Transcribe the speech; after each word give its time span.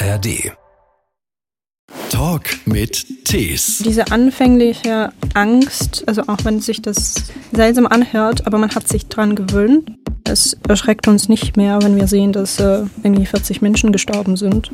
ARD. 0.00 0.52
Talk 2.10 2.42
mit 2.66 3.24
Tees. 3.24 3.82
Diese 3.84 4.10
anfängliche 4.12 5.12
Angst, 5.34 6.04
also 6.06 6.22
auch 6.26 6.38
wenn 6.44 6.60
sich 6.60 6.82
das 6.82 7.14
seltsam 7.52 7.86
anhört, 7.86 8.46
aber 8.46 8.58
man 8.58 8.74
hat 8.74 8.88
sich 8.88 9.06
dran 9.06 9.34
gewöhnt. 9.36 9.90
Es 10.24 10.56
erschreckt 10.68 11.08
uns 11.08 11.28
nicht 11.28 11.56
mehr, 11.56 11.80
wenn 11.82 11.96
wir 11.96 12.06
sehen, 12.06 12.32
dass 12.32 12.60
äh, 12.60 12.84
irgendwie 13.02 13.26
40 13.26 13.62
Menschen 13.62 13.92
gestorben 13.92 14.36
sind. 14.36 14.70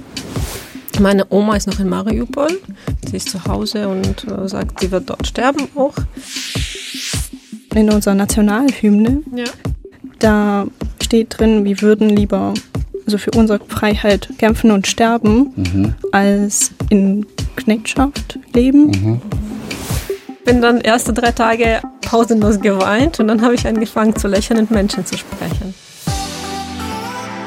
Meine 1.00 1.26
Oma 1.30 1.56
ist 1.56 1.66
noch 1.66 1.80
in 1.80 1.88
Mariupol. 1.88 2.60
Sie 3.08 3.16
ist 3.16 3.28
zu 3.30 3.44
Hause 3.44 3.88
und 3.88 4.24
äh, 4.30 4.48
sagt, 4.48 4.80
sie 4.80 4.90
wird 4.90 5.10
dort 5.10 5.26
sterben 5.26 5.68
auch. 5.74 5.94
In 7.74 7.90
unserer 7.90 8.14
Nationalhymne, 8.14 9.22
Ja. 9.34 9.44
da 10.20 10.66
steht 11.02 11.38
drin, 11.38 11.64
wir 11.64 11.80
würden 11.80 12.08
lieber 12.08 12.54
also 13.06 13.18
für 13.18 13.30
unsere 13.32 13.60
Freiheit 13.66 14.28
kämpfen 14.38 14.70
und 14.70 14.86
sterben, 14.86 15.94
als 16.12 16.72
in 16.90 17.26
Knechtschaft 17.56 18.38
leben. 18.54 19.20
Bin 20.44 20.60
dann 20.60 20.80
erste 20.80 21.12
drei 21.12 21.32
Tage 21.32 21.80
pausenlos 22.02 22.60
geweint 22.60 23.20
und 23.20 23.28
dann 23.28 23.42
habe 23.42 23.54
ich 23.54 23.66
angefangen 23.66 24.14
zu 24.16 24.28
lächeln 24.28 24.60
und 24.60 24.70
Menschen 24.70 25.04
zu 25.06 25.16
sprechen. 25.16 25.74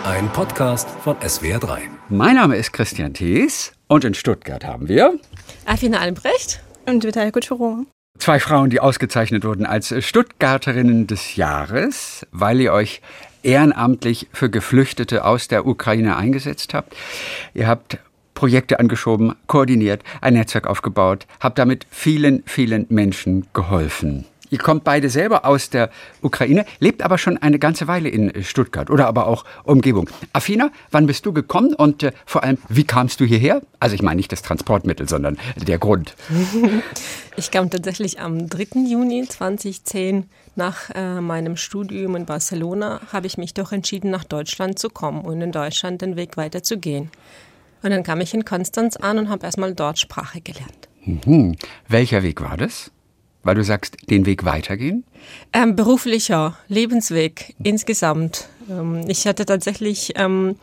Ein 0.04 0.30
Podcast 0.32 0.88
von 1.04 1.18
SWR3. 1.18 1.80
Mein 2.10 2.36
Name 2.36 2.56
ist 2.56 2.72
Christian 2.74 3.14
Thees 3.14 3.74
und 3.88 4.04
in 4.06 4.14
Stuttgart 4.14 4.66
haben 4.66 4.88
wir 4.88 5.14
Afina 5.66 6.00
Albrecht. 6.00 6.62
Und 6.86 7.04
Vitalia 7.04 7.32
Kutschero. 7.32 7.86
zwei 8.18 8.40
Frauen, 8.40 8.70
die 8.70 8.80
ausgezeichnet 8.80 9.44
wurden 9.44 9.66
als 9.66 9.94
Stuttgarterinnen 10.00 11.06
des 11.06 11.36
Jahres, 11.36 12.26
weil 12.32 12.62
ihr 12.62 12.72
euch 12.72 13.02
ehrenamtlich 13.48 14.28
für 14.34 14.50
Geflüchtete 14.50 15.24
aus 15.24 15.48
der 15.48 15.66
Ukraine 15.66 16.18
eingesetzt 16.18 16.74
habt. 16.74 16.94
Ihr 17.54 17.66
habt 17.66 17.98
Projekte 18.34 18.80
angeschoben, 18.80 19.34
koordiniert, 19.48 20.04
ein 20.22 20.34
Netzwerk 20.34 20.68
aufgebaut, 20.68 21.26
habt 21.40 21.58
damit 21.58 21.88
vielen, 21.90 22.44
vielen 22.46 22.86
Menschen 22.90 23.48
geholfen. 23.54 24.26
Ihr 24.50 24.60
kommt 24.60 24.84
beide 24.84 25.10
selber 25.10 25.46
aus 25.46 25.70
der 25.70 25.90
Ukraine, 26.22 26.66
lebt 26.80 27.02
aber 27.02 27.18
schon 27.18 27.38
eine 27.38 27.60
ganze 27.60 27.88
Weile 27.88 28.10
in 28.10 28.44
Stuttgart 28.44 28.90
oder 28.90 29.08
aber 29.08 29.28
auch 29.28 29.44
Umgebung. 29.64 30.10
Afina, 30.34 30.70
wann 30.92 31.06
bist 31.08 31.26
du 31.26 31.34
gekommen 31.34 31.74
und 31.74 32.04
äh, 32.04 32.12
vor 32.26 32.44
allem, 32.44 32.58
wie 32.70 32.86
kamst 32.86 33.20
du 33.20 33.26
hierher? 33.26 33.62
Also 33.80 33.96
ich 33.96 34.02
meine 34.02 34.18
nicht 34.18 34.32
das 34.32 34.42
Transportmittel, 34.42 35.10
sondern 35.10 35.38
der 35.56 35.78
Grund. 35.78 36.16
Ich 37.40 37.52
kam 37.52 37.70
tatsächlich 37.70 38.20
am 38.20 38.50
3. 38.50 38.80
Juni 38.90 39.24
2010 39.28 40.28
nach 40.58 40.90
äh, 40.94 41.22
meinem 41.22 41.56
Studium 41.56 42.16
in 42.16 42.26
Barcelona, 42.26 43.02
habe 43.12 43.28
ich 43.28 43.38
mich 43.38 43.54
doch 43.54 43.72
entschieden, 43.72 44.12
nach 44.12 44.24
Deutschland 44.24 44.80
zu 44.80 44.90
kommen 44.90 45.22
und 45.22 45.42
in 45.42 45.52
Deutschland 45.52 46.02
den 46.02 46.16
Weg 46.16 46.38
weiterzugehen. 46.38 47.12
Und 47.84 47.92
dann 47.92 48.04
kam 48.04 48.22
ich 48.22 48.34
in 48.34 48.44
Konstanz 48.44 48.96
an 48.98 49.20
und 49.20 49.30
habe 49.30 49.46
erstmal 49.46 49.74
dort 49.74 50.00
Sprache 50.00 50.42
gelernt. 50.42 50.90
Hm. 51.04 51.56
Welcher 51.88 52.24
Weg 52.24 52.42
war 52.42 52.58
das? 52.58 52.92
Weil 53.44 53.56
du 53.56 53.64
sagst, 53.64 54.10
den 54.10 54.26
Weg 54.26 54.44
weitergehen? 54.44 55.06
Ähm, 55.54 55.76
beruflicher 55.76 56.58
Lebensweg 56.68 57.56
insgesamt. 57.64 58.50
Ähm, 58.70 59.06
ich 59.08 59.26
hatte 59.26 59.46
tatsächlich 59.46 60.14
ähm, 60.16 60.58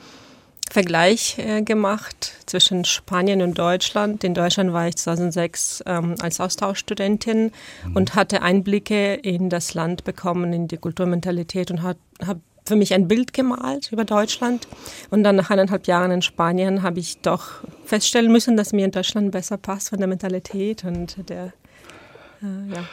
Vergleich 0.70 1.38
äh, 1.38 1.62
gemacht 1.62 2.32
zwischen 2.46 2.84
Spanien 2.84 3.42
und 3.42 3.58
Deutschland. 3.58 4.24
In 4.24 4.34
Deutschland 4.34 4.72
war 4.72 4.88
ich 4.88 4.96
2006 4.96 5.84
ähm, 5.86 6.14
als 6.20 6.40
Austauschstudentin 6.40 7.52
und 7.94 8.14
hatte 8.14 8.42
Einblicke 8.42 9.14
in 9.14 9.50
das 9.50 9.74
Land 9.74 10.04
bekommen, 10.04 10.52
in 10.52 10.66
die 10.66 10.78
Kulturmentalität 10.78 11.70
und 11.70 11.82
habe 11.82 11.98
hab 12.26 12.38
für 12.66 12.76
mich 12.76 12.94
ein 12.94 13.08
Bild 13.08 13.34
gemalt 13.34 13.92
über 13.92 14.04
Deutschland. 14.04 14.66
Und 15.10 15.22
dann 15.22 15.36
nach 15.36 15.50
eineinhalb 15.50 15.86
Jahren 15.86 16.10
in 16.10 16.22
Spanien 16.22 16.82
habe 16.82 16.98
ich 16.98 17.18
doch 17.18 17.62
feststellen 17.84 18.32
müssen, 18.32 18.56
dass 18.56 18.72
mir 18.72 18.86
in 18.86 18.90
Deutschland 18.90 19.32
besser 19.32 19.58
passt 19.58 19.90
von 19.90 19.98
der 19.98 20.08
Mentalität 20.08 20.84
und 20.84 21.28
der 21.28 21.52
äh, 22.42 22.74
ja. 22.74 22.84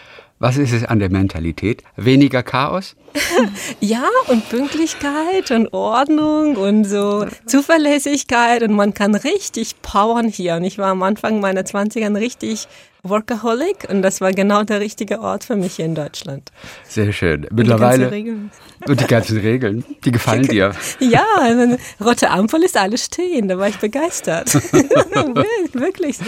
Was 0.44 0.57
ist 0.57 0.74
es 0.74 0.84
an 0.85 0.97
der 0.97 1.12
Mentalität? 1.12 1.84
Weniger 1.96 2.41
Chaos? 2.41 2.96
Ja, 3.79 4.03
und 4.28 4.47
Pünktlichkeit 4.50 5.52
und 5.52 5.74
Ordnung 5.74 6.56
und 6.56 6.84
so 6.85 7.25
Zuverlässigkeit 7.46 8.62
und 8.63 8.74
man 8.74 8.94
kann 8.94 9.16
richtig 9.16 9.81
powern 9.81 10.28
hier. 10.28 10.56
Und 10.56 10.63
ich 10.63 10.78
war 10.78 10.88
am 10.91 11.01
Anfang 11.03 11.40
meiner 11.40 11.62
20ern 11.62 12.18
richtig 12.18 12.68
Workaholic 13.03 13.88
und 13.90 14.01
das 14.03 14.22
war 14.22 14.31
genau 14.31 14.63
der 14.63 14.80
richtige 14.80 15.19
Ort 15.22 15.44
für 15.44 15.56
mich 15.56 15.75
hier 15.75 15.85
in 15.85 15.96
Deutschland. 15.96 16.51
Sehr 16.88 17.12
schön. 17.13 17.41
Die 17.41 17.47
ganzen 17.47 17.56
Mittlerweile. 17.56 18.12
Regeln. 18.12 18.51
Und 18.88 19.00
die 19.00 19.06
ganzen 19.06 19.38
Regeln, 19.40 19.85
die 20.06 20.12
gefallen 20.12 20.47
dir. 20.47 20.72
Ja, 21.00 21.24
also 21.40 21.78
rote 22.03 22.31
Ampel 22.31 22.63
ist 22.63 22.75
alles 22.75 23.06
stehen, 23.06 23.47
da 23.47 23.57
war 23.59 23.68
ich 23.68 23.78
begeistert. 23.78 24.51
Wir- 24.74 25.46
Wirklich 25.74 26.18
so. 26.18 26.24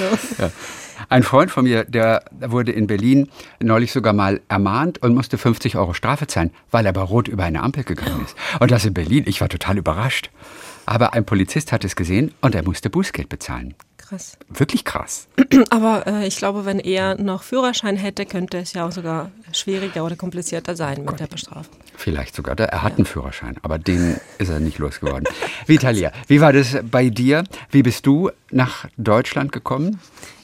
Ein 1.10 1.24
Freund 1.24 1.52
von 1.52 1.66
mir, 1.66 1.84
der 1.86 2.24
wurde 2.40 2.72
in 2.72 2.88
Berlin 2.88 3.30
neulich 3.62 3.92
sogar 3.92 4.14
mal 4.14 4.42
ermahnt 4.48 5.02
und 5.02 5.14
musste 5.14 5.38
50 5.38 5.76
Euro 5.78 5.94
Strafe 5.94 6.28
zahlen, 6.28 6.52
weil 6.72 6.86
er 6.86 6.94
bei 6.94 7.02
Rot 7.02 7.28
über 7.28 7.44
eine 7.44 7.62
Ampel 7.62 7.84
gegangen 7.84 8.24
ist. 8.26 8.36
Und 8.60 8.72
das 8.72 8.86
in 8.86 8.94
Berlin. 8.94 9.24
Ich 9.28 9.42
war 9.42 9.50
total 9.50 9.78
überrascht. 9.78 10.30
Aber 10.86 11.14
ein 11.14 11.26
Polizist 11.26 11.72
hat 11.72 11.86
es 11.86 11.96
gesehen 11.96 12.34
und 12.42 12.56
er 12.56 12.64
musste 12.64 12.90
Bußgeld 12.90 13.30
bezahlen. 13.30 13.74
Krass. 13.98 14.38
Wirklich 14.50 14.84
krass. 14.84 15.28
Aber 15.70 16.06
äh, 16.06 16.28
ich 16.28 16.36
glaube, 16.36 16.66
wenn 16.66 16.80
er 16.80 17.16
noch 17.16 17.44
Führerschein 17.44 17.96
hätte, 17.96 18.26
könnte 18.26 18.58
es 18.58 18.74
ja 18.74 18.86
auch 18.86 18.92
sogar 18.92 19.32
schwieriger 19.54 20.04
oder 20.04 20.18
komplizierter 20.18 20.76
sein 20.76 21.06
mit 21.06 21.20
der 21.22 21.28
Bestrafung. 21.28 21.74
Vielleicht 21.96 22.36
sogar. 22.36 22.60
Er 22.60 22.84
hat 22.84 22.98
einen 22.98 23.06
Führerschein, 23.06 23.56
aber 23.62 23.80
den 23.80 24.18
ist 24.40 24.50
er 24.50 24.60
nicht 24.60 24.78
losgeworden. 24.78 25.24
Vitalia, 25.68 26.12
wie 26.28 26.42
war 26.42 26.52
das 26.52 26.78
bei 26.84 27.10
dir? 27.10 27.44
Wie 27.72 27.82
bist 27.82 28.06
du 28.06 28.30
nach 28.52 28.88
Deutschland 28.98 29.52
gekommen? 29.52 30.00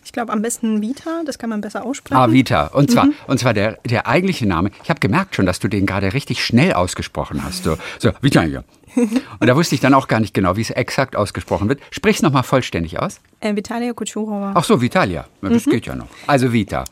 Ich 0.10 0.14
glaube 0.14 0.34
am 0.34 0.42
besten 0.42 0.82
Vita, 0.82 1.22
das 1.24 1.38
kann 1.38 1.52
man 1.52 1.62
besser 1.62 1.86
aussprechen. 1.86 2.20
Ah, 2.20 2.32
Vita. 2.32 2.66
Und 2.74 2.90
zwar, 2.90 3.10
und 3.28 3.40
zwar 3.40 3.54
der, 3.54 3.78
der 3.86 4.08
eigentliche 4.08 4.48
Name. 4.48 4.72
Ich 4.84 4.90
habe 4.90 5.00
gemerkt 5.00 5.36
schon, 5.36 5.46
dass 5.46 5.60
du 5.60 5.68
den 5.68 5.86
gerade 5.86 6.14
richtig 6.14 6.44
schnell 6.44 6.74
ausgesprochen 6.74 7.44
hast. 7.44 7.64
So, 7.64 7.78
so 8.00 8.10
Vitalia. 8.20 8.64
Und 8.96 9.46
da 9.46 9.56
wusste 9.56 9.76
ich 9.76 9.82
dann 9.82 9.94
auch 9.94 10.08
gar 10.08 10.20
nicht 10.20 10.34
genau, 10.34 10.56
wie 10.56 10.62
es 10.62 10.72
exakt 10.72 11.16
ausgesprochen 11.16 11.70
wird. 11.70 11.80
Sprich's 11.92 12.24
nochmal 12.24 12.42
vollständig 12.42 12.98
aus. 13.00 13.22
Äh, 13.40 13.56
Vitalia 13.56 13.94
Kutschurova. 13.94 14.54
Ach 14.56 14.64
so, 14.64 14.82
Vitalia. 14.82 15.28
Das 15.44 15.66
geht 15.66 15.86
ja 15.86 15.94
noch. 15.94 16.08
Also 16.26 16.52
Vita. 16.52 16.86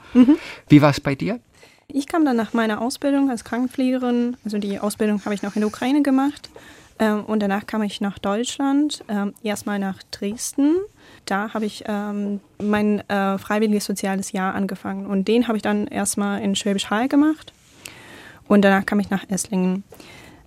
Wie 0.70 0.80
war 0.84 0.92
es 0.92 1.02
bei 1.02 1.16
dir? 1.16 1.40
Ich 1.88 2.06
kam 2.06 2.24
dann 2.24 2.36
nach 2.36 2.54
meiner 2.54 2.82
Ausbildung 2.82 3.32
als 3.32 3.44
Krankenpflegerin, 3.44 4.38
also 4.46 4.60
die 4.60 4.78
Ausbildung 4.80 5.26
habe 5.26 5.34
ich 5.34 5.42
noch 5.42 5.56
in 5.56 5.62
der 5.62 5.70
Ukraine 5.70 6.04
gemacht. 6.04 6.52
Ähm, 7.00 7.26
und 7.26 7.40
danach 7.40 7.66
kam 7.66 7.82
ich 7.82 8.00
nach 8.00 8.20
Deutschland, 8.20 9.04
ähm, 9.08 9.34
erstmal 9.42 9.80
nach 9.80 10.04
Dresden. 10.12 10.76
Da 11.28 11.54
habe 11.54 11.66
ich 11.66 11.84
ähm, 11.88 12.40
mein 12.62 13.08
äh, 13.10 13.38
freiwilliges 13.38 13.86
soziales 13.86 14.32
Jahr 14.32 14.56
angefangen. 14.56 15.06
Und 15.06 15.28
den 15.28 15.48
habe 15.48 15.58
ich 15.58 15.62
dann 15.62 15.86
erstmal 15.88 16.42
in 16.42 16.56
Schwäbisch 16.56 16.90
Hall 16.90 17.08
gemacht. 17.08 17.54
Und 18.48 18.64
danach 18.64 18.86
kam 18.86 19.00
ich 19.00 19.10
nach 19.10 19.30
Esslingen. 19.30 19.84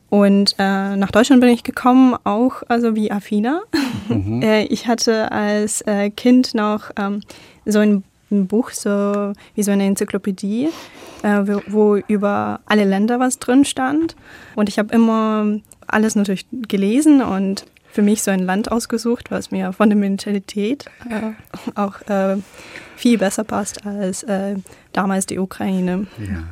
Und 0.09 0.57
äh, 0.59 0.97
nach 0.97 1.11
Deutschland 1.11 1.41
bin 1.43 1.51
ich 1.51 1.63
gekommen, 1.63 2.17
auch 2.25 2.63
also 2.69 2.97
wie 2.97 3.13
Afina. 3.13 3.61
äh, 4.11 4.65
ich 4.65 4.89
hatte 4.89 5.31
als 5.31 5.83
äh, 5.83 6.11
Kind 6.11 6.55
noch 6.55 6.91
ähm, 6.97 7.21
so 7.67 7.79
ein, 7.79 8.03
ein 8.31 8.47
Buch, 8.47 8.71
so 8.71 9.33
wie 9.55 9.63
so 9.63 9.71
eine 9.71 9.85
Enzyklopädie, 9.85 10.71
äh, 11.23 11.43
wo, 11.45 11.61
wo 11.69 11.97
über 12.09 12.61
alle 12.65 12.85
Länder 12.85 13.21
was 13.21 13.39
drin 13.39 13.67
stand. 13.67 14.17
Und 14.57 14.71
ich 14.71 14.79
habe 14.79 14.95
immer 14.95 15.61
alles 15.87 16.17
natürlich 16.17 16.47
gelesen 16.51 17.23
und 17.23 17.67
für 17.93 18.03
mich 18.03 18.23
so 18.23 18.31
ein 18.31 18.41
Land 18.41 18.71
ausgesucht, 18.71 19.31
was 19.31 19.51
mir 19.51 19.73
von 19.73 19.89
der 19.91 19.99
Mentalität 19.99 20.87
äh, 21.09 21.33
auch 21.75 22.01
äh, 22.09 22.37
viel 22.97 23.19
besser 23.19 23.45
passt 23.45 23.87
als 23.87 24.23
äh, 24.23 24.56
damals 24.93 25.27
die 25.27 25.39
Ukraine. 25.39 26.06
Ja. 26.19 26.45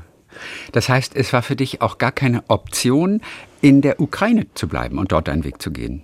Das 0.72 0.88
heißt, 0.88 1.16
es 1.16 1.32
war 1.32 1.42
für 1.42 1.56
dich 1.56 1.82
auch 1.82 1.98
gar 1.98 2.12
keine 2.12 2.44
Option, 2.48 3.20
in 3.60 3.80
der 3.82 4.00
Ukraine 4.00 4.46
zu 4.54 4.68
bleiben 4.68 4.98
und 4.98 5.12
dort 5.12 5.28
deinen 5.28 5.44
Weg 5.44 5.60
zu 5.60 5.70
gehen. 5.70 6.02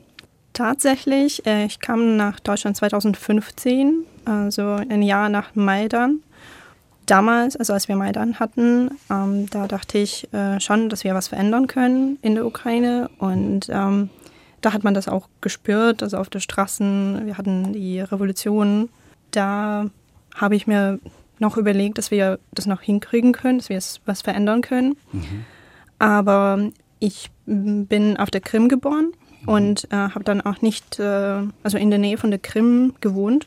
Tatsächlich, 0.53 1.45
äh, 1.47 1.65
ich 1.65 1.81
kam 1.81 2.17
nach 2.17 2.41
Deutschland 2.41 2.77
2015, 2.77 4.05
also 4.25 4.77
ein 4.89 5.03
Jahr 5.03 5.29
nach 5.29 5.55
Maidan. 5.55 6.21
Damals, 7.07 7.57
also 7.57 7.75
als 7.75 7.89
wir 7.89 7.97
Maidan 7.97 8.39
hatten, 8.41 8.91
ähm, 9.11 9.51
da 9.51 9.67
dachte 9.67 9.99
ich 9.99 10.33
äh, 10.33 10.59
schon, 10.61 10.89
dass 10.89 11.05
wir 11.05 11.15
was 11.15 11.29
verändern 11.29 11.67
können 11.67 12.19
in 12.23 12.35
der 12.35 12.47
Ukraine. 12.47 13.11
Und 13.19 13.69
ähm, 13.69 14.09
da 14.65 14.73
hat 14.73 14.83
man 14.83 14.95
das 14.95 15.09
auch 15.09 15.29
gespürt, 15.43 16.03
also 16.03 16.17
auf 16.17 16.31
den 16.31 16.41
Straßen. 16.41 17.27
Wir 17.27 17.37
hatten 17.37 17.75
die 17.75 18.01
Revolution. 18.01 18.89
Da 19.31 19.91
habe 20.35 20.57
ich 20.57 20.67
mir 20.67 21.01
noch 21.39 21.59
überlegt, 21.59 21.99
dass 21.99 22.11
wir 22.11 22.39
das 22.53 22.65
noch 22.65 22.81
hinkriegen 22.81 23.33
können, 23.33 23.59
dass 23.59 23.69
wir 23.69 23.77
es 23.77 24.01
was 24.07 24.23
verändern 24.23 24.63
können. 24.63 24.97
Aber 25.99 26.71
ich 26.99 27.31
bin 27.45 28.17
auf 28.17 28.31
der 28.31 28.41
Krim 28.41 28.69
geboren 28.69 29.13
und 29.45 29.85
äh, 29.93 29.97
habe 29.97 30.25
dann 30.25 30.41
auch 30.41 30.63
nicht, 30.63 30.99
äh, 30.99 31.43
also 31.63 31.77
in 31.77 31.91
der 31.91 31.99
Nähe 31.99 32.17
von 32.17 32.31
der 32.31 32.41
Krim 32.41 32.95
gewohnt. 33.03 33.47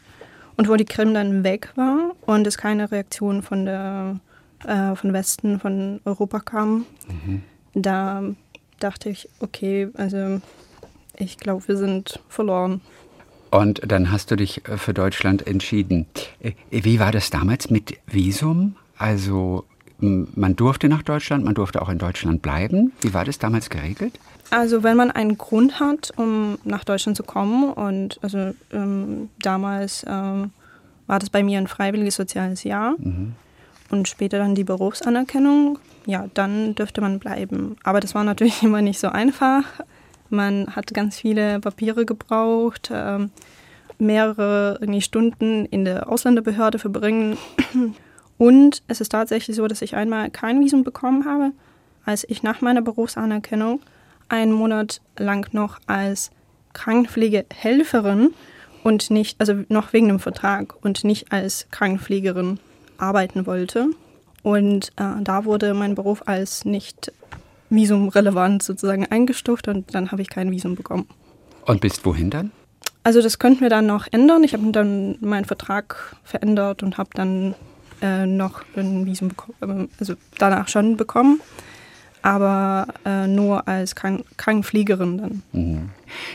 Und 0.56 0.70
wo 0.70 0.76
die 0.76 0.86
Krim 0.86 1.14
dann 1.14 1.44
weg 1.44 1.72
war 1.76 2.12
und 2.26 2.46
es 2.46 2.58
keine 2.58 2.92
Reaktion 2.92 3.42
von 3.42 3.66
der 3.66 4.20
äh, 4.66 4.96
von 4.96 5.14
Westen, 5.14 5.60
von 5.60 6.00
Europa 6.04 6.40
kam, 6.40 6.86
da 7.76 8.24
dachte 8.80 9.10
ich, 9.10 9.30
okay, 9.40 9.90
also 9.96 10.42
ich 11.18 11.38
glaube, 11.38 11.68
wir 11.68 11.78
sind 11.78 12.20
verloren. 12.30 12.82
Und 13.52 13.82
dann 13.90 14.12
hast 14.12 14.32
du 14.32 14.36
dich 14.36 14.68
äh, 14.68 14.78
für 14.78 14.94
Deutschland 14.94 15.48
entschieden. 15.48 16.06
Äh, 16.42 16.54
wie 16.70 17.00
war 17.00 17.12
das 17.12 17.30
damals 17.30 17.70
mit 17.70 17.98
Visum? 18.08 18.76
Also 18.98 19.66
man 20.00 20.56
durfte 20.56 20.90
nach 20.90 21.02
Deutschland, 21.02 21.44
man 21.44 21.56
durfte 21.56 21.82
auch 21.82 21.90
in 21.90 21.98
Deutschland 21.98 22.42
bleiben. 22.42 22.94
Wie 23.02 23.14
war 23.14 23.26
das 23.26 23.40
damals 23.40 23.70
geregelt? 23.70 24.20
Also 24.52 24.84
wenn 24.84 24.96
man 24.96 25.12
einen 25.12 25.38
Grund 25.38 25.80
hat, 25.80 26.14
um 26.18 26.60
nach 26.64 26.84
Deutschland 26.84 27.18
zu 27.18 27.24
kommen 27.24 27.72
und 27.72 28.20
also 28.22 28.54
ähm, 28.72 29.30
damals 29.40 30.06
ähm, 30.08 30.52
war 31.08 31.20
das 31.20 31.30
bei 31.30 31.42
mir 31.44 31.58
ein 31.58 31.68
freiwilliges 31.68 32.16
soziales 32.16 32.64
Jahr 32.64 32.96
mhm. 33.00 33.34
und 33.90 34.08
später 34.08 34.38
dann 34.38 34.56
die 34.56 34.64
Berufsanerkennung, 34.64 35.80
ja, 36.06 36.28
dann 36.34 36.76
dürfte 36.76 37.02
man 37.02 37.20
bleiben. 37.20 37.76
Aber 37.84 38.00
das 38.00 38.14
war 38.14 38.24
natürlich 38.24 38.62
immer 38.64 38.82
nicht 38.82 39.00
so 39.00 39.10
einfach. 39.10 39.64
Man 40.30 40.76
hat 40.76 40.94
ganz 40.94 41.18
viele 41.18 41.60
Papiere 41.60 42.06
gebraucht, 42.06 42.90
ähm, 42.94 43.32
mehrere 44.00 44.80
Stunden 45.00 45.66
in 45.66 45.86
der 45.86 46.10
Ausländerbehörde 46.10 46.80
verbringen. 46.80 47.38
Und 48.38 48.84
es 48.88 49.02
ist 49.02 49.10
tatsächlich 49.10 49.56
so, 49.56 49.68
dass 49.68 49.82
ich 49.82 49.96
einmal 49.96 50.30
kein 50.30 50.60
Visum 50.60 50.84
bekommen 50.84 51.26
habe, 51.26 51.54
als 52.06 52.24
ich 52.30 52.44
nach 52.44 52.62
meiner 52.62 52.82
Berufsanerkennung 52.82 53.82
einen 54.30 54.52
Monat 54.52 55.02
lang 55.18 55.52
noch 55.54 55.80
als 55.88 56.30
Krankenpflegehelferin 56.74 58.34
und 58.84 59.10
nicht, 59.10 59.40
also 59.40 59.64
noch 59.70 59.94
wegen 59.94 60.08
dem 60.08 60.20
Vertrag 60.20 60.76
und 60.84 61.04
nicht 61.04 61.32
als 61.32 61.68
Krankenpflegerin 61.72 62.60
arbeiten 62.98 63.46
wollte. 63.46 63.90
Und 64.44 64.92
äh, 64.98 65.22
da 65.22 65.46
wurde 65.46 65.74
mein 65.74 65.96
Beruf 65.96 66.24
als 66.26 66.64
nicht 66.64 67.12
visumrelevant 67.70 68.64
sozusagen 68.64 69.06
eingestuft 69.06 69.68
und 69.68 69.94
dann 69.94 70.12
habe 70.12 70.22
ich 70.22 70.30
kein 70.30 70.52
Visum 70.52 70.76
bekommen. 70.76 71.08
Und 71.66 71.82
bist 71.82 72.06
wohin 72.06 72.30
dann? 72.30 72.52
Also 73.04 73.22
das 73.22 73.40
könnten 73.40 73.62
wir 73.62 73.70
dann 73.70 73.86
noch 73.86 74.08
ändern. 74.12 74.44
Ich 74.44 74.54
habe 74.54 74.70
dann 74.72 75.18
meinen 75.22 75.46
Vertrag 75.46 76.16
verändert 76.24 76.84
und 76.84 76.98
habe 76.98 77.10
dann 77.14 77.56
äh, 78.02 78.26
noch 78.26 78.64
ein 78.76 79.06
Visum 79.06 79.30
bekommen, 79.30 79.90
also 80.00 80.14
danach 80.38 80.68
schon 80.68 80.98
bekommen, 80.98 81.42
aber 82.22 82.88
äh, 83.06 83.28
nur 83.28 83.68
als 83.68 83.96
Krank 83.96 84.24
Krankenpflegerin 84.38 85.18
dann. 85.18 85.44
Mhm. 85.52 85.90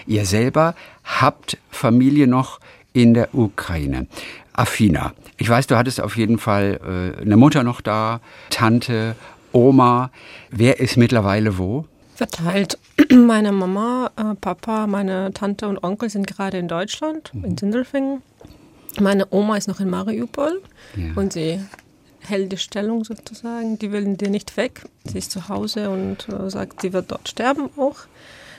Ihr 0.06 0.24
selber 0.26 0.74
habt 1.04 1.58
Familie 1.70 2.26
noch 2.26 2.58
in 2.92 3.14
der 3.14 3.34
Ukraine. 3.34 4.06
Afina, 4.54 5.12
ich 5.38 5.48
weiß, 5.48 5.66
du 5.66 5.76
hattest 5.76 6.00
auf 6.00 6.16
jeden 6.16 6.38
Fall 6.38 7.14
äh, 7.18 7.22
eine 7.22 7.36
Mutter 7.36 7.62
noch 7.62 7.80
da, 7.80 8.20
Tante, 8.50 9.14
Oma. 9.52 10.10
Wer 10.50 10.80
ist 10.80 10.96
mittlerweile 10.96 11.58
wo? 11.58 11.86
Verteilt. 12.14 12.78
Meine 13.10 13.52
Mama, 13.52 14.10
äh, 14.16 14.34
Papa, 14.34 14.86
meine 14.86 15.32
Tante 15.32 15.66
und 15.68 15.82
Onkel 15.82 16.10
sind 16.10 16.26
gerade 16.26 16.58
in 16.58 16.68
Deutschland, 16.68 17.32
mhm. 17.34 17.44
in 17.44 17.58
Sindelfingen. 17.58 18.22
Meine 19.00 19.26
Oma 19.30 19.56
ist 19.56 19.68
noch 19.68 19.80
in 19.80 19.88
Mariupol 19.88 20.60
ja. 20.96 21.12
und 21.14 21.32
sie 21.32 21.60
hält 22.20 22.52
die 22.52 22.58
Stellung 22.58 23.04
sozusagen. 23.04 23.78
Die 23.78 23.90
will 23.90 24.16
dir 24.16 24.30
nicht 24.30 24.56
weg. 24.56 24.84
Sie 25.04 25.18
ist 25.18 25.30
zu 25.30 25.48
Hause 25.48 25.90
und 25.90 26.28
äh, 26.28 26.50
sagt, 26.50 26.82
sie 26.82 26.92
wird 26.92 27.10
dort 27.10 27.28
sterben 27.28 27.70
auch. 27.76 27.96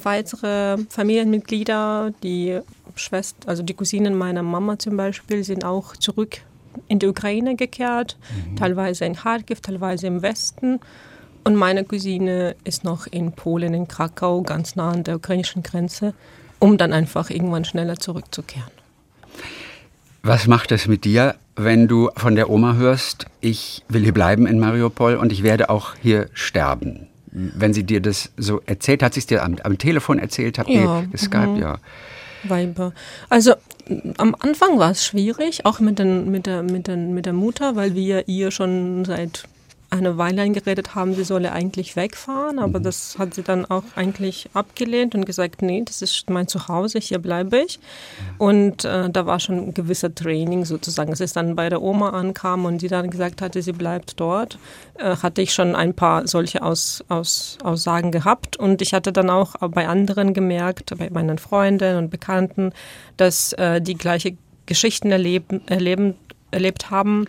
Weitere 0.02 0.78
Familienmitglieder, 0.90 2.12
die 2.24 2.60
Schwester, 2.96 3.48
also 3.48 3.64
die 3.64 3.74
Cousinen 3.74 4.18
meiner 4.18 4.44
Mama 4.44 4.78
zum 4.80 4.98
Beispiel, 4.98 5.44
sind 5.44 5.64
auch 5.64 5.96
zurück 5.96 6.42
in 6.88 7.00
die 7.00 7.08
Ukraine 7.08 7.56
gekehrt, 7.56 8.18
mhm. 8.52 8.56
teilweise 8.56 9.06
in 9.06 9.16
Kharkiv, 9.16 9.62
teilweise 9.62 10.08
im 10.08 10.22
Westen. 10.22 10.80
Und 11.44 11.56
meine 11.56 11.84
Cousine 11.84 12.56
ist 12.64 12.84
noch 12.84 13.08
in 13.08 13.34
Polen, 13.34 13.74
in 13.74 13.88
Krakau, 13.88 14.42
ganz 14.44 14.76
nah 14.76 14.92
an 14.92 15.04
der 15.04 15.18
ukrainischen 15.18 15.62
Grenze, 15.64 16.14
um 16.60 16.78
dann 16.78 16.94
einfach 16.94 17.30
irgendwann 17.30 17.66
schneller 17.66 17.98
zurückzukehren. 17.98 18.72
Was 20.22 20.48
macht 20.48 20.72
es 20.72 20.88
mit 20.88 21.04
dir, 21.04 21.36
wenn 21.58 21.90
du 21.90 22.10
von 22.16 22.36
der 22.36 22.50
Oma 22.50 22.76
hörst, 22.76 23.26
ich 23.42 23.84
will 23.90 24.04
hier 24.04 24.14
bleiben 24.14 24.48
in 24.48 24.58
Mariupol 24.58 25.16
und 25.16 25.34
ich 25.34 25.44
werde 25.44 25.70
auch 25.70 25.96
hier 26.02 26.30
sterben? 26.34 27.08
Wenn 27.32 27.74
sie 27.74 27.84
dir 27.84 28.00
das 28.00 28.32
so 28.38 28.62
erzählt, 28.66 29.04
hat 29.04 29.16
sie 29.16 29.20
es 29.20 29.26
dir 29.26 29.44
am, 29.44 29.58
am 29.64 29.78
Telefon 29.78 30.20
erzählt, 30.20 30.60
habt 30.60 30.70
ja, 30.70 31.02
ihr 31.02 31.08
geskypt, 31.12 31.50
mhm. 31.50 31.58
ja. 31.58 31.78
Weiber. 32.44 32.94
Also 33.30 33.56
am 34.18 34.36
Anfang 34.40 34.80
war 34.80 34.92
es 34.92 35.06
schwierig, 35.06 35.66
auch 35.66 35.80
mit, 35.80 36.00
den, 36.00 36.32
mit, 36.32 36.46
der, 36.46 36.64
mit, 36.64 36.88
den, 36.88 37.14
mit 37.14 37.26
der 37.26 37.34
Mutter, 37.34 37.76
weil 37.76 37.96
wir 37.96 38.28
ihr 38.28 38.52
schon 38.52 39.06
seit 39.06 39.46
eine 39.94 40.18
Weile 40.18 40.50
geredet 40.50 40.96
haben, 40.96 41.14
sie 41.14 41.24
solle 41.24 41.52
eigentlich 41.52 41.96
wegfahren, 41.96 42.60
aber 42.60 42.80
mhm. 42.80 42.84
das 42.84 43.18
hat 43.18 43.34
sie 43.34 43.44
dann 43.44 43.66
auch 43.66 43.84
eigentlich 43.96 44.50
abgelehnt 44.54 45.16
und 45.16 45.26
gesagt, 45.26 45.62
nee, 45.62 45.84
das 45.86 46.02
ist 46.02 46.30
mein 46.30 46.48
Zuhause, 46.48 47.00
hier 47.00 47.20
bleibe 47.20 47.60
ich. 47.60 47.80
Und 48.38 48.86
äh, 48.86 49.10
da 49.10 49.26
war 49.26 49.40
schon 49.40 49.58
ein 49.58 49.74
gewisser 49.74 50.14
Training 50.14 50.66
sozusagen. 50.66 51.12
Als 51.12 51.22
es 51.22 51.34
dann 51.34 51.56
bei 51.56 51.70
der 51.70 51.82
Oma 51.82 52.10
ankam 52.10 52.66
und 52.66 52.80
sie 52.80 52.88
dann 52.88 53.10
gesagt 53.10 53.42
hatte, 53.42 53.62
sie 53.62 53.72
bleibt 53.72 54.20
dort, 54.20 54.58
äh, 54.96 55.16
hatte 55.18 55.42
ich 55.42 55.54
schon 55.54 55.76
ein 55.76 55.94
paar 55.94 56.28
solche 56.28 56.64
Aus, 56.64 57.04
Aus, 57.10 57.58
Aussagen 57.64 58.12
gehabt 58.12 58.58
und 58.58 58.82
ich 58.82 58.94
hatte 58.94 59.14
dann 59.14 59.30
auch 59.30 59.56
bei 59.70 59.88
anderen 59.88 60.34
gemerkt, 60.34 60.94
bei 60.98 61.10
meinen 61.10 61.38
Freunden 61.38 61.98
und 61.98 62.10
Bekannten, 62.10 62.74
dass 63.18 63.54
äh, 63.54 63.82
die 63.82 63.96
gleiche 63.96 64.36
Geschichten 64.66 65.12
erleben, 65.12 65.62
erleben, 65.68 66.16
erlebt 66.52 66.90
haben 66.90 67.28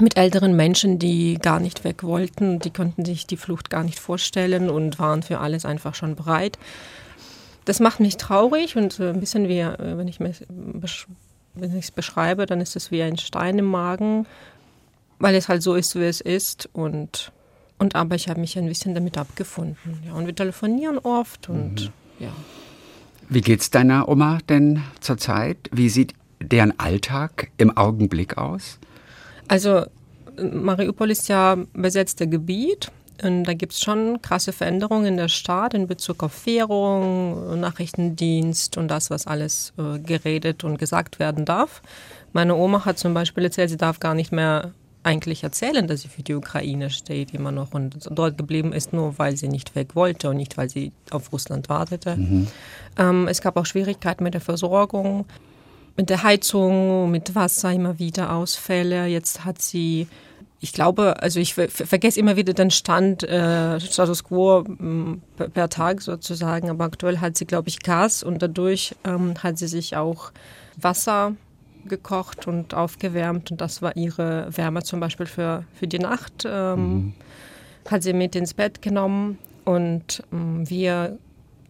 mit 0.00 0.16
älteren 0.16 0.56
Menschen, 0.56 0.98
die 0.98 1.38
gar 1.40 1.60
nicht 1.60 1.84
weg 1.84 2.02
wollten. 2.02 2.58
Die 2.58 2.70
konnten 2.70 3.04
sich 3.04 3.26
die 3.26 3.36
Flucht 3.36 3.70
gar 3.70 3.84
nicht 3.84 3.98
vorstellen 3.98 4.70
und 4.70 4.98
waren 4.98 5.22
für 5.22 5.38
alles 5.38 5.64
einfach 5.64 5.94
schon 5.94 6.16
bereit. 6.16 6.58
Das 7.64 7.78
macht 7.80 8.00
mich 8.00 8.16
traurig 8.16 8.76
und 8.76 8.98
ein 9.00 9.20
bisschen 9.20 9.48
wie, 9.48 9.60
äh, 9.60 9.96
wenn 9.96 10.08
ich 10.08 10.18
es 11.84 11.90
beschreibe, 11.90 12.46
dann 12.46 12.60
ist 12.60 12.74
es 12.76 12.90
wie 12.90 13.02
ein 13.02 13.18
Stein 13.18 13.58
im 13.58 13.66
Magen, 13.66 14.26
weil 15.18 15.34
es 15.34 15.48
halt 15.48 15.62
so 15.62 15.74
ist, 15.74 15.94
wie 15.94 16.04
es 16.04 16.20
ist. 16.20 16.68
Und, 16.72 17.30
und 17.78 17.94
aber 17.94 18.16
ich 18.16 18.28
habe 18.28 18.40
mich 18.40 18.58
ein 18.58 18.66
bisschen 18.66 18.94
damit 18.94 19.16
abgefunden. 19.16 20.02
Ja, 20.04 20.14
und 20.14 20.26
wir 20.26 20.34
telefonieren 20.34 20.98
oft 20.98 21.48
und 21.48 21.82
mhm. 21.82 21.92
ja. 22.18 22.32
Wie 23.28 23.40
geht's 23.40 23.70
deiner 23.70 24.08
Oma 24.08 24.38
denn 24.48 24.82
zurzeit? 25.00 25.70
Wie 25.72 25.88
sieht 25.88 26.14
deren 26.40 26.78
Alltag 26.78 27.50
im 27.56 27.74
Augenblick 27.76 28.36
aus? 28.36 28.78
Also 29.52 29.84
Mariupol 30.40 31.10
ist 31.10 31.28
ja 31.28 31.58
besetzte 31.74 32.26
Gebiet. 32.26 32.90
Und 33.22 33.44
da 33.44 33.52
gibt 33.52 33.74
es 33.74 33.80
schon 33.80 34.22
krasse 34.22 34.50
Veränderungen 34.50 35.04
in 35.04 35.16
der 35.18 35.28
Stadt 35.28 35.74
in 35.74 35.86
Bezug 35.86 36.22
auf 36.22 36.46
Währung, 36.46 37.60
Nachrichtendienst 37.60 38.78
und 38.78 38.88
das, 38.88 39.10
was 39.10 39.26
alles 39.26 39.74
äh, 39.76 39.98
geredet 39.98 40.64
und 40.64 40.78
gesagt 40.78 41.18
werden 41.18 41.44
darf. 41.44 41.82
Meine 42.32 42.56
Oma 42.56 42.86
hat 42.86 42.98
zum 42.98 43.12
Beispiel 43.12 43.44
erzählt, 43.44 43.68
sie 43.68 43.76
darf 43.76 44.00
gar 44.00 44.14
nicht 44.14 44.32
mehr 44.32 44.72
eigentlich 45.02 45.44
erzählen, 45.44 45.86
dass 45.86 46.00
sie 46.00 46.08
für 46.08 46.22
die 46.22 46.34
Ukraine 46.34 46.88
steht 46.88 47.34
immer 47.34 47.52
noch 47.52 47.74
und 47.74 48.08
dort 48.10 48.38
geblieben 48.38 48.72
ist, 48.72 48.94
nur 48.94 49.18
weil 49.18 49.36
sie 49.36 49.48
nicht 49.48 49.74
weg 49.74 49.94
wollte 49.94 50.30
und 50.30 50.36
nicht, 50.38 50.56
weil 50.56 50.70
sie 50.70 50.92
auf 51.10 51.30
Russland 51.30 51.68
wartete. 51.68 52.16
Mhm. 52.16 52.46
Ähm, 52.98 53.28
es 53.28 53.42
gab 53.42 53.58
auch 53.58 53.66
Schwierigkeiten 53.66 54.24
mit 54.24 54.32
der 54.32 54.40
Versorgung 54.40 55.26
mit 55.96 56.10
der 56.10 56.22
Heizung, 56.22 57.10
mit 57.10 57.34
Wasser 57.34 57.72
immer 57.72 57.98
wieder 57.98 58.32
Ausfälle. 58.32 59.06
Jetzt 59.06 59.44
hat 59.44 59.60
sie, 59.60 60.08
ich 60.60 60.72
glaube, 60.72 61.22
also 61.22 61.40
ich 61.40 61.54
vergesse 61.54 62.18
immer 62.18 62.36
wieder 62.36 62.54
den 62.54 62.70
Stand, 62.70 63.22
äh, 63.24 63.78
Status 63.80 64.24
quo 64.24 64.64
per 65.52 65.68
Tag 65.68 66.02
sozusagen, 66.02 66.70
aber 66.70 66.84
aktuell 66.84 67.18
hat 67.18 67.36
sie, 67.36 67.46
glaube 67.46 67.68
ich, 67.68 67.80
Gas 67.80 68.22
und 68.22 68.42
dadurch 68.42 68.94
ähm, 69.04 69.34
hat 69.42 69.58
sie 69.58 69.68
sich 69.68 69.96
auch 69.96 70.32
Wasser 70.76 71.34
gekocht 71.84 72.46
und 72.46 72.74
aufgewärmt 72.74 73.50
und 73.50 73.60
das 73.60 73.82
war 73.82 73.96
ihre 73.96 74.56
Wärme 74.56 74.82
zum 74.82 75.00
Beispiel 75.00 75.26
für, 75.26 75.64
für 75.74 75.88
die 75.88 75.98
Nacht. 75.98 76.44
Ähm, 76.46 76.94
mhm. 76.94 77.12
Hat 77.90 78.04
sie 78.04 78.12
mit 78.12 78.36
ins 78.36 78.54
Bett 78.54 78.80
genommen 78.80 79.38
und 79.64 80.22
ähm, 80.32 80.68
wir 80.70 81.18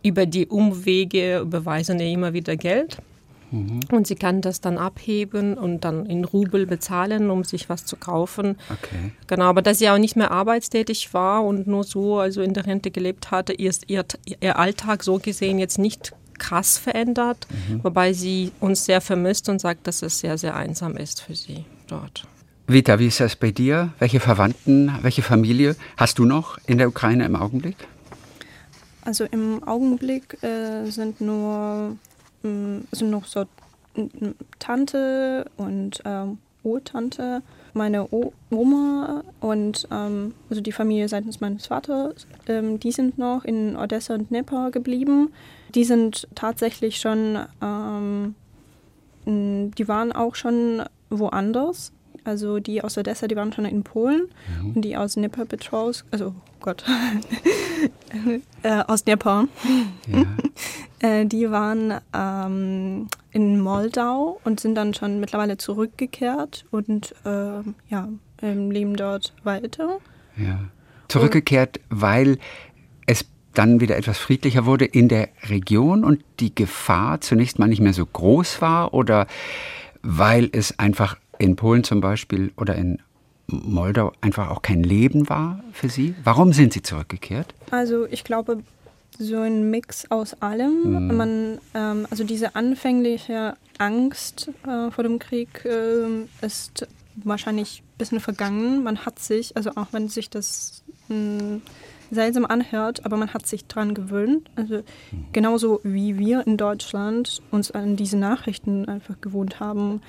über 0.02 0.26
die 0.26 0.47
Umwege 0.47 1.38
überweisen 1.38 2.00
ihr 2.00 2.09
immer 2.09 2.33
wieder 2.33 2.57
Geld. 2.57 2.99
Mhm. 3.53 3.81
Und 3.91 4.07
sie 4.07 4.15
kann 4.15 4.41
das 4.41 4.61
dann 4.61 4.79
abheben 4.79 5.57
und 5.57 5.83
dann 5.83 6.07
in 6.07 6.25
Rubel 6.25 6.67
bezahlen, 6.67 7.31
um 7.31 7.45
sich 7.45 7.69
was 7.69 7.85
zu 7.85 7.97
kaufen. 7.97 8.57
Okay. 8.71 9.13
Genau, 9.27 9.45
aber 9.45 9.63
dass 9.63 9.79
sie 9.79 9.89
auch 9.91 9.99
nicht 9.99 10.17
mehr 10.17 10.31
arbeitstätig 10.31 11.15
war 11.15 11.45
und 11.45 11.67
nur 11.67 11.85
so 11.85 12.19
also 12.19 12.43
in 12.43 12.55
der 12.55 12.67
Rente 12.67 12.91
gelebt 12.91 13.31
hatte, 13.31 13.53
ist 13.53 13.89
ihr, 13.89 14.05
ihr 14.41 14.59
Alltag 14.59 15.05
so 15.05 15.19
gesehen 15.19 15.59
jetzt 15.59 15.79
nicht 15.79 16.15
krass 16.39 16.79
verändert, 16.79 17.47
mhm. 17.51 17.85
wobei 17.85 18.13
sie 18.13 18.51
uns 18.59 18.85
sehr 18.85 19.01
vermisst 19.01 19.49
und 19.49 19.61
sagt, 19.61 19.87
dass 19.87 20.03
es 20.03 20.19
sehr, 20.19 20.39
sehr 20.39 20.57
einsam 20.57 20.97
ist 20.97 21.21
für 21.21 21.37
sie 21.37 21.65
dort. 21.87 22.27
Vita, 22.67 22.99
wie 22.99 23.09
ist 23.09 23.21
das 23.21 23.37
bei 23.37 23.51
dir? 23.51 23.93
Welche 23.99 24.19
Verwandten, 24.19 24.93
welche 25.03 25.23
Familie 25.23 25.77
hast 25.97 26.19
du 26.19 26.25
noch 26.25 26.59
in 26.67 26.79
der 26.79 26.89
Ukraine 26.89 27.27
im 27.27 27.37
Augenblick? 27.37 27.77
Also 29.05 29.25
im 29.25 29.63
Augenblick 29.65 30.43
äh, 30.43 30.89
sind 30.89 31.21
nur 31.21 31.97
also 32.91 33.07
noch 33.07 33.27
so 33.27 33.45
Tante 34.59 35.47
und 35.57 36.03
ähm, 36.05 36.39
Urtante, 36.65 37.43
meine 37.75 38.07
o 38.13 38.33
Oma 38.51 39.25
und 39.41 39.89
ähm, 39.91 40.35
also 40.49 40.63
die 40.63 40.73
Familie 40.73 41.09
seitens 41.09 41.41
meines 41.41 41.67
Vaters, 41.67 42.27
ähm, 42.47 42.79
die 42.79 42.93
sind 42.93 43.19
noch 43.19 43.45
in 43.45 43.77
Odessa 43.77 44.15
und 44.15 44.31
Dnepr 44.31 44.71
geblieben. 44.71 45.33
Die 45.75 45.85
sind 45.85 46.29
tatsächlich 46.35 46.99
schon 46.99 47.39
ähm, 47.61 48.35
die 49.25 49.89
waren 49.89 50.13
auch 50.13 50.35
schon 50.35 50.83
woanders. 51.11 51.93
Also 52.25 52.61
die 52.61 52.83
aus 52.83 52.97
Odessa, 52.97 53.26
die 53.26 53.37
waren 53.37 53.52
schon 53.52 53.64
in 53.64 53.83
Polen 53.83 54.29
mhm. 54.61 54.76
und 54.76 54.83
die 54.83 54.97
aus 54.97 55.14
Dnipropetrovsk, 55.14 56.07
also 56.11 56.35
oh 56.37 56.61
Gott, 56.61 56.85
äh, 58.62 58.83
aus 58.87 59.05
Dnipro, 59.05 59.49
ja. 60.07 60.25
äh, 61.00 61.26
die 61.26 61.50
waren 61.50 61.95
ähm, 62.14 63.09
in 63.33 63.61
Moldau 63.61 64.41
und 64.45 64.61
sind 64.61 64.76
dann 64.76 64.95
schon 64.95 65.19
mittlerweile 65.19 65.57
zurückgekehrt 65.57 66.64
und 66.71 67.14
äh, 67.25 67.62
ja, 67.88 68.09
leben 68.41 68.97
dort 68.97 69.35
weiter. 69.43 69.99
Ja. 70.37 70.61
Zurückgekehrt, 71.09 71.81
weil 71.91 72.38
es 73.07 73.26
dann 73.55 73.81
wieder 73.81 73.97
etwas 73.97 74.19
friedlicher 74.19 74.64
wurde 74.64 74.85
in 74.85 75.09
der 75.09 75.29
Region 75.49 76.05
und 76.05 76.25
die 76.41 76.55
Gefahr 76.55 77.21
zunächst 77.21 77.59
mal 77.59 77.69
nicht 77.69 77.81
mehr 77.83 77.93
so 77.93 78.07
groß 78.07 78.62
war 78.62 78.95
oder 78.95 79.26
weil 80.02 80.49
es 80.52 80.79
einfach 80.79 81.17
in 81.43 81.57
Polen 81.57 81.85
zum 81.85 82.01
Beispiel 82.01 82.53
oder 82.57 82.77
in 82.77 82.99
Moldau 83.49 84.13
einfach 84.21 84.51
auch 84.51 84.63
kein 84.63 84.83
Leben 84.83 85.29
war 85.29 85.63
für 85.73 85.89
Sie? 85.89 86.15
Warum 86.25 86.53
sind 86.53 86.73
Sie 86.73 86.83
zurückgekehrt? 86.83 87.55
Also 87.71 88.07
ich 88.07 88.25
glaube, 88.25 88.63
so 89.19 89.41
ein 89.41 89.71
Mix 89.71 90.11
aus 90.11 90.41
allem. 90.41 91.09
Mhm. 91.09 91.17
Man, 91.17 91.59
ähm, 91.75 92.07
also 92.11 92.25
diese 92.25 92.55
anfängliche 92.55 93.57
Angst 93.79 94.51
äh, 94.67 94.91
vor 94.91 95.05
dem 95.05 95.19
Krieg 95.19 95.65
äh, 95.65 96.25
ist 96.45 96.87
wahrscheinlich 97.17 97.83
ein 97.83 97.99
bisschen 97.99 98.21
vergangen. 98.21 98.83
Man 98.83 99.05
hat 99.05 99.19
sich, 99.19 99.57
also 99.57 99.71
auch 99.75 99.89
wenn 99.93 100.09
sich 100.09 100.31
das 100.31 100.83
mh, 101.09 101.41
hm, 101.41 101.63
seltsam 102.12 102.45
anhört, 102.45 103.04
aber 103.04 103.16
man 103.16 103.33
hat 103.33 103.47
sich 103.47 103.66
daran 103.66 103.95
gewöhnt. 103.95 104.49
Also 104.54 104.76
mhm. 104.76 105.25
genauso 105.33 105.81
wie 105.83 106.19
wir 106.19 106.47
in 106.47 106.57
Deutschland 106.57 107.42
uns 107.50 107.71
an 107.71 107.97
diese 107.97 108.19
Nachrichten 108.19 108.87
einfach 108.88 109.21
gewohnt 109.21 109.59
haben. 109.61 110.02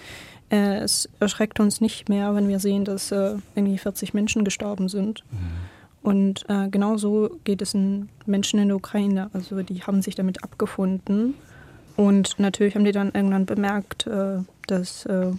Äh, 0.50 0.80
es 0.80 1.10
erschreckt 1.20 1.60
uns 1.60 1.82
nicht 1.82 2.10
mehr, 2.10 2.36
wenn 2.36 2.50
wir 2.50 2.60
sehen, 2.60 2.86
dass 2.86 3.12
äh, 3.12 3.36
irgendwie 3.56 3.78
40 3.78 4.14
Menschen 4.14 4.44
gestorben 4.44 4.90
sind. 4.90 5.24
Mhm. 5.32 6.08
Und 6.10 6.50
äh, 6.50 6.68
genauso 6.68 7.40
geht 7.46 7.62
es 7.62 7.72
den 7.72 8.10
Menschen 8.26 8.60
in 8.60 8.68
der 8.68 8.78
Ukraine. 8.78 9.30
Also 9.32 9.64
die 9.64 9.84
haben 9.84 10.02
sich 10.02 10.16
damit 10.16 10.44
abgefunden. 10.44 11.36
Und 11.96 12.38
natürlich 12.40 12.76
haben 12.76 12.84
die 12.84 12.92
dann 12.92 13.12
irgendwann 13.14 13.46
bemerkt, 13.46 14.08
äh, 14.08 14.40
dass 14.68 15.06
äh, 15.06 15.32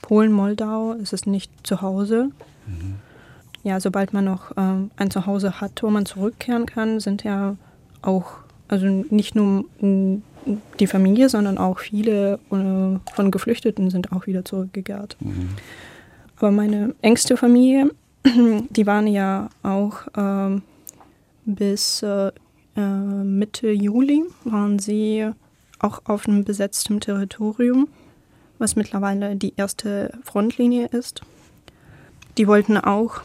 Polen, 0.00 0.32
Moldau, 0.32 0.94
es 0.94 1.12
ist 1.12 1.26
nicht 1.26 1.52
zu 1.66 1.82
Hause. 1.82 2.30
Mhm. 2.66 2.96
Ja, 3.64 3.80
sobald 3.80 4.12
man 4.12 4.24
noch 4.24 4.52
äh, 4.52 4.88
ein 4.96 5.10
Zuhause 5.10 5.60
hat, 5.60 5.82
wo 5.82 5.90
man 5.90 6.06
zurückkehren 6.06 6.66
kann, 6.66 7.00
sind 7.00 7.24
ja 7.24 7.56
auch, 8.02 8.32
also 8.68 8.86
nicht 8.86 9.34
nur 9.34 9.64
die 10.78 10.86
Familie, 10.86 11.28
sondern 11.28 11.58
auch 11.58 11.78
viele 11.80 12.38
äh, 12.50 13.14
von 13.14 13.30
Geflüchteten 13.30 13.90
sind 13.90 14.12
auch 14.12 14.26
wieder 14.26 14.44
zurückgekehrt. 14.44 15.16
Mhm. 15.20 15.50
Aber 16.36 16.50
meine 16.50 16.94
engste 17.02 17.36
Familie, 17.36 17.90
die 18.70 18.86
waren 18.86 19.06
ja 19.06 19.48
auch 19.62 20.06
äh, 20.16 20.60
bis 21.44 22.02
äh, 22.02 22.30
Mitte 22.76 23.72
Juli, 23.72 24.22
waren 24.44 24.78
sie 24.78 25.28
auch 25.80 26.02
auf 26.04 26.28
einem 26.28 26.44
besetzten 26.44 27.00
Territorium, 27.00 27.88
was 28.58 28.76
mittlerweile 28.76 29.34
die 29.34 29.54
erste 29.56 30.12
Frontlinie 30.22 30.86
ist. 30.86 31.22
Die 32.36 32.46
wollten 32.46 32.76
auch 32.76 33.20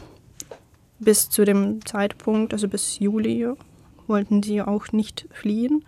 bis 1.04 1.30
zu 1.30 1.44
dem 1.44 1.84
Zeitpunkt, 1.84 2.52
also 2.52 2.68
bis 2.68 2.98
Juli, 2.98 3.48
wollten 4.06 4.42
sie 4.42 4.62
auch 4.62 4.92
nicht 4.92 5.26
fliehen. 5.32 5.84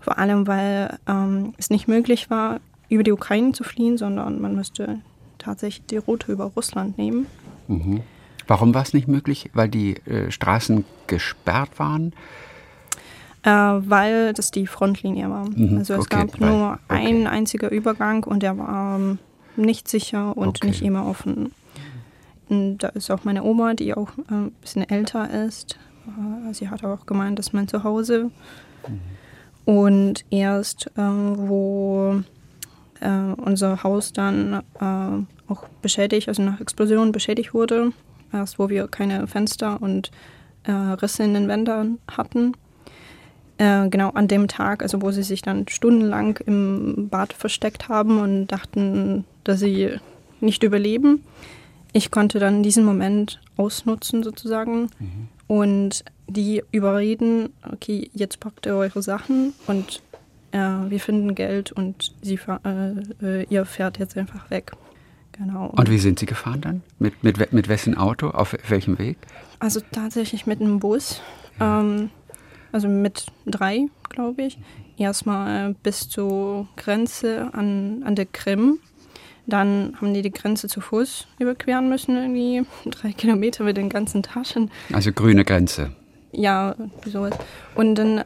Vor 0.00 0.18
allem, 0.18 0.46
weil 0.46 0.98
ähm, 1.06 1.54
es 1.58 1.70
nicht 1.70 1.88
möglich 1.88 2.30
war, 2.30 2.60
über 2.88 3.02
die 3.02 3.12
Ukraine 3.12 3.52
zu 3.52 3.64
fliehen, 3.64 3.98
sondern 3.98 4.40
man 4.40 4.56
müsste 4.56 5.00
tatsächlich 5.38 5.86
die 5.86 5.98
Route 5.98 6.32
über 6.32 6.44
Russland 6.44 6.98
nehmen. 6.98 7.26
Mhm. 7.68 8.02
Warum 8.46 8.74
war 8.74 8.82
es 8.82 8.94
nicht 8.94 9.06
möglich? 9.06 9.50
Weil 9.52 9.68
die 9.68 9.96
äh, 10.06 10.30
Straßen 10.30 10.84
gesperrt 11.06 11.78
waren? 11.78 12.12
Äh, 13.42 13.50
weil 13.50 14.32
das 14.32 14.50
die 14.50 14.66
Frontlinie 14.66 15.30
war. 15.30 15.48
Mhm. 15.48 15.78
Also 15.78 15.94
es 15.94 16.00
okay, 16.00 16.26
gab 16.26 16.40
nur 16.40 16.72
okay. 16.72 16.78
einen 16.88 17.26
einzigen 17.26 17.70
Übergang 17.70 18.24
und 18.24 18.42
der 18.42 18.58
war 18.58 18.98
ähm, 18.98 19.18
nicht 19.56 19.88
sicher 19.88 20.36
und 20.36 20.48
okay. 20.48 20.66
nicht 20.66 20.82
immer 20.82 21.06
offen. 21.06 21.52
Und 22.50 22.78
da 22.78 22.88
ist 22.88 23.10
auch 23.10 23.24
meine 23.24 23.44
Oma, 23.44 23.74
die 23.74 23.94
auch 23.94 24.10
äh, 24.28 24.34
ein 24.34 24.50
bisschen 24.60 24.88
älter 24.88 25.30
ist. 25.46 25.78
Äh, 26.06 26.52
sie 26.52 26.68
hat 26.68 26.84
auch 26.84 27.06
gemeint, 27.06 27.38
dass 27.38 27.52
mein 27.52 27.68
Zuhause. 27.68 28.30
Mhm. 28.86 29.00
Und 29.72 30.24
erst, 30.30 30.88
äh, 30.96 31.00
wo 31.00 32.22
äh, 33.00 33.32
unser 33.36 33.82
Haus 33.82 34.12
dann 34.12 34.62
auch 35.48 35.68
beschädigt, 35.80 36.28
also 36.28 36.42
nach 36.42 36.60
Explosion 36.60 37.12
beschädigt 37.12 37.54
wurde, 37.54 37.92
erst 38.32 38.58
wo 38.58 38.68
wir 38.68 38.88
keine 38.88 39.26
Fenster 39.26 39.80
und 39.80 40.10
Risse 40.66 41.22
in 41.22 41.32
den 41.32 41.48
Wänden 41.48 41.98
hatten, 42.06 42.52
genau 43.56 44.10
an 44.10 44.28
dem 44.28 44.46
Tag, 44.46 44.82
also 44.82 45.00
wo 45.00 45.10
sie 45.10 45.22
sich 45.22 45.40
dann 45.40 45.66
stundenlang 45.68 46.36
im 46.46 47.08
Bad 47.08 47.32
versteckt 47.32 47.88
haben 47.88 48.20
und 48.20 48.48
dachten, 48.48 49.24
dass 49.44 49.60
sie 49.60 49.98
nicht 50.40 50.62
überleben. 50.62 51.24
Ich 51.92 52.10
konnte 52.10 52.38
dann 52.38 52.62
diesen 52.62 52.84
Moment 52.84 53.40
ausnutzen 53.56 54.22
sozusagen 54.22 54.90
mhm. 54.98 55.28
und 55.46 56.04
die 56.28 56.62
überreden, 56.70 57.52
okay, 57.70 58.10
jetzt 58.14 58.40
packt 58.40 58.66
ihr 58.66 58.76
eure 58.76 59.02
Sachen 59.02 59.52
und 59.66 60.02
äh, 60.52 60.58
wir 60.58 61.00
finden 61.00 61.34
Geld 61.34 61.72
und 61.72 62.14
sie, 62.22 62.38
äh, 62.64 63.44
ihr 63.44 63.64
fährt 63.64 63.98
jetzt 63.98 64.16
einfach 64.16 64.50
weg. 64.50 64.72
Genau. 65.32 65.68
Und 65.68 65.90
wie 65.90 65.98
sind 65.98 66.18
Sie 66.18 66.26
gefahren 66.26 66.60
dann? 66.60 66.82
Mit, 66.98 67.24
mit, 67.24 67.52
mit 67.52 67.68
wessen 67.68 67.96
Auto? 67.96 68.28
Auf 68.28 68.54
welchem 68.68 68.98
Weg? 68.98 69.16
Also 69.58 69.80
tatsächlich 69.92 70.46
mit 70.46 70.60
einem 70.60 70.80
Bus. 70.80 71.22
Ja. 71.58 71.80
Ähm, 71.80 72.10
also 72.72 72.88
mit 72.88 73.26
drei, 73.46 73.86
glaube 74.10 74.42
ich. 74.42 74.58
Erstmal 74.98 75.74
bis 75.82 76.08
zur 76.08 76.68
Grenze 76.76 77.54
an, 77.54 78.02
an 78.04 78.16
der 78.16 78.26
Krim. 78.26 78.80
Dann 79.46 79.94
haben 80.00 80.14
die 80.14 80.22
die 80.22 80.30
Grenze 80.30 80.68
zu 80.68 80.80
Fuß 80.80 81.26
überqueren 81.38 81.88
müssen, 81.88 82.16
irgendwie 82.16 82.62
drei 82.90 83.12
Kilometer 83.12 83.64
mit 83.64 83.76
den 83.76 83.88
ganzen 83.88 84.22
Taschen. 84.22 84.70
Also 84.92 85.12
grüne 85.12 85.44
Grenze. 85.44 85.92
Ja, 86.32 86.74
sowas. 87.04 87.34
Und 87.74 87.96
dann 87.96 88.24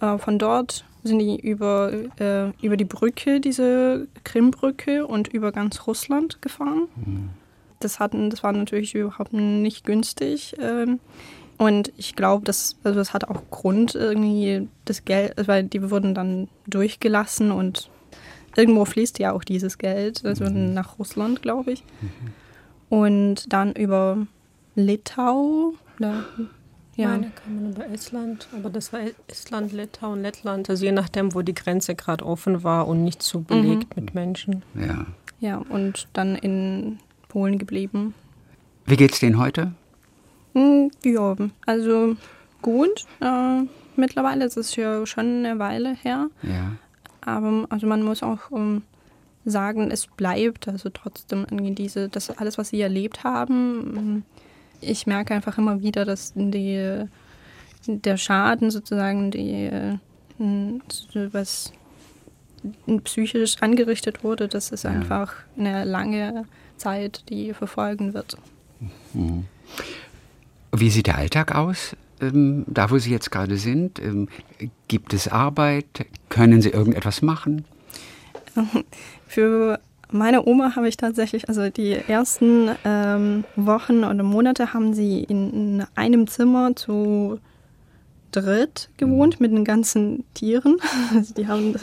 äh, 0.00 0.18
von 0.18 0.38
dort 0.38 0.84
sind 1.02 1.18
die 1.18 1.38
über, 1.40 1.92
äh, 2.18 2.50
über 2.62 2.76
die 2.76 2.84
Brücke, 2.84 3.40
diese 3.40 4.06
Krimbrücke 4.24 5.06
und 5.06 5.28
über 5.28 5.52
ganz 5.52 5.86
Russland 5.86 6.42
gefahren. 6.42 6.88
Mhm. 6.96 7.30
Das, 7.78 7.98
hatten, 7.98 8.28
das 8.28 8.42
war 8.42 8.52
natürlich 8.52 8.94
überhaupt 8.94 9.32
nicht 9.32 9.84
günstig. 9.84 10.56
Ähm, 10.60 11.00
und 11.56 11.92
ich 11.96 12.16
glaube, 12.16 12.44
das, 12.44 12.76
also 12.84 12.98
das 12.98 13.12
hat 13.12 13.24
auch 13.24 13.42
Grund, 13.50 13.94
irgendwie 13.94 14.68
das 14.84 15.04
Geld, 15.04 15.34
weil 15.46 15.64
die 15.64 15.90
wurden 15.90 16.14
dann 16.14 16.48
durchgelassen 16.66 17.50
und 17.50 17.90
irgendwo 18.56 18.84
fließt 18.84 19.18
ja 19.18 19.32
auch 19.32 19.44
dieses 19.44 19.78
Geld, 19.78 20.24
also 20.24 20.44
mhm. 20.44 20.74
nach 20.74 20.98
Russland, 20.98 21.42
glaube 21.42 21.72
ich. 21.72 21.84
Mhm. 22.00 22.08
Und 22.88 23.52
dann 23.52 23.72
über 23.72 24.26
Litau, 24.74 25.74
oder 25.98 26.24
ja. 26.96 27.08
Meine 27.08 27.30
kamen 27.30 27.70
über 27.70 27.88
Estland, 27.88 28.48
aber 28.54 28.68
das 28.68 28.92
war 28.92 29.00
Estland, 29.26 29.72
Litauen, 29.72 30.20
Lettland. 30.20 30.68
Also 30.68 30.84
je 30.84 30.92
nachdem, 30.92 31.34
wo 31.34 31.40
die 31.40 31.54
Grenze 31.54 31.94
gerade 31.94 32.26
offen 32.26 32.62
war 32.62 32.88
und 32.88 33.04
nicht 33.04 33.22
so 33.22 33.40
belegt 33.40 33.96
mhm. 33.96 34.02
mit 34.02 34.14
Menschen. 34.14 34.62
Ja. 34.74 35.06
Ja, 35.40 35.62
und 35.70 36.08
dann 36.12 36.36
in 36.36 36.98
Polen 37.28 37.58
geblieben. 37.58 38.12
Wie 38.84 38.96
geht's 38.96 39.20
denen 39.20 39.38
heute? 39.38 39.72
Hm, 40.54 40.90
ja, 41.02 41.36
also 41.64 42.16
gut. 42.60 43.06
Äh, 43.20 43.62
mittlerweile 43.96 44.44
ist 44.44 44.58
es 44.58 44.76
ja 44.76 45.06
schon 45.06 45.44
eine 45.46 45.58
Weile 45.58 45.94
her. 45.94 46.28
Ja. 46.42 46.72
Aber 47.36 47.66
also 47.70 47.86
man 47.86 48.02
muss 48.02 48.22
auch 48.22 48.50
um, 48.50 48.60
ähm, 48.60 48.82
sagen, 49.44 49.90
es 49.90 50.06
bleibt 50.06 50.68
also 50.68 50.90
trotzdem 50.90 51.46
irgendwie 51.50 51.74
diese, 51.74 52.08
das 52.08 52.30
alles, 52.30 52.58
was 52.58 52.68
sie 52.68 52.80
erlebt 52.80 53.24
haben, 53.24 54.24
ich 54.80 55.06
merke 55.06 55.34
einfach 55.34 55.58
immer 55.58 55.82
wieder, 55.82 56.04
dass 56.04 56.32
die, 56.34 57.04
der 57.86 58.16
Schaden 58.16 58.70
sozusagen, 58.70 59.30
die, 59.30 59.98
was 61.32 61.72
psychisch 63.04 63.56
angerichtet 63.60 64.24
wurde, 64.24 64.48
dass 64.48 64.72
es 64.72 64.82
ja. 64.82 64.90
einfach 64.90 65.34
eine 65.56 65.84
lange 65.84 66.44
Zeit, 66.76 67.24
die 67.28 67.52
verfolgen 67.52 68.14
wird. 68.14 68.36
Mhm. 69.12 69.44
Wie 70.72 70.90
sieht 70.90 71.06
der 71.06 71.18
Alltag 71.18 71.54
aus? 71.54 71.96
Ähm, 72.20 72.64
da, 72.66 72.90
wo 72.90 72.98
Sie 72.98 73.10
jetzt 73.10 73.30
gerade 73.30 73.56
sind, 73.56 73.98
ähm, 73.98 74.28
gibt 74.88 75.14
es 75.14 75.28
Arbeit? 75.28 76.06
Können 76.28 76.60
Sie 76.60 76.70
irgendetwas 76.70 77.22
machen? 77.22 77.64
Für 79.26 79.80
meine 80.12 80.44
Oma 80.46 80.74
habe 80.76 80.88
ich 80.88 80.96
tatsächlich, 80.96 81.48
also 81.48 81.68
die 81.70 81.92
ersten 81.92 82.70
ähm, 82.84 83.44
Wochen 83.56 84.04
oder 84.04 84.22
Monate 84.22 84.74
haben 84.74 84.92
sie 84.92 85.22
in, 85.22 85.52
in 85.52 85.86
einem 85.94 86.26
Zimmer 86.26 86.74
zu 86.74 87.38
dritt 88.32 88.88
gewohnt 88.96 89.40
mit 89.40 89.52
den 89.52 89.64
ganzen 89.64 90.24
Tieren. 90.34 90.76
Also 91.14 91.34
die 91.34 91.48
haben 91.48 91.74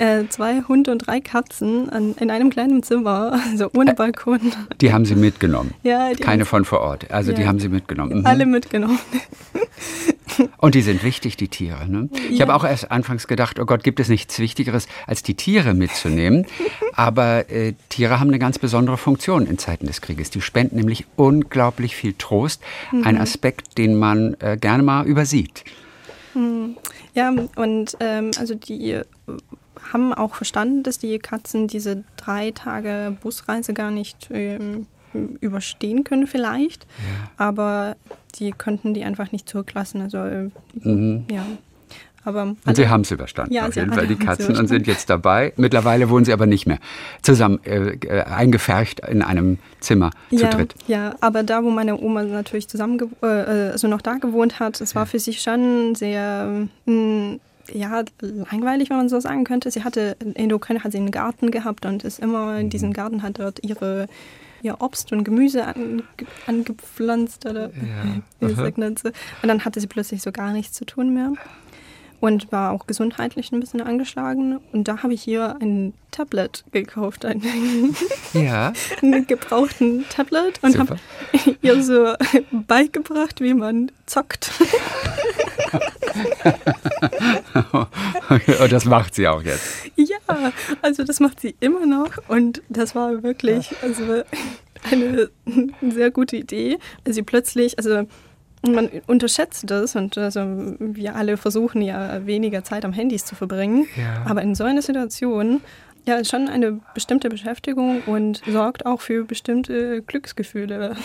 äh, 0.00 0.24
zwei 0.30 0.62
Hunde 0.66 0.90
und 0.92 1.06
drei 1.06 1.20
Katzen 1.20 1.90
an, 1.90 2.14
in 2.18 2.30
einem 2.30 2.48
kleinen 2.50 2.82
Zimmer, 2.82 3.38
also 3.50 3.70
ohne 3.74 3.94
Balkon. 3.94 4.40
Die 4.80 4.92
haben 4.92 5.04
Sie 5.04 5.14
mitgenommen? 5.14 5.74
Ja, 5.82 6.10
die 6.14 6.22
Keine 6.22 6.44
von 6.46 6.64
vor 6.64 6.80
Ort. 6.80 7.10
Also 7.10 7.32
die 7.32 7.42
Ja. 7.42 7.48
haben 7.48 7.60
Sie 7.60 7.68
mitgenommen. 7.68 8.20
Mhm. 8.20 8.26
Alle 8.26 8.46
mitgenommen. 8.46 8.98
Und 10.56 10.74
die 10.74 10.80
sind 10.80 11.02
wichtig, 11.04 11.36
die 11.36 11.48
Tiere. 11.48 11.86
Ne? 11.90 12.08
Ich 12.30 12.38
Ja. 12.38 12.46
habe 12.46 12.54
auch 12.54 12.64
erst 12.64 12.90
anfangs 12.90 13.26
gedacht, 13.26 13.58
oh 13.58 13.66
Gott, 13.66 13.82
gibt 13.84 14.00
es 14.00 14.08
nichts 14.08 14.38
Wichtigeres, 14.38 14.86
als 15.06 15.22
die 15.22 15.34
Tiere 15.34 15.74
mitzunehmen. 15.74 16.46
Aber 16.94 17.50
äh, 17.50 17.74
Tiere 17.90 18.20
haben 18.20 18.28
eine 18.28 18.38
ganz 18.38 18.58
besondere 18.58 18.96
Funktion 18.96 19.46
in 19.46 19.58
Zeiten 19.58 19.86
des 19.86 20.00
Krieges. 20.00 20.30
Die 20.30 20.40
spenden 20.40 20.76
nämlich 20.76 21.04
unglaublich 21.16 21.94
viel 21.94 22.14
Trost. 22.14 22.62
Ein 22.92 23.16
Mhm. 23.16 23.20
Aspekt, 23.20 23.76
den 23.76 23.96
man 23.98 24.34
äh, 24.40 24.56
gerne 24.58 24.82
mal 24.82 25.06
übersieht. 25.06 25.64
Ja, 27.14 27.32
und 27.56 27.96
ähm, 27.98 28.30
also 28.38 28.54
die 28.54 29.00
haben 29.92 30.12
auch 30.14 30.34
verstanden, 30.34 30.82
dass 30.82 30.98
die 30.98 31.18
Katzen 31.18 31.66
diese 31.68 32.04
drei 32.16 32.50
Tage 32.52 33.16
Busreise 33.22 33.72
gar 33.74 33.90
nicht 33.90 34.28
ähm, 34.32 34.86
überstehen 35.40 36.04
können 36.04 36.26
vielleicht. 36.26 36.86
Aber 37.36 37.96
die 38.38 38.52
könnten 38.52 38.94
die 38.94 39.04
einfach 39.04 39.32
nicht 39.32 39.48
zurücklassen. 39.48 40.00
Also 40.02 40.18
äh, 40.18 40.50
ja. 41.32 41.44
Aber 42.22 42.44
Mhm. 42.44 42.56
Und 42.66 42.76
sie 42.76 42.86
haben 42.86 43.00
es 43.00 43.10
überstanden, 43.10 43.54
Ja, 43.54 43.66
auf 43.66 43.74
jeden 43.74 43.94
Fall, 43.94 44.06
die 44.06 44.14
Katzen, 44.16 44.54
und 44.54 44.66
sind 44.68 44.86
jetzt 44.86 45.08
dabei. 45.08 45.54
Mittlerweile 45.56 46.10
wohnen 46.10 46.26
sie 46.26 46.34
aber 46.34 46.44
nicht 46.44 46.66
mehr 46.66 46.78
zusammen, 47.22 47.60
äh, 47.64 47.94
äh, 47.94 48.22
eingefercht 48.24 49.00
in 49.08 49.22
einem 49.22 49.58
Zimmer 49.80 50.10
ja, 50.30 50.50
zu 50.50 50.56
dritt. 50.58 50.74
Ja, 50.86 51.14
aber 51.22 51.42
da, 51.42 51.64
wo 51.64 51.70
meine 51.70 51.98
Oma 51.98 52.22
natürlich 52.24 52.68
zusammen, 52.68 53.00
gew- 53.00 53.08
äh, 53.22 53.70
also 53.72 53.88
noch 53.88 54.02
da 54.02 54.14
gewohnt 54.16 54.60
hat, 54.60 54.82
es 54.82 54.94
war 54.94 55.06
für 55.06 55.18
sie 55.18 55.32
schon 55.32 55.94
sehr, 55.94 56.66
mh, 56.84 57.38
ja, 57.72 58.02
langweilig, 58.20 58.90
wenn 58.90 58.96
man 58.98 59.08
so 59.08 59.20
sagen 59.20 59.44
könnte. 59.44 59.70
Sie 59.70 59.84
hatte, 59.84 60.16
in 60.34 60.48
der 60.48 60.56
Ukraine 60.56 60.82
hat 60.84 60.92
sie 60.92 60.98
einen 60.98 61.10
Garten 61.10 61.50
gehabt 61.50 61.86
und 61.86 62.04
ist 62.04 62.18
immer 62.18 62.58
in 62.58 62.66
Mhm. 62.66 62.70
diesem 62.70 62.92
Garten, 62.92 63.22
hat 63.22 63.38
dort 63.38 63.62
ihre 63.64 64.06
ihr 64.62 64.76
Obst 64.82 65.10
und 65.12 65.24
Gemüse 65.24 65.64
ange 65.66 66.02
angepflanzt 66.46 67.46
oder 67.46 67.70
wie 68.40 68.46
aha. 68.46 68.54
sagt 68.54 68.76
man 68.78 68.94
so. 68.96 69.08
Und 69.08 69.48
dann 69.48 69.64
hatte 69.64 69.80
sie 69.80 69.86
plötzlich 69.86 70.20
so 70.22 70.32
gar 70.32 70.52
nichts 70.52 70.74
zu 70.74 70.84
tun 70.84 71.14
mehr 71.14 71.32
und 72.20 72.52
war 72.52 72.72
auch 72.72 72.86
gesundheitlich 72.86 73.50
ein 73.50 73.60
bisschen 73.60 73.80
angeschlagen. 73.80 74.60
Und 74.72 74.88
da 74.88 75.02
habe 75.02 75.14
ich 75.14 75.22
hier 75.22 75.56
ein 75.60 75.94
Tablet 76.10 76.64
gekauft, 76.72 77.24
ein 77.24 77.42
Ja, 78.32 78.72
einen 79.02 79.26
gebrauchten 79.26 80.04
Tablet 80.08 80.62
und 80.62 80.78
habe 80.78 80.96
ihr 81.62 81.82
so 81.82 82.14
beigebracht, 82.52 83.40
wie 83.40 83.54
man 83.54 83.90
zockt. 84.06 84.50
und 88.60 88.72
das 88.72 88.84
macht 88.84 89.14
sie 89.14 89.26
auch 89.26 89.42
jetzt. 89.42 89.86
ja, 89.96 90.18
also 90.82 91.04
das 91.04 91.20
macht 91.20 91.40
sie 91.40 91.56
immer 91.60 91.86
noch 91.86 92.10
und 92.28 92.60
das 92.68 92.94
war 92.94 93.22
wirklich 93.22 93.74
also 93.82 94.22
eine 94.90 95.30
sehr 95.90 96.10
gute 96.10 96.36
Idee. 96.36 96.78
Also 97.04 97.16
sie 97.16 97.22
plötzlich, 97.22 97.78
also 97.78 98.06
man 98.62 98.88
unterschätzt 99.06 99.64
das 99.70 99.96
und 99.96 100.18
also 100.18 100.40
wir 100.78 101.14
alle 101.16 101.36
versuchen 101.36 101.80
ja 101.82 102.26
weniger 102.26 102.62
Zeit 102.64 102.84
am 102.84 102.92
Handys 102.92 103.24
zu 103.24 103.34
verbringen, 103.34 103.86
Ja. 103.96 104.24
aber 104.30 104.42
in 104.42 104.54
so 104.54 104.64
einer 104.64 104.82
Situation 104.82 105.60
ja, 106.06 106.16
ist 106.16 106.30
schon 106.30 106.48
eine 106.48 106.80
bestimmte 106.94 107.28
Beschäftigung 107.28 108.00
und 108.06 108.42
sorgt 108.46 108.86
auch 108.86 109.00
für 109.02 109.24
bestimmte 109.24 110.00
Glücksgefühle. 110.02 110.96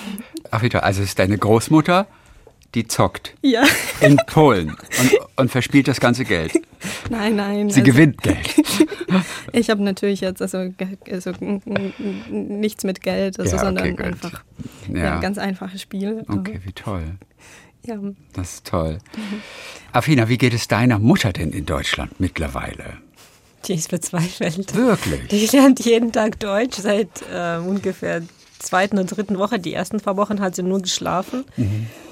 Ach, 0.52 0.62
wie 0.62 0.70
toll. 0.70 0.82
Also 0.82 1.04
ist 1.04 1.20
deine 1.20 1.38
Großmutter, 1.38 2.08
die 2.76 2.88
zockt 2.88 3.34
Ja, 3.42 3.64
in 4.02 4.18
Polen 4.28 4.70
und, 4.70 5.12
und 5.38 5.52
verspielt 5.52 5.88
das 5.88 6.00
ganze 6.00 6.26
Geld. 6.26 6.54
nein, 7.10 7.36
nein. 7.38 7.70
Sie 7.70 7.82
also- 7.82 7.92
gewinnt 7.92 8.22
Geld. 8.22 8.38
Ich 9.54 9.70
habe 9.70 9.82
natürlich 9.82 10.20
jetzt 10.20 10.42
also, 10.42 10.74
also 11.10 11.32
nichts 12.30 12.84
mit 12.84 13.02
Geld, 13.02 13.40
also, 13.40 13.56
Ja, 13.56 13.62
okay, 13.62 13.66
sondern 13.66 13.96
gut. 13.96 14.06
einfach 14.06 14.44
Ja. 14.92 14.98
ja. 14.98 15.20
ganz 15.20 15.38
einfache 15.38 15.80
Spiele. 15.80 16.26
Okay, 16.28 16.60
wie 16.66 16.74
toll. 16.74 17.04
Ja. 17.86 17.98
Das 18.34 18.56
ist 18.56 18.68
toll. 18.68 18.98
Afina, 19.94 20.28
wie 20.28 20.38
geht 20.38 20.54
es 20.54 20.68
deiner 20.68 21.00
Mutter 21.00 21.32
denn 21.32 21.52
in 21.52 21.66
Deutschland 21.66 22.20
mittlerweile? 22.20 22.98
Die 23.68 23.76
ist 23.76 23.90
verzweifelt. 23.90 24.76
Wirklich? 24.76 25.28
Die 25.30 25.56
lernt 25.56 25.80
jeden 25.86 26.12
Tag 26.12 26.40
Deutsch 26.40 26.78
seit 26.80 27.10
äh, 27.32 27.58
ungefähr 27.58 28.22
zweiten 28.60 28.98
und 28.98 29.08
dritten 29.16 29.38
Woche. 29.38 29.60
Die 29.60 29.74
ersten 29.74 30.00
paar 30.00 30.18
Wochen 30.18 30.40
hat 30.42 30.56
sie 30.56 30.64
nur 30.64 30.82
geschlafen. 30.82 31.46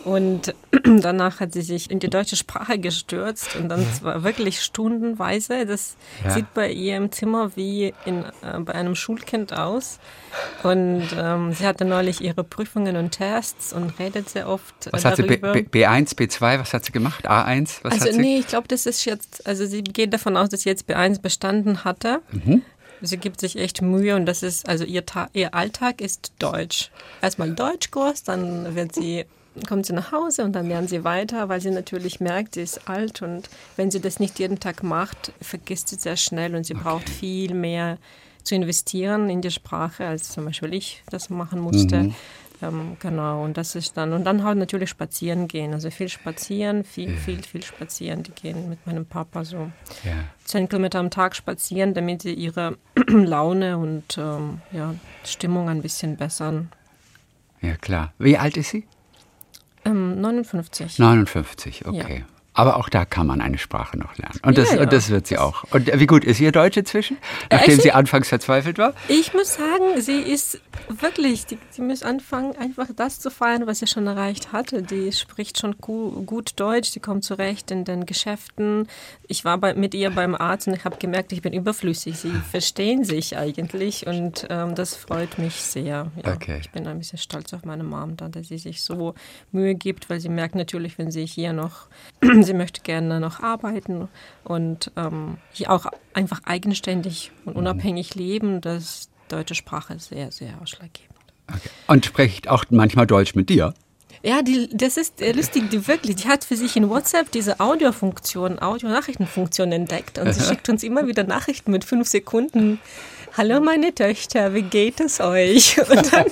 Und 0.03 0.53
danach 0.85 1.39
hat 1.39 1.53
sie 1.53 1.61
sich 1.61 1.89
in 1.89 1.99
die 1.99 2.09
deutsche 2.09 2.35
Sprache 2.35 2.77
gestürzt 2.77 3.55
und 3.55 3.69
dann 3.69 3.85
zwar 3.93 4.23
wirklich 4.23 4.61
stundenweise. 4.61 5.65
Das 5.65 5.95
Ja. 6.23 6.31
sieht 6.31 6.53
bei 6.53 6.69
ihr 6.71 6.97
im 6.97 7.11
Zimmer 7.11 7.55
wie 7.55 7.93
in, 8.05 8.23
äh, 8.41 8.59
bei 8.59 8.73
einem 8.73 8.95
Schulkind 8.95 9.53
aus. 9.53 9.99
Und 10.63 11.03
ähm, 11.17 11.53
sie 11.53 11.65
hatte 11.65 11.85
neulich 11.85 12.19
ihre 12.21 12.43
Prüfungen 12.43 12.95
und 12.97 13.11
Tests 13.11 13.71
und 13.71 13.97
redet 13.99 14.29
sehr 14.29 14.49
oft 14.49 14.87
äh, 14.87 14.93
Was 14.93 15.05
hat 15.05 15.15
sie? 15.15 15.23
B, 15.23 15.37
darüber. 15.37 15.53
B, 15.61 15.85
B1, 15.85 16.15
B2, 16.17 16.59
was 16.59 16.73
hat 16.73 16.83
sie 16.85 16.91
gemacht? 16.91 17.29
A1? 17.29 17.79
Was 17.83 17.93
Also 17.93 18.05
hat 18.07 18.13
sie? 18.13 18.19
nee, 18.19 18.37
ich 18.39 18.47
glaube, 18.47 18.67
das 18.67 18.85
ist 18.85 19.05
jetzt, 19.05 19.45
also 19.47 19.65
sie 19.65 19.83
geht 19.83 20.13
davon 20.13 20.35
aus, 20.37 20.49
dass 20.49 20.61
sie 20.61 20.69
jetzt 20.69 20.89
B1 20.89 21.21
bestanden 21.21 21.83
hatte. 21.85 22.19
Mhm. 22.31 22.61
Sie 23.05 23.17
gibt 23.17 23.41
sich 23.41 23.57
echt 23.57 23.81
Mühe 23.81 24.15
und 24.15 24.25
das 24.25 24.43
ist, 24.43 24.67
also 24.67 24.85
ihr, 24.85 25.05
Ta 25.05 25.29
ihr 25.33 25.53
Alltag 25.53 25.99
ist 25.99 26.31
Deutsch. 26.39 26.89
Erstmal 27.21 27.51
Deutschkurs, 27.51 28.23
dann 28.23 28.75
wird 28.75 28.95
sie, 28.95 29.25
kommt 29.67 29.85
sie 29.85 29.93
nach 29.93 30.13
Hause 30.13 30.45
und 30.45 30.53
dann 30.53 30.69
lernt 30.69 30.89
sie 30.89 31.03
weiter, 31.03 31.49
weil 31.49 31.59
sie 31.59 31.71
natürlich 31.71 32.21
merkt, 32.21 32.55
sie 32.55 32.61
ist 32.61 32.87
alt 32.87 33.21
und 33.21 33.49
wenn 33.75 33.91
sie 33.91 33.99
das 33.99 34.21
nicht 34.21 34.39
jeden 34.39 34.61
Tag 34.61 34.83
macht, 34.83 35.33
vergisst 35.41 35.89
sie 35.89 35.97
sehr 35.97 36.15
schnell 36.15 36.55
und 36.55 36.65
sie 36.65 36.75
braucht 36.75 37.09
viel 37.09 37.53
mehr 37.53 37.97
zu 38.43 38.55
investieren 38.55 39.29
in 39.29 39.41
die 39.41 39.51
Sprache, 39.51 40.05
als 40.05 40.31
zum 40.31 40.45
Beispiel 40.45 40.73
ich 40.73 41.03
das 41.09 41.29
machen 41.29 41.59
musste. 41.59 42.03
Mhm. 42.03 42.15
Ähm, 42.63 42.95
genau, 42.99 43.43
und 43.43 43.57
das 43.57 43.75
ist 43.75 43.97
dann, 43.97 44.13
und 44.13 44.23
dann 44.23 44.43
halt 44.43 44.57
natürlich 44.57 44.89
spazieren 44.89 45.47
gehen. 45.49 45.73
Also 45.73 45.89
viel 45.91 46.07
spazieren, 46.07 46.83
viel, 46.85 47.15
viel, 47.17 47.43
viel 47.43 47.61
spazieren. 47.61 48.23
Die 48.23 48.31
gehen 48.31 48.69
mit 48.69 48.85
meinem 48.87 49.05
Papa 49.05 49.43
so 49.43 49.69
Ja. 50.03 50.13
10 50.45 50.69
Kilometer 50.69 50.99
am 50.99 51.09
Tag 51.09 51.35
spazieren, 51.35 51.93
damit 51.93 52.21
sie 52.21 52.33
ihre 52.33 52.77
Laune 53.07 53.77
und 53.77 54.17
ähm, 54.17 54.61
ja, 54.71 54.95
Stimmung 55.25 55.67
ein 55.69 55.81
bisschen 55.81 56.15
bessern. 56.15 56.71
ja, 57.61 57.75
klar. 57.75 58.13
Wie 58.17 58.37
alt 58.37 58.55
ist 58.57 58.69
sie? 58.69 58.87
Ähm, 59.85 60.21
59. 60.21 60.99
59, 60.99 61.85
okay. 61.85 62.23
Aber 62.53 62.77
auch 62.77 62.89
da 62.89 63.05
kann 63.05 63.25
man 63.27 63.41
eine 63.41 63.57
Sprache 63.57 63.97
noch 63.97 64.17
lernen. 64.17 64.39
Und 64.43 64.57
das, 64.57 64.69
Ja, 64.69 64.75
ja. 64.75 64.81
Und 64.83 64.93
das 64.93 65.09
wird 65.09 65.27
sie 65.27 65.37
auch. 65.37 65.63
Und 65.71 65.89
äh, 65.89 65.99
wie 65.99 66.05
gut 66.05 66.23
ist 66.23 66.39
ihr 66.39 66.51
Deutsch 66.51 66.77
inzwischen? 66.77 67.17
Nachdem 67.49 67.75
Echt? 67.75 67.83
sie 67.83 67.91
anfangs 67.91 68.27
verzweifelt 68.27 68.77
war? 68.77 68.93
Ich 69.07 69.33
muss 69.33 69.55
sagen, 69.55 70.01
sie 70.01 70.19
ist 70.19 70.61
wirklich, 70.89 71.45
die, 71.45 71.57
sie 71.69 71.81
muss 71.81 72.03
anfangen, 72.03 72.55
einfach 72.57 72.87
das 72.95 73.19
zu 73.19 73.31
feiern, 73.31 73.65
was 73.65 73.79
sie 73.79 73.87
schon 73.87 74.05
erreicht 74.05 74.51
hatte. 74.51 74.83
Die 74.83 75.11
spricht 75.11 75.59
schon 75.59 75.77
gu 75.79 76.23
gut 76.23 76.51
Deutsch, 76.57 76.91
die 76.91 76.99
kommt 76.99 77.23
zurecht 77.23 77.71
in 77.71 77.85
den 77.85 78.05
Geschäften. 78.05 78.87
Ich 79.27 79.45
war 79.45 79.57
bei, 79.57 79.73
mit 79.73 79.93
ihr 79.93 80.09
beim 80.09 80.35
Arzt 80.35 80.67
und 80.67 80.75
ich 80.75 80.85
habe 80.85 80.97
gemerkt, 80.97 81.31
ich 81.31 81.41
bin 81.41 81.53
überflüssig. 81.53 82.17
Sie 82.17 82.31
verstehen 82.51 83.03
sich 83.03 83.37
eigentlich 83.37 84.05
und 84.05 84.45
ähm, 84.49 84.75
das 84.75 84.95
freut 84.95 85.37
mich 85.37 85.55
sehr. 85.55 86.11
Ja, 86.23 86.33
Okay. 86.33 86.57
Ich 86.61 86.71
bin 86.71 86.87
ein 86.87 86.97
bisschen 86.97 87.17
stolz 87.17 87.53
auf 87.53 87.63
meine 87.63 87.83
Mom, 87.83 88.17
da, 88.17 88.27
dass 88.27 88.47
sie 88.47 88.57
sich 88.57 88.81
so 88.81 89.13
Mühe 89.51 89.75
gibt, 89.75 90.09
weil 90.09 90.19
sie 90.19 90.29
merkt 90.29 90.55
natürlich, 90.55 90.97
wenn 90.97 91.11
sie 91.11 91.25
hier 91.25 91.53
noch, 91.53 91.87
sie 92.43 92.53
möchte 92.53 92.81
gerne 92.81 93.19
noch 93.19 93.41
arbeiten 93.41 94.07
und 94.43 94.91
ähm, 94.95 95.37
auch 95.67 95.85
einfach 96.13 96.41
eigenständig 96.45 97.31
und 97.45 97.55
unabhängig 97.55 98.15
leben, 98.15 98.61
dass 98.61 99.09
deutsche 99.29 99.55
Sprache 99.55 99.97
sehr, 99.99 100.31
sehr 100.31 100.61
ausschlaggebend. 100.61 101.13
Okay. 101.49 101.69
Und 101.87 102.05
spricht 102.05 102.47
auch 102.47 102.65
manchmal 102.69 103.07
Deutsch 103.07 103.35
mit 103.35 103.49
dir? 103.49 103.73
Ja, 104.25 104.41
die, 104.41 104.69
das 104.71 104.95
ist 104.95 105.21
äh, 105.21 105.33
lustig, 105.33 105.69
die 105.69 105.85
wirklich, 105.85 106.15
die 106.15 106.29
hat 106.29 106.45
für 106.45 106.55
sich 106.55 106.77
in 106.77 106.89
WhatsApp 106.89 107.29
diese 107.31 107.59
Audiofunktion, 107.59 108.61
Audio-Nachrichtenfunktion 108.61 109.73
entdeckt 109.73 110.17
und 110.17 110.33
sie 110.33 110.41
schickt 110.41 110.69
uns 110.69 110.81
immer 110.83 111.07
wieder 111.07 111.25
Nachrichten 111.25 111.71
mit 111.71 111.83
fünf 111.83 112.07
Sekunden. 112.07 112.79
Hallo 113.35 113.59
meine 113.61 113.95
Töchter, 113.95 114.53
wie 114.53 114.61
geht 114.61 114.99
es 114.99 115.19
euch? 115.19 115.79
Und 115.89 116.13
dann 116.13 116.27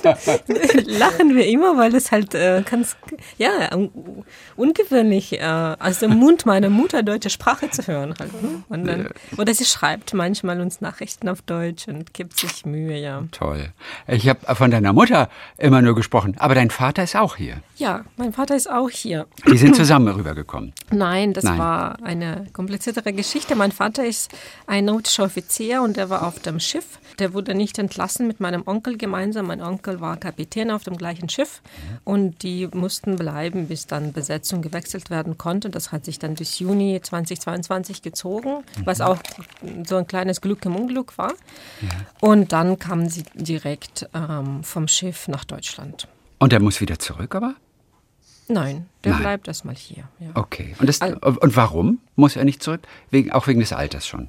lachen 0.86 1.34
wir 1.34 1.44
immer, 1.48 1.76
weil 1.76 1.92
es 1.96 2.12
halt 2.12 2.32
äh, 2.32 2.62
ganz, 2.62 2.96
ja, 3.38 3.74
un 3.74 4.24
ungewöhnlich 4.54 5.40
äh, 5.40 5.74
aus 5.80 5.98
dem 5.98 6.14
Mund 6.14 6.46
meiner 6.46 6.70
Mutter 6.70 7.02
deutsche 7.02 7.28
Sprache 7.28 7.70
zu 7.70 7.84
hören. 7.88 8.14
Halt, 8.16 8.40
ne? 8.40 8.62
und 8.68 8.84
dann, 8.84 9.08
oder 9.36 9.52
sie 9.52 9.64
schreibt 9.64 10.14
manchmal 10.14 10.60
uns 10.60 10.80
Nachrichten 10.80 11.28
auf 11.28 11.42
Deutsch 11.42 11.88
und 11.88 12.14
gibt 12.14 12.38
sich 12.38 12.64
Mühe, 12.64 12.96
ja. 12.96 13.24
Toll. 13.32 13.72
Ich 14.06 14.28
habe 14.28 14.54
von 14.54 14.70
deiner 14.70 14.92
Mutter 14.92 15.28
immer 15.58 15.82
nur 15.82 15.96
gesprochen, 15.96 16.36
aber 16.38 16.54
dein 16.54 16.70
Vater 16.70 17.02
ist 17.02 17.16
auch 17.16 17.34
hier. 17.34 17.56
Ja, 17.76 18.04
mein 18.16 18.32
Vater 18.32 18.54
ist 18.54 18.70
auch 18.70 18.90
hier. 18.90 19.26
Die 19.50 19.58
sind 19.58 19.74
zusammen 19.74 20.14
rübergekommen. 20.14 20.72
Nein, 20.92 21.32
das 21.32 21.42
Nein. 21.42 21.58
war 21.58 21.98
eine 22.04 22.46
kompliziertere 22.52 23.12
Geschichte. 23.12 23.56
Mein 23.56 23.72
Vater 23.72 24.06
ist 24.06 24.30
ein 24.68 24.84
nautischer 24.84 25.24
Offizier 25.24 25.82
und 25.82 25.98
er 25.98 26.08
war 26.08 26.24
auf 26.24 26.38
dem 26.38 26.60
Schiff 26.60 26.91
Schiff. 26.92 27.16
Der 27.18 27.32
wurde 27.34 27.54
nicht 27.54 27.78
entlassen 27.78 28.26
mit 28.26 28.40
meinem 28.40 28.62
Onkel 28.66 28.96
gemeinsam. 28.96 29.46
Mein 29.46 29.62
Onkel 29.62 30.00
war 30.00 30.16
Kapitän 30.16 30.70
auf 30.70 30.84
dem 30.84 30.96
gleichen 30.96 31.28
Schiff 31.28 31.62
und 32.04 32.42
die 32.42 32.68
mussten 32.72 33.16
bleiben, 33.16 33.68
bis 33.68 33.86
dann 33.86 34.12
Besetzung 34.12 34.62
gewechselt 34.62 35.10
werden 35.10 35.38
konnte. 35.38 35.70
Das 35.70 35.92
hat 35.92 36.04
sich 36.04 36.18
dann 36.18 36.34
bis 36.34 36.58
Juni 36.58 37.00
2022 37.02 38.02
gezogen, 38.02 38.64
was 38.84 39.00
auch 39.00 39.18
so 39.86 39.96
ein 39.96 40.06
kleines 40.06 40.40
Glück 40.40 40.64
im 40.64 40.76
Unglück 40.76 41.18
war. 41.18 41.34
Und 42.20 42.52
dann 42.52 42.78
kamen 42.78 43.08
sie 43.08 43.24
direkt 43.34 44.08
ähm, 44.14 44.62
vom 44.62 44.88
Schiff 44.88 45.28
nach 45.28 45.44
Deutschland. 45.44 46.08
Und 46.38 46.52
er 46.52 46.60
muss 46.60 46.80
wieder 46.80 46.98
zurück, 46.98 47.34
aber? 47.34 47.54
Nein, 48.48 48.86
der 49.04 49.12
Nein. 49.12 49.22
bleibt 49.22 49.48
erstmal 49.48 49.76
hier. 49.76 50.04
Ja. 50.18 50.30
Okay. 50.34 50.74
Und, 50.78 50.88
das, 50.88 51.00
und 51.00 51.56
warum 51.56 52.00
muss 52.16 52.36
er 52.36 52.44
nicht 52.44 52.62
zurück? 52.62 52.80
Wegen, 53.10 53.30
auch 53.30 53.46
wegen 53.46 53.60
des 53.60 53.72
Alters 53.72 54.06
schon. 54.06 54.28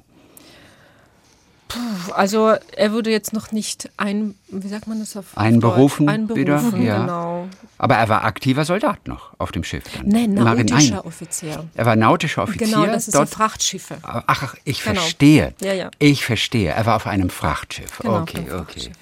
Also 2.14 2.54
er 2.76 2.92
wurde 2.92 3.10
jetzt 3.10 3.32
noch 3.32 3.52
nicht 3.52 3.90
ein, 3.96 4.34
wie 4.48 4.68
sagt 4.68 4.86
man 4.86 5.00
das 5.00 5.16
auf 5.16 5.36
Einberufen 5.36 6.06
Deutsch? 6.06 6.14
Einberufen, 6.14 6.80
wieder? 6.80 6.84
Ja. 6.84 7.00
genau. 7.00 7.48
Aber 7.78 7.96
er 7.96 8.08
war 8.08 8.24
aktiver 8.24 8.64
Soldat 8.64 9.06
noch 9.08 9.30
auf 9.38 9.52
dem 9.52 9.64
Schiff 9.64 9.84
dann. 9.96 10.08
Nein, 10.08 10.34
nautischer. 10.34 11.04
Offizier. 11.04 11.64
Er 11.74 11.86
war 11.86 11.96
nautischer 11.96 12.42
Offizier. 12.42 12.66
Genau, 12.66 12.86
das 12.86 13.08
ist 13.08 13.14
dort. 13.14 13.28
so 13.28 13.36
Frachtschiffe. 13.36 13.96
Ach, 14.02 14.54
ich 14.64 14.82
Genau. 14.82 15.00
verstehe. 15.00 15.54
Ja, 15.60 15.72
ja. 15.72 15.90
Ich 15.98 16.24
verstehe. 16.24 16.70
Er 16.70 16.86
war 16.86 16.96
auf 16.96 17.06
einem 17.06 17.30
Frachtschiff. 17.30 17.98
Genau, 17.98 18.16
auf 18.16 18.22
okay, 18.22 18.38
einem 18.38 18.46
okay. 18.46 18.56
Frachtschiff. 18.56 18.86
Okay, 18.86 18.98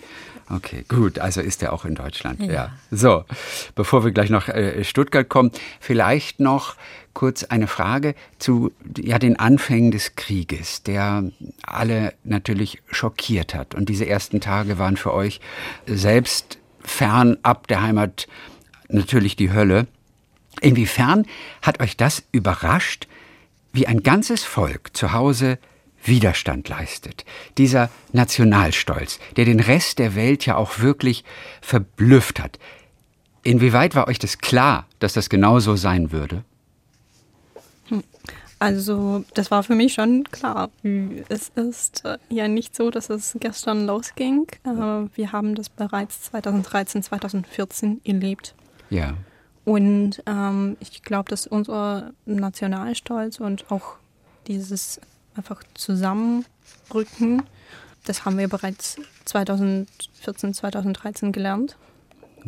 gut. 0.88 1.18
Also 1.18 1.40
ist 1.40 1.62
er 1.62 1.72
auch 1.72 1.84
in 1.84 1.94
Deutschland. 1.94 2.40
Ja. 2.40 2.52
Ja. 2.52 2.72
So, 2.90 3.24
bevor 3.74 4.04
wir 4.04 4.10
gleich 4.12 4.30
nach 4.30 4.48
äh, 4.48 4.84
Stuttgart 4.84 5.28
kommen, 5.28 5.50
vielleicht 5.80 6.40
noch 6.40 6.76
kurz 7.14 7.44
eine 7.44 7.66
Frage 7.66 8.14
zu 8.38 8.72
ja, 8.98 9.18
den 9.18 9.38
Anfängen 9.38 9.90
des 9.90 10.16
Krieges, 10.16 10.82
der 10.82 11.24
alle 11.62 12.14
natürlich 12.24 12.82
schockiert 12.90 13.54
hat. 13.54 13.74
Und 13.74 13.88
diese 13.88 14.06
ersten 14.06 14.40
Tage 14.40 14.78
waren 14.78 14.96
für 14.96 15.12
euch 15.12 15.40
selbst 15.86 16.58
fernab 16.80 17.66
der 17.68 17.82
Heimat 17.82 18.26
natürlich 18.88 19.36
die 19.36 19.52
Hölle. 19.52 19.86
Inwiefern 20.60 21.26
hat 21.60 21.80
euch 21.80 21.96
das 21.96 22.22
überrascht, 22.32 23.08
wie 23.72 23.86
ein 23.86 24.02
ganzes 24.02 24.44
Volk 24.44 24.96
zu 24.96 25.12
Hause 25.12 25.58
Widerstand 26.04 26.68
leistet? 26.68 27.24
Dieser 27.58 27.90
Nationalstolz, 28.12 29.18
der 29.36 29.44
den 29.44 29.60
Rest 29.60 29.98
der 29.98 30.14
Welt 30.14 30.46
ja 30.46 30.56
auch 30.56 30.80
wirklich 30.80 31.24
verblüfft 31.60 32.40
hat. 32.40 32.58
Inwieweit 33.42 33.94
war 33.94 34.08
euch 34.08 34.18
das 34.18 34.38
klar, 34.38 34.86
dass 34.98 35.12
das 35.14 35.28
genauso 35.28 35.76
sein 35.76 36.12
würde? 36.12 36.44
Also 38.58 39.24
das 39.34 39.50
war 39.50 39.64
für 39.64 39.74
mich 39.74 39.94
schon 39.94 40.22
klar. 40.30 40.70
Es 41.28 41.48
ist 41.48 42.04
äh, 42.04 42.18
ja 42.28 42.46
nicht 42.46 42.76
so, 42.76 42.90
dass 42.90 43.10
es 43.10 43.36
gestern 43.40 43.86
losging. 43.86 44.46
Äh, 44.62 45.08
wir 45.16 45.32
haben 45.32 45.56
das 45.56 45.68
bereits 45.68 46.22
2013, 46.22 47.02
2014 47.02 48.00
erlebt. 48.04 48.54
Ja. 48.88 49.14
Und 49.64 50.22
ähm, 50.26 50.76
ich 50.78 51.02
glaube, 51.02 51.28
dass 51.28 51.48
unser 51.48 52.12
Nationalstolz 52.24 53.40
und 53.40 53.68
auch 53.72 53.96
dieses 54.46 55.00
einfach 55.36 55.62
Zusammenrücken, 55.74 57.42
das 58.04 58.24
haben 58.24 58.38
wir 58.38 58.48
bereits 58.48 58.96
2014, 59.24 60.54
2013 60.54 61.32
gelernt 61.32 61.76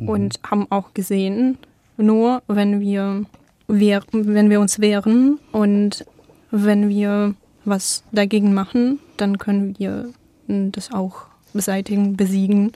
und 0.08 0.40
haben 0.42 0.66
auch 0.70 0.92
gesehen, 0.94 1.58
nur 1.96 2.42
wenn 2.48 2.80
wir, 2.80 3.24
wehr, 3.68 4.02
wenn 4.12 4.50
wir 4.50 4.60
uns 4.60 4.80
wehren 4.80 5.38
und 5.52 6.04
wenn 6.50 6.88
wir 6.88 7.34
was 7.64 8.02
dagegen 8.12 8.52
machen, 8.52 8.98
dann 9.16 9.38
können 9.38 9.78
wir 9.78 10.10
das 10.46 10.92
auch 10.92 11.26
beseitigen, 11.52 12.16
besiegen. 12.16 12.72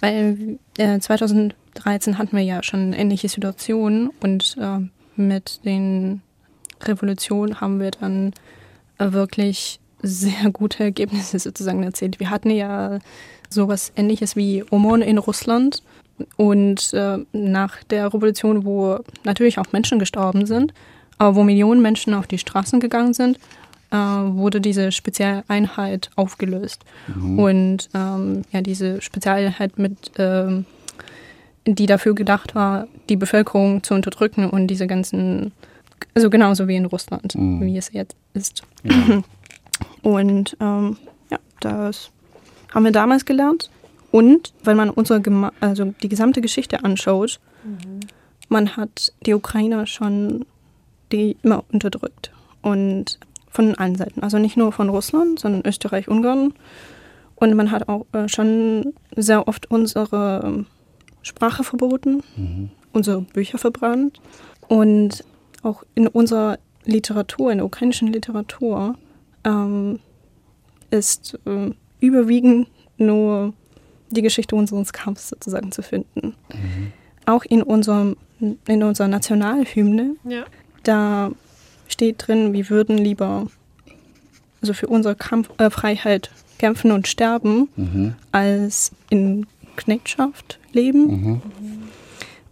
Weil 0.00 0.58
äh, 0.78 0.98
2013 0.98 2.18
hatten 2.18 2.36
wir 2.36 2.44
ja 2.44 2.62
schon 2.62 2.92
ähnliche 2.92 3.28
Situationen 3.28 4.10
und 4.20 4.56
äh, 4.60 4.78
mit 5.16 5.64
den 5.64 6.22
Revolutionen 6.82 7.60
haben 7.60 7.80
wir 7.80 7.90
dann 7.90 8.32
wirklich 9.10 9.80
sehr 10.02 10.50
gute 10.52 10.84
Ergebnisse 10.84 11.38
sozusagen 11.38 11.82
erzielt. 11.82 12.20
Wir 12.20 12.30
hatten 12.30 12.50
ja 12.50 12.98
sowas 13.48 13.92
ähnliches 13.96 14.36
wie 14.36 14.64
Omon 14.70 15.02
in 15.02 15.18
Russland 15.18 15.82
und 16.36 16.92
äh, 16.92 17.18
nach 17.32 17.82
der 17.84 18.12
Revolution, 18.12 18.64
wo 18.64 18.98
natürlich 19.24 19.58
auch 19.58 19.72
Menschen 19.72 19.98
gestorben 19.98 20.46
sind, 20.46 20.72
aber 21.18 21.36
wo 21.36 21.44
Millionen 21.44 21.82
Menschen 21.82 22.14
auf 22.14 22.26
die 22.26 22.38
Straßen 22.38 22.80
gegangen 22.80 23.14
sind, 23.14 23.38
äh, 23.90 23.96
wurde 23.96 24.60
diese 24.60 24.90
Spezialeinheit 24.92 26.10
aufgelöst. 26.16 26.84
Und 27.36 27.90
ähm, 27.94 28.42
ja, 28.50 28.60
diese 28.60 29.00
Spezialeinheit 29.00 29.78
mit, 29.78 30.12
ähm, 30.18 30.64
die 31.66 31.86
dafür 31.86 32.14
gedacht 32.14 32.54
war, 32.54 32.88
die 33.08 33.16
Bevölkerung 33.16 33.82
zu 33.82 33.94
unterdrücken 33.94 34.48
und 34.48 34.66
diese 34.66 34.86
ganzen, 34.86 35.52
also 36.14 36.30
genauso 36.30 36.68
wie 36.68 36.76
in 36.76 36.86
Russland, 36.86 37.34
wie 37.34 37.76
es 37.76 37.92
jetzt 37.92 38.16
ist. 38.34 38.62
Und 40.02 40.56
ähm, 40.60 40.96
ja, 41.30 41.38
das 41.60 42.10
haben 42.74 42.84
wir 42.84 42.92
damals 42.92 43.24
gelernt. 43.24 43.70
Und 44.10 44.52
wenn 44.62 44.76
man 44.76 44.90
unsere 44.90 45.20
Gema 45.20 45.52
also 45.60 45.94
die 46.02 46.08
gesamte 46.08 46.40
Geschichte 46.40 46.84
anschaut, 46.84 47.40
man 48.48 48.76
hat 48.76 49.12
die 49.24 49.34
Ukrainer 49.34 49.86
schon 49.86 50.44
die 51.12 51.36
immer 51.42 51.64
unterdrückt. 51.70 52.32
Und 52.62 53.18
von 53.52 53.74
allen 53.74 53.96
Seiten. 53.96 54.22
Also 54.22 54.38
nicht 54.38 54.56
nur 54.56 54.72
von 54.72 54.88
Russland, 54.88 55.38
sondern 55.38 55.62
Österreich, 55.66 56.08
Ungarn. 56.08 56.54
Und 57.36 57.54
man 57.54 57.70
hat 57.70 57.88
auch 57.88 58.06
äh, 58.12 58.28
schon 58.28 58.94
sehr 59.14 59.46
oft 59.46 59.70
unsere 59.70 60.42
ähm, 60.44 60.66
Sprache 61.22 61.62
verboten, 61.62 62.22
unsere 62.92 63.20
Bücher 63.20 63.58
verbrannt. 63.58 64.20
Und 64.68 65.24
auch 65.62 65.84
in 65.94 66.06
unserer 66.08 66.58
Literatur, 66.84 67.52
in 67.52 67.58
der 67.58 67.66
ukrainischen 67.66 68.08
Literatur, 68.12 68.96
ähm, 69.44 70.00
ist 70.90 71.38
äh, 71.46 71.70
überwiegend 72.00 72.68
nur 72.98 73.52
die 74.10 74.22
Geschichte 74.22 74.56
unseres 74.56 74.92
Kampfs 74.92 75.28
sozusagen 75.28 75.72
zu 75.72 75.82
finden. 75.82 76.34
Auch 77.26 77.44
in, 77.44 77.62
unserem, 77.62 78.16
in 78.40 78.82
unserer 78.82 79.08
Nationalhymne, 79.08 80.16
Ja. 80.24 80.44
da 80.82 81.30
steht 81.88 82.26
drin, 82.26 82.52
wir 82.52 82.68
würden 82.68 82.98
lieber 82.98 83.46
also 84.60 84.74
für 84.74 84.86
unsere 84.86 85.14
Kampf, 85.16 85.50
äh, 85.58 85.70
Freiheit 85.70 86.30
kämpfen 86.58 86.92
und 86.92 87.08
sterben, 87.08 88.16
als 88.30 88.92
in 89.10 89.46
Knechtschaft 89.74 90.60
leben. 90.72 91.42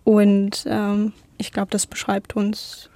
Und 0.02 0.64
ähm, 0.68 1.12
ich 1.38 1.52
glaube, 1.52 1.70
das 1.70 1.86
beschreibt 1.86 2.34
uns 2.34 2.89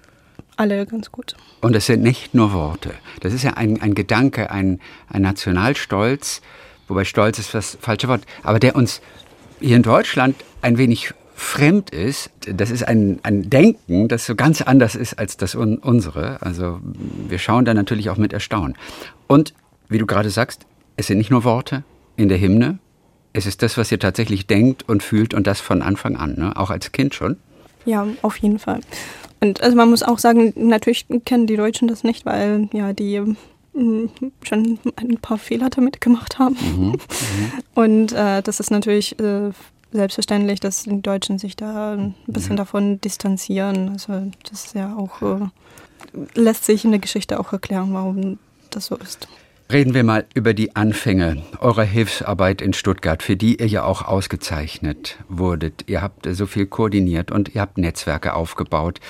alle 0.56 0.86
ganz 0.86 1.10
gut. 1.10 1.36
Und 1.60 1.74
es 1.74 1.86
sind 1.86 2.02
nicht 2.02 2.34
nur 2.34 2.52
Worte. 2.52 2.90
Das 3.20 3.32
ist 3.32 3.42
ja 3.42 3.54
ein, 3.54 3.80
ein 3.80 3.94
Gedanke, 3.94 4.50
ein, 4.50 4.80
ein 5.08 5.22
Nationalstolz, 5.22 6.42
wobei 6.88 7.04
Stolz 7.04 7.38
ist 7.38 7.54
das 7.54 7.78
falsche 7.80 8.08
Wort, 8.08 8.22
aber 8.42 8.58
der 8.58 8.76
uns 8.76 9.00
hier 9.60 9.76
in 9.76 9.82
Deutschland 9.82 10.36
ein 10.62 10.78
wenig 10.78 11.14
fremd 11.34 11.90
ist. 11.90 12.30
Das 12.46 12.70
ist 12.70 12.86
ein, 12.86 13.20
ein 13.22 13.50
Denken, 13.50 14.08
das 14.08 14.26
so 14.26 14.34
ganz 14.34 14.62
anders 14.62 14.94
ist 14.94 15.18
als 15.18 15.36
das 15.36 15.54
un, 15.54 15.78
unsere. 15.78 16.40
Also 16.42 16.80
wir 17.28 17.38
schauen 17.38 17.64
da 17.64 17.74
natürlich 17.74 18.10
auch 18.10 18.16
mit 18.16 18.32
Erstaunen. 18.32 18.76
Und 19.26 19.54
wie 19.88 19.98
du 19.98 20.06
gerade 20.06 20.30
sagst, 20.30 20.66
es 20.96 21.08
sind 21.08 21.18
nicht 21.18 21.30
nur 21.30 21.44
Worte 21.44 21.84
in 22.16 22.28
der 22.28 22.40
Hymne, 22.40 22.78
es 23.32 23.46
ist 23.46 23.62
das, 23.62 23.76
was 23.76 23.90
ihr 23.90 23.98
tatsächlich 23.98 24.46
denkt 24.46 24.88
und 24.88 25.02
fühlt 25.02 25.34
und 25.34 25.46
das 25.46 25.60
von 25.60 25.82
Anfang 25.82 26.16
an, 26.16 26.36
ne? 26.38 26.56
auch 26.56 26.70
als 26.70 26.92
Kind 26.92 27.14
schon. 27.14 27.36
Ja, 27.84 28.06
auf 28.22 28.36
jeden 28.38 28.60
Fall. 28.60 28.80
Und 29.44 29.62
also 29.62 29.76
man 29.76 29.90
muss 29.90 30.02
auch 30.02 30.18
sagen, 30.18 30.54
natürlich 30.56 31.04
kennen 31.26 31.46
die 31.46 31.56
Deutschen 31.56 31.86
das 31.86 32.02
nicht, 32.02 32.24
weil 32.24 32.70
ja 32.72 32.94
die 32.94 33.20
mm, 33.20 34.06
schon 34.42 34.78
ein 34.96 35.18
paar 35.18 35.36
Fehler 35.36 35.68
damit 35.68 36.00
gemacht 36.00 36.38
haben. 36.38 36.96
Und 37.74 38.12
äh, 38.12 38.40
das 38.40 38.58
ist 38.58 38.70
natürlich 38.70 39.20
äh, 39.20 39.50
selbstverständlich, 39.92 40.60
dass 40.60 40.84
die 40.84 41.02
Deutschen 41.02 41.38
sich 41.38 41.56
da 41.56 41.92
ein 41.92 42.14
bisschen 42.26 42.56
davon 42.56 43.02
distanzieren. 43.02 43.90
Also 43.90 44.32
das 44.48 44.64
ist 44.64 44.74
ja 44.74 44.96
auch, 44.96 45.20
äh, 45.20 45.46
lässt 46.34 46.64
sich 46.64 46.86
in 46.86 46.92
der 46.92 47.00
Geschichte 47.00 47.38
auch 47.38 47.52
erklären, 47.52 47.92
warum 47.92 48.38
das 48.70 48.86
so 48.86 48.96
ist. 48.96 49.28
Reden 49.72 49.94
wir 49.94 50.04
mal 50.04 50.26
über 50.34 50.52
die 50.52 50.76
Anfänge 50.76 51.42
eurer 51.58 51.84
Hilfsarbeit 51.84 52.60
in 52.60 52.74
Stuttgart, 52.74 53.22
für 53.22 53.34
die 53.34 53.56
ihr 53.56 53.66
ja 53.66 53.82
auch 53.84 54.02
ausgezeichnet 54.02 55.16
wurdet. 55.28 55.84
Ihr 55.86 56.02
habt 56.02 56.26
so 56.30 56.44
viel 56.44 56.66
koordiniert 56.66 57.30
und 57.30 57.54
ihr 57.54 57.62
habt 57.62 57.78
Netzwerke 57.78 58.34
aufgebaut. 58.34 59.00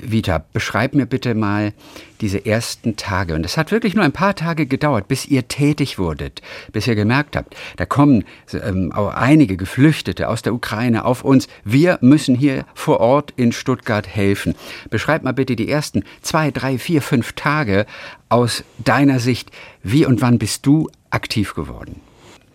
Vita, 0.00 0.44
beschreib 0.52 0.94
mir 0.94 1.06
bitte 1.06 1.34
mal 1.34 1.72
diese 2.20 2.46
ersten 2.46 2.96
Tage. 2.96 3.34
Und 3.34 3.44
es 3.44 3.56
hat 3.56 3.72
wirklich 3.72 3.94
nur 3.94 4.04
ein 4.04 4.12
paar 4.12 4.34
Tage 4.34 4.66
gedauert, 4.66 5.08
bis 5.08 5.26
ihr 5.26 5.48
tätig 5.48 5.98
wurdet, 5.98 6.42
bis 6.72 6.86
ihr 6.86 6.94
gemerkt 6.94 7.36
habt, 7.36 7.56
da 7.76 7.84
kommen 7.84 8.24
ähm, 8.52 8.92
auch 8.92 9.14
einige 9.14 9.56
Geflüchtete 9.56 10.28
aus 10.28 10.42
der 10.42 10.54
Ukraine 10.54 11.04
auf 11.04 11.24
uns. 11.24 11.48
Wir 11.64 11.98
müssen 12.00 12.34
hier 12.34 12.64
vor 12.74 13.00
Ort 13.00 13.32
in 13.36 13.52
Stuttgart 13.52 14.06
helfen. 14.06 14.54
Beschreib 14.90 15.22
mal 15.22 15.32
bitte 15.32 15.56
die 15.56 15.68
ersten 15.68 16.04
zwei, 16.22 16.50
drei, 16.50 16.78
vier, 16.78 17.02
fünf 17.02 17.32
Tage 17.32 17.86
aus 18.28 18.64
deiner 18.84 19.20
Sicht. 19.20 19.50
Wie 19.82 20.06
und 20.06 20.20
wann 20.20 20.38
bist 20.38 20.66
du 20.66 20.88
aktiv 21.10 21.54
geworden? 21.54 22.00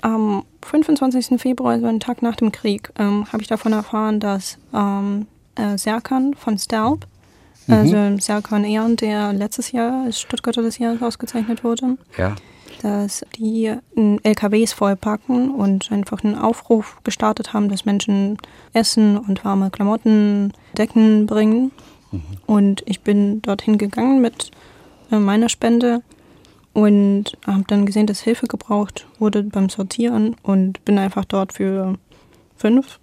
am 0.03 0.43
25. 0.61 1.39
Februar, 1.41 1.73
also 1.73 1.87
einen 1.87 1.99
Tag 1.99 2.21
nach 2.21 2.35
dem 2.35 2.51
Krieg, 2.51 2.91
ähm, 2.99 3.25
habe 3.31 3.41
ich 3.41 3.47
davon 3.47 3.73
erfahren, 3.73 4.19
dass 4.19 4.57
ähm, 4.73 5.27
äh, 5.55 5.77
Serkan 5.77 6.33
von 6.35 6.57
Stelb, 6.57 7.07
mhm. 7.67 7.73
also 7.73 8.17
Serkan 8.19 8.65
Ehren, 8.65 8.97
der 8.97 9.33
letztes 9.33 9.71
Jahr 9.71 10.05
als 10.05 10.19
Stuttgarter 10.19 10.61
des 10.61 10.77
Jahres 10.77 11.01
ausgezeichnet 11.01 11.63
wurde, 11.63 11.97
ja. 12.17 12.35
dass 12.81 13.25
die 13.37 13.73
LKWs 13.95 14.73
vollpacken 14.73 15.51
und 15.51 15.89
einfach 15.91 16.23
einen 16.23 16.35
Aufruf 16.35 16.97
gestartet 17.03 17.53
haben, 17.53 17.69
dass 17.69 17.85
Menschen 17.85 18.37
Essen 18.73 19.17
und 19.17 19.45
warme 19.45 19.69
Klamotten, 19.69 20.51
Decken 20.77 21.25
bringen. 21.25 21.71
Mhm. 22.11 22.21
Und 22.45 22.83
ich 22.85 23.01
bin 23.01 23.41
dorthin 23.41 23.77
gegangen 23.77 24.21
mit 24.21 24.51
meiner 25.19 25.49
Spende 25.49 26.01
und 26.73 27.37
habe 27.45 27.63
dann 27.67 27.85
gesehen, 27.85 28.07
dass 28.07 28.21
Hilfe 28.21 28.47
gebraucht 28.47 29.05
wurde 29.19 29.43
beim 29.43 29.69
Sortieren 29.69 30.35
und 30.43 30.83
bin 30.85 30.97
einfach 30.97 31.25
dort 31.25 31.53
für 31.53 31.95
fünf 32.55 32.99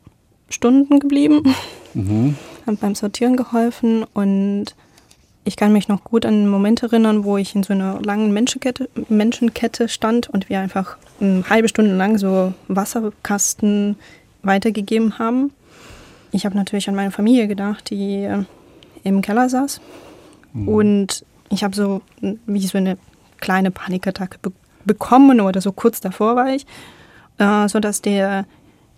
Stunden 0.49 0.99
geblieben, 0.99 1.55
mhm. 1.95 2.37
habe 2.67 2.77
beim 2.77 2.95
Sortieren 2.95 3.37
geholfen 3.37 4.05
und 4.13 4.75
ich 5.45 5.57
kann 5.57 5.73
mich 5.73 5.89
noch 5.89 6.05
gut 6.05 6.27
an 6.27 6.35
einen 6.35 6.49
Moment 6.49 6.83
erinnern, 6.83 7.25
wo 7.25 7.37
ich 7.37 7.55
in 7.55 7.63
so 7.63 7.73
einer 7.73 8.01
langen 8.03 8.33
Menschenkette, 8.33 8.89
Menschenkette 9.09 9.89
stand 9.89 10.29
und 10.29 10.49
wir 10.49 10.61
einfach 10.61 10.97
eine 11.21 11.49
halbe 11.49 11.69
Stunde 11.69 11.97
lang 11.97 12.19
so 12.19 12.53
Wasserkasten 12.69 13.97
weitergegeben 14.43 15.19
haben. 15.19 15.53
Ich 16.33 16.45
habe 16.45 16.57
natürlich 16.57 16.89
an 16.89 16.95
meine 16.95 17.11
Familie 17.11 17.49
gedacht, 17.49 17.91
die 17.91 18.25
äh, 18.25 18.45
im 19.03 19.23
Keller 19.23 19.49
saß. 19.49 19.81
Mhm. 20.53 20.69
Und 20.69 21.25
ich 21.51 21.65
habe 21.65 21.77
so 21.77 22.03
wie 22.47 22.67
so 22.67 22.79
eine 22.79 22.97
kleine 23.39 23.71
Panikattacke 23.71 24.39
be 24.41 24.53
bekommen 24.83 25.43
oder 25.43 25.61
so 25.61 25.73
kurz 25.73 26.01
davor 26.01 26.37
war 26.37 26.55
ich, 26.55 26.65
äh, 27.37 27.69
sodass 27.69 28.01
der 28.01 28.47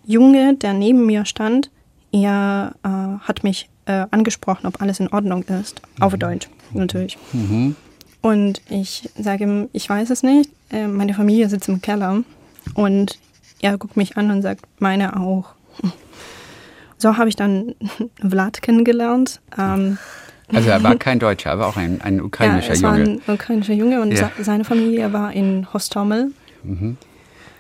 Junge, 0.05 0.55
der 0.55 0.75
neben 0.75 1.07
mir 1.07 1.25
stand, 1.25 1.71
er 2.12 2.77
äh, 2.85 2.88
hat 3.27 3.43
mich 3.43 3.69
äh, 3.87 4.07
angesprochen, 4.12 4.67
ob 4.67 4.81
alles 4.81 5.01
in 5.01 5.09
Ordnung 5.09 5.43
ist. 5.43 5.83
Mhm. 5.97 6.03
Auf 6.03 6.17
Deutsch, 6.17 6.49
natürlich. 6.73 7.19
Mhm. 7.33 7.75
Und 8.21 8.62
ich 8.69 9.11
sage 9.19 9.45
ihm, 9.45 9.69
ich 9.73 9.88
weiß 9.88 10.11
es 10.11 10.23
nicht. 10.23 10.51
Äh, 10.71 10.87
meine 10.87 11.15
Familie 11.15 11.49
sitzt 11.49 11.69
im 11.69 11.83
Keller. 11.83 12.23
Und 12.75 13.19
er 13.61 13.77
guckt 13.79 13.97
mich 13.97 14.17
an 14.17 14.31
und 14.31 14.43
sagt, 14.43 14.65
meine 14.79 15.19
auch. 15.21 15.55
So 16.97 17.17
habe 17.17 17.29
ich 17.29 17.35
dann 17.37 17.75
Vlad 18.21 18.62
kennengelernt. 18.62 19.41
Ähm, 19.59 19.99
also 20.48 20.70
er 20.70 20.83
war 20.83 20.94
kein 20.96 21.18
Deutscher, 21.18 21.52
aber 21.52 21.66
auch 21.66 21.76
ein, 21.76 22.00
ein 22.00 22.20
ukrainischer 22.20 22.74
ja, 22.74 22.96
Junge. 22.96 23.20
War 23.26 23.33
ein 23.33 23.35
ukrainischer 23.35 23.74
Junge 23.74 24.00
und 24.00 24.12
ja. 24.12 24.31
seine 24.40 24.64
Familie 24.64 25.12
war 25.12 25.33
in 25.33 25.72
Hostomel. 25.72 26.33
Mhm. 26.62 26.96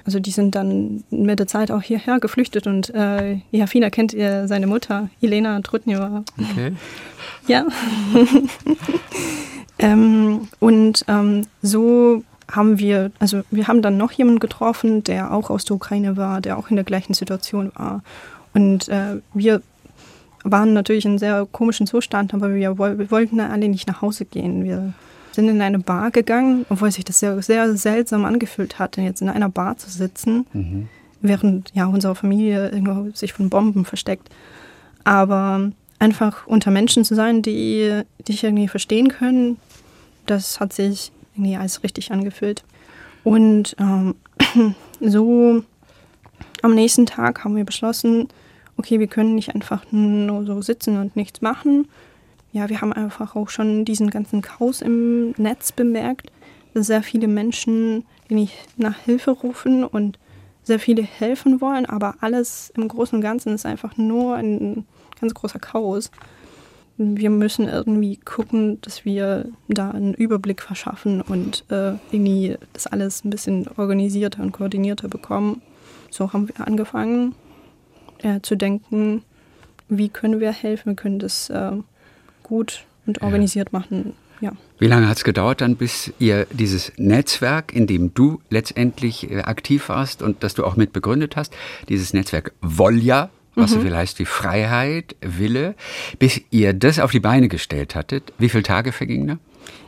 Also 0.04 0.18
die 0.18 0.30
sind 0.30 0.54
dann 0.54 1.04
mit 1.10 1.38
der 1.38 1.46
Zeit 1.46 1.70
auch 1.70 1.82
hierher 1.82 2.18
geflüchtet 2.18 2.66
und 2.66 2.92
äh, 2.94 3.38
Jafina 3.50 3.90
kennt 3.90 4.12
ihr 4.12 4.48
seine 4.48 4.66
Mutter, 4.66 5.08
Elena 5.20 5.60
Trutneva. 5.60 6.24
Okay. 6.38 6.72
Ja. 7.48 7.66
ähm, 9.80 10.46
und 10.60 11.04
ähm, 11.08 11.42
so 11.60 12.22
haben 12.48 12.78
wir, 12.78 13.10
also 13.18 13.42
wir 13.50 13.66
haben 13.66 13.82
dann 13.82 13.96
noch 13.96 14.12
jemanden 14.12 14.38
getroffen, 14.38 15.02
der 15.02 15.32
auch 15.32 15.50
aus 15.50 15.64
der 15.64 15.74
Ukraine 15.74 16.16
war, 16.16 16.40
der 16.40 16.56
auch 16.56 16.70
in 16.70 16.76
der 16.76 16.84
gleichen 16.84 17.14
Situation 17.14 17.72
war. 17.74 18.04
Und 18.54 18.88
äh, 18.88 19.20
wir 19.34 19.60
waren 20.44 20.72
natürlich 20.72 21.04
in 21.04 21.12
einem 21.12 21.18
sehr 21.18 21.46
komischen 21.50 21.86
Zustand, 21.86 22.34
aber 22.34 22.54
wir, 22.54 22.78
wir 22.78 23.10
wollten 23.10 23.40
alle 23.40 23.68
nicht 23.68 23.86
nach 23.88 24.02
Hause 24.02 24.24
gehen. 24.24 24.64
Wir 24.64 24.92
sind 25.32 25.48
in 25.48 25.62
eine 25.62 25.78
Bar 25.78 26.10
gegangen, 26.10 26.66
obwohl 26.68 26.90
sich 26.90 27.04
das 27.04 27.20
sehr, 27.20 27.40
sehr 27.42 27.76
seltsam 27.76 28.24
angefühlt 28.24 28.78
hatte, 28.78 29.00
jetzt 29.00 29.22
in 29.22 29.28
einer 29.28 29.48
Bar 29.48 29.78
zu 29.78 29.90
sitzen, 29.90 30.46
mhm. 30.52 30.88
während 31.20 31.70
ja 31.74 31.86
unsere 31.86 32.14
Familie 32.14 32.70
irgendwo 32.70 33.10
sich 33.14 33.32
von 33.32 33.48
Bomben 33.48 33.84
versteckt. 33.84 34.28
Aber 35.04 35.70
einfach 35.98 36.46
unter 36.46 36.70
Menschen 36.70 37.04
zu 37.04 37.14
sein, 37.14 37.42
die 37.42 38.02
dich 38.28 38.44
irgendwie 38.44 38.68
verstehen 38.68 39.08
können, 39.08 39.58
das 40.26 40.60
hat 40.60 40.72
sich 40.72 41.12
irgendwie 41.34 41.56
als 41.56 41.82
richtig 41.82 42.12
angefühlt. 42.12 42.64
Und 43.24 43.76
ähm, 43.78 44.14
so 45.00 45.62
am 46.62 46.74
nächsten 46.74 47.06
Tag 47.06 47.44
haben 47.44 47.56
wir 47.56 47.64
beschlossen, 47.64 48.28
okay, 48.82 48.98
wir 48.98 49.06
können 49.06 49.36
nicht 49.36 49.54
einfach 49.54 49.84
nur 49.92 50.44
so 50.44 50.60
sitzen 50.60 50.98
und 50.98 51.14
nichts 51.14 51.40
machen. 51.40 51.86
Ja, 52.50 52.68
wir 52.68 52.80
haben 52.80 52.92
einfach 52.92 53.36
auch 53.36 53.48
schon 53.48 53.84
diesen 53.84 54.10
ganzen 54.10 54.42
Chaos 54.42 54.82
im 54.82 55.30
Netz 55.36 55.70
bemerkt, 55.70 56.32
dass 56.74 56.88
sehr 56.88 57.04
viele 57.04 57.28
Menschen 57.28 58.04
nicht 58.28 58.56
nach 58.76 58.98
Hilfe 58.98 59.30
rufen 59.30 59.84
und 59.84 60.18
sehr 60.64 60.80
viele 60.80 61.02
helfen 61.02 61.60
wollen, 61.60 61.86
aber 61.86 62.16
alles 62.20 62.72
im 62.76 62.88
Großen 62.88 63.16
und 63.16 63.22
Ganzen 63.22 63.54
ist 63.54 63.66
einfach 63.66 63.96
nur 63.96 64.34
ein 64.34 64.84
ganz 65.20 65.32
großer 65.32 65.60
Chaos. 65.60 66.10
Wir 66.96 67.30
müssen 67.30 67.68
irgendwie 67.68 68.16
gucken, 68.16 68.80
dass 68.80 69.04
wir 69.04 69.46
da 69.68 69.92
einen 69.92 70.14
Überblick 70.14 70.60
verschaffen 70.60 71.20
und 71.20 71.64
äh, 71.70 71.92
irgendwie 72.10 72.56
das 72.72 72.88
alles 72.88 73.24
ein 73.24 73.30
bisschen 73.30 73.68
organisierter 73.76 74.42
und 74.42 74.50
koordinierter 74.50 75.06
bekommen. 75.06 75.62
So 76.10 76.32
haben 76.32 76.48
wir 76.48 76.66
angefangen 76.66 77.36
äh, 78.22 78.40
zu 78.40 78.56
denken, 78.56 79.22
wie 79.88 80.08
können 80.08 80.40
wir 80.40 80.52
helfen, 80.52 80.92
wir 80.92 80.96
können 80.96 81.18
das 81.18 81.50
äh, 81.50 81.72
gut 82.42 82.84
und 83.06 83.22
organisiert 83.22 83.70
ja. 83.72 83.78
machen. 83.78 84.14
Ja. 84.40 84.52
Wie 84.78 84.88
lange 84.88 85.08
hat 85.08 85.18
es 85.18 85.24
gedauert 85.24 85.60
dann, 85.60 85.76
bis 85.76 86.12
ihr 86.18 86.46
dieses 86.50 86.92
Netzwerk, 86.96 87.72
in 87.72 87.86
dem 87.86 88.12
du 88.12 88.40
letztendlich 88.50 89.30
äh, 89.30 89.42
aktiv 89.42 89.88
warst 89.88 90.20
und 90.20 90.42
das 90.42 90.54
du 90.54 90.64
auch 90.64 90.76
mit 90.76 90.92
begründet 90.92 91.36
hast, 91.36 91.54
dieses 91.88 92.12
Netzwerk 92.12 92.52
Volja, 92.60 93.30
was 93.54 93.70
mhm. 93.70 93.74
so 93.74 93.80
viel 93.82 93.96
heißt 93.96 94.18
wie 94.18 94.24
Freiheit, 94.24 95.14
Wille, 95.20 95.76
bis 96.18 96.40
ihr 96.50 96.72
das 96.72 96.98
auf 96.98 97.12
die 97.12 97.20
Beine 97.20 97.48
gestellt 97.48 97.94
hattet, 97.94 98.32
wie 98.38 98.48
viele 98.48 98.64
Tage 98.64 98.90
vergingen 98.90 99.28
da? 99.28 99.38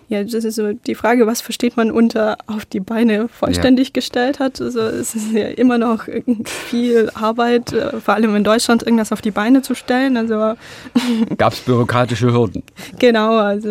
Ja, 0.08 0.22
das 0.22 0.44
ist 0.44 0.56
so 0.56 0.72
die 0.72 0.94
Frage, 0.94 1.26
was 1.26 1.40
versteht 1.40 1.76
man 1.76 1.90
unter 1.90 2.36
auf 2.46 2.66
die 2.66 2.80
Beine 2.80 3.28
vollständig 3.28 3.88
ja. 3.88 3.92
gestellt 3.94 4.38
hat. 4.38 4.60
Also 4.60 4.80
es 4.80 5.14
ist 5.14 5.32
ja 5.32 5.48
immer 5.48 5.78
noch 5.78 6.04
viel 6.44 7.10
Arbeit, 7.14 7.72
äh, 7.72 8.00
vor 8.00 8.14
allem 8.14 8.36
in 8.36 8.44
Deutschland, 8.44 8.82
irgendwas 8.82 9.12
auf 9.12 9.22
die 9.22 9.30
Beine 9.30 9.62
zu 9.62 9.74
stellen. 9.74 10.16
Also 10.16 10.34
Gab 11.38 11.54
es 11.54 11.60
bürokratische 11.60 12.32
Hürden? 12.32 12.62
Genau, 12.98 13.38
also. 13.38 13.70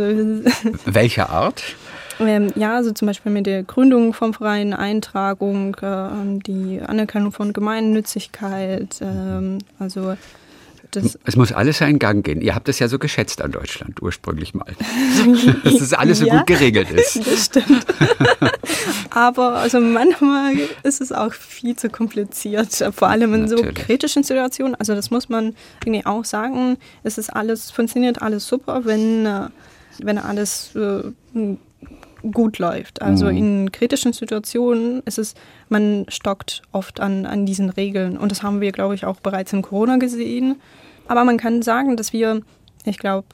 Welcher 0.85 1.29
Art? 1.29 1.63
Ähm, 2.19 2.51
ja, 2.55 2.75
also 2.75 2.91
zum 2.91 3.07
Beispiel 3.07 3.31
mit 3.31 3.45
der 3.45 3.63
Gründung 3.63 4.13
vom 4.13 4.33
Verein, 4.33 4.73
Eintragung, 4.73 5.75
äh, 5.81 6.39
die 6.45 6.81
Anerkennung 6.85 7.31
von 7.31 7.53
Gemeinnützigkeit, 7.53 9.01
äh, 9.01 9.57
also 9.79 10.15
das 10.95 11.17
es 11.23 11.36
muss 11.36 11.51
alles 11.51 11.79
seinen 11.79 11.99
Gang 11.99 12.25
gehen. 12.25 12.41
Ihr 12.41 12.56
habt 12.56 12.69
es 12.69 12.79
ja 12.79 12.88
so 12.88 12.99
geschätzt 12.99 13.41
an 13.41 13.51
Deutschland 13.51 14.01
ursprünglich 14.01 14.53
mal. 14.53 14.71
Dass 15.63 15.77
das 15.77 15.93
alles 15.93 16.19
so 16.19 16.25
ja, 16.25 16.38
gut 16.38 16.47
geregelt 16.47 16.91
ist. 16.91 17.21
Das 17.34 17.45
stimmt. 17.45 17.86
Aber 19.10 19.56
also 19.56 19.79
manchmal 19.79 20.56
ist 20.84 21.01
es 21.01 21.12
auch 21.12 21.34
viel 21.34 21.75
zu 21.75 21.89
kompliziert, 21.89 22.73
vor 22.95 23.10
allem 23.10 23.34
in 23.34 23.41
Natürlich. 23.41 23.77
so 23.77 23.86
kritischen 23.86 24.23
Situationen. 24.23 24.75
Also 24.75 24.95
das 24.95 25.10
muss 25.10 25.29
man 25.29 25.56
irgendwie 25.84 26.06
auch 26.06 26.25
sagen. 26.25 26.77
Es 27.03 27.17
ist 27.17 27.29
alles, 27.29 27.71
funktioniert 27.71 28.21
alles 28.21 28.47
super, 28.47 28.86
wenn, 28.86 29.25
äh, 29.25 29.49
wenn 29.99 30.17
alles 30.17 30.75
äh, 30.75 31.12
gut 32.32 32.60
läuft. 32.60 33.01
Also 33.01 33.25
mhm. 33.25 33.38
in 33.38 33.71
kritischen 33.71 34.13
Situationen 34.13 35.01
ist 35.06 35.17
es, 35.17 35.36
man 35.69 36.06
stockt 36.08 36.62
oft 36.71 36.99
an, 36.99 37.25
an 37.25 37.45
diesen 37.45 37.69
Regeln. 37.69 38.17
Und 38.17 38.32
das 38.32 38.43
haben 38.43 38.62
wir, 38.62 38.71
glaube 38.71 38.95
ich, 38.95 39.06
auch 39.06 39.19
bereits 39.19 39.53
in 39.53 39.62
Corona 39.62 39.97
gesehen. 39.97 40.62
Aber 41.07 41.23
man 41.25 41.37
kann 41.37 41.61
sagen, 41.61 41.97
dass 41.97 42.13
wir, 42.13 42.41
ich 42.85 42.97
glaube, 42.97 43.27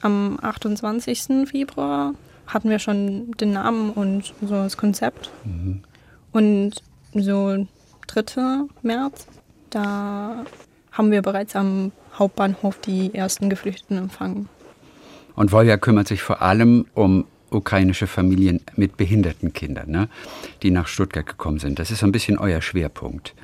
am 0.00 0.38
28. 0.40 1.48
Februar 1.48 2.14
hatten 2.46 2.70
wir 2.70 2.78
schon 2.78 3.32
den 3.32 3.52
Namen 3.52 3.90
und 3.90 4.34
so 4.40 4.54
das 4.54 4.76
Konzept. 4.76 5.30
Mhm. 5.44 5.82
Und 6.32 6.82
so 7.14 7.66
3. 8.06 8.66
März, 8.82 9.26
da 9.70 10.44
haben 10.92 11.10
wir 11.10 11.22
bereits 11.22 11.56
am 11.56 11.92
Hauptbahnhof 12.18 12.78
die 12.80 13.14
ersten 13.14 13.50
Geflüchteten 13.50 13.98
empfangen. 13.98 14.48
Und 15.34 15.52
Volja 15.52 15.76
kümmert 15.76 16.08
sich 16.08 16.22
vor 16.22 16.42
allem 16.42 16.86
um 16.94 17.26
ukrainische 17.50 18.06
Familien 18.06 18.60
mit 18.76 18.96
behinderten 18.96 19.52
Kindern, 19.52 19.90
ne, 19.90 20.08
die 20.62 20.70
nach 20.70 20.86
Stuttgart 20.86 21.26
gekommen 21.26 21.58
sind. 21.58 21.78
Das 21.78 21.90
ist 21.90 22.00
so 22.00 22.06
ein 22.06 22.12
bisschen 22.12 22.38
euer 22.38 22.60
Schwerpunkt. 22.60 23.34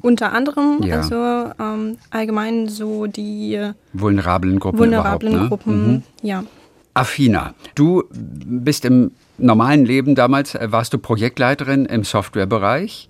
Unter 0.00 0.32
anderem, 0.32 0.80
ja. 0.82 0.98
also 0.98 1.52
ähm, 1.60 1.98
allgemein 2.10 2.68
so 2.68 3.06
die 3.06 3.72
vulnerablen 3.92 4.60
Gruppen. 4.60 4.78
Vulnerablen 4.78 5.42
ne? 5.42 5.48
Gruppen, 5.48 5.92
mhm. 5.92 6.02
ja. 6.22 6.44
Afina, 6.94 7.54
du 7.74 8.04
bist 8.10 8.84
im 8.84 9.12
normalen 9.38 9.84
Leben 9.84 10.14
damals, 10.14 10.54
äh, 10.54 10.70
warst 10.70 10.92
du 10.92 10.98
Projektleiterin 10.98 11.86
im 11.86 12.04
Softwarebereich. 12.04 13.08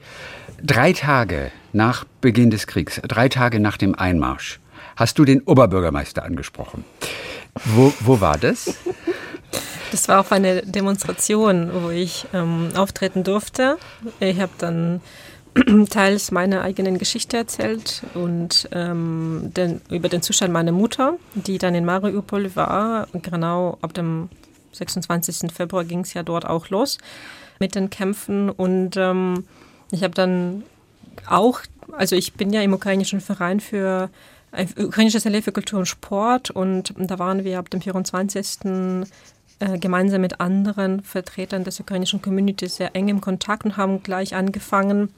Drei 0.62 0.92
Tage 0.92 1.51
nach 1.72 2.05
Beginn 2.20 2.51
des 2.51 2.66
Kriegs, 2.66 3.01
drei 3.07 3.29
Tage 3.29 3.61
nach 3.61 3.77
dem 3.77 3.94
Einmarsch, 3.94 4.61
hast 4.96 5.18
du 5.18 5.24
den 5.24 5.42
Oberbürgermeister 5.42 6.24
angesprochen. 6.24 6.85
Wo, 7.64 7.92
wo 8.01 8.20
war 8.20 8.38
das? 8.38 8.74
Das 9.90 10.09
war 10.09 10.20
auf 10.20 10.33
eine 10.33 10.62
Demonstration, 10.62 11.70
wo 11.72 11.90
ich 11.90 12.27
ähm, 12.35 12.70
auftreten 12.74 13.24
durfte. 13.24 13.79
Ich 14.20 14.40
habe 14.40 14.53
dann 14.59 15.01
teils 15.90 16.31
meine 16.31 16.62
eigenen 16.62 16.99
Geschichte 16.99 17.37
erzählt 17.37 18.03
und 18.14 18.68
ähm, 18.73 19.53
den, 19.57 19.81
über 19.90 20.09
den 20.09 20.23
Zustand 20.23 20.53
meiner 20.53 20.73
Mutter, 20.73 21.18
die 21.35 21.59
dann 21.59 21.75
in 21.75 21.85
Mariupol 21.85 22.55
war. 22.57 23.09
Genau 23.12 23.79
ab 23.81 23.94
dem 23.94 24.29
26. 24.73 25.53
Februar 25.53 25.85
ging 25.85 26.01
es 26.01 26.14
ja 26.14 26.23
dort 26.23 26.47
auch 26.47 26.68
los 26.68 26.99
mit 27.59 27.75
den 27.75 27.90
Kämpfen 27.90 28.51
und 28.51 28.97
ähm, 28.97 29.44
ich 29.90 30.03
habe 30.03 30.14
dann 30.14 30.62
auch, 31.29 31.61
also 31.92 32.14
ich 32.14 32.35
bin 32.35 32.53
ja 32.53 32.62
im 32.62 32.73
ukrainischen 32.73 33.21
Verein 33.21 33.61
für 33.61 34.11
ukrainisches 34.79 35.27
Allee 35.27 35.42
für 35.42 35.53
Kultur 35.53 35.81
und 35.81 35.87
Sport 35.87 36.51
und 36.51 36.94
da 36.97 37.18
waren 37.18 37.44
wir 37.44 37.59
ab 37.59 37.68
dem 37.71 37.83
24. 37.83 39.05
Äh, 39.61 39.79
gemeinsam 39.79 40.21
mit 40.21 40.40
anderen 40.40 41.03
Vertretern 41.03 41.64
des 41.64 41.81
ukrainischen 41.81 42.23
Community 42.23 42.68
sehr 42.68 42.94
eng 42.94 43.09
im 43.09 43.21
Kontakt 43.21 43.64
und 43.64 43.77
haben 43.77 44.03
gleich 44.05 44.37
angefangen, 44.37 45.09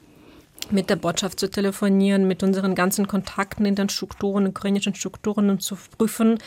mit 0.69 0.89
der 0.89 0.95
Botschaft 0.95 1.39
zu 1.39 1.49
telefonieren, 1.49 2.27
mit 2.27 2.43
unseren 2.43 2.75
ganzen 2.75 3.07
Kontakten 3.07 3.65
in 3.65 3.75
den 3.75 3.89
Strukturen, 3.89 4.47
ukrainischen 4.47 4.95
Strukturen 4.95 5.49
und 5.49 5.61
zu 5.61 5.77
prüfen, 5.97 6.37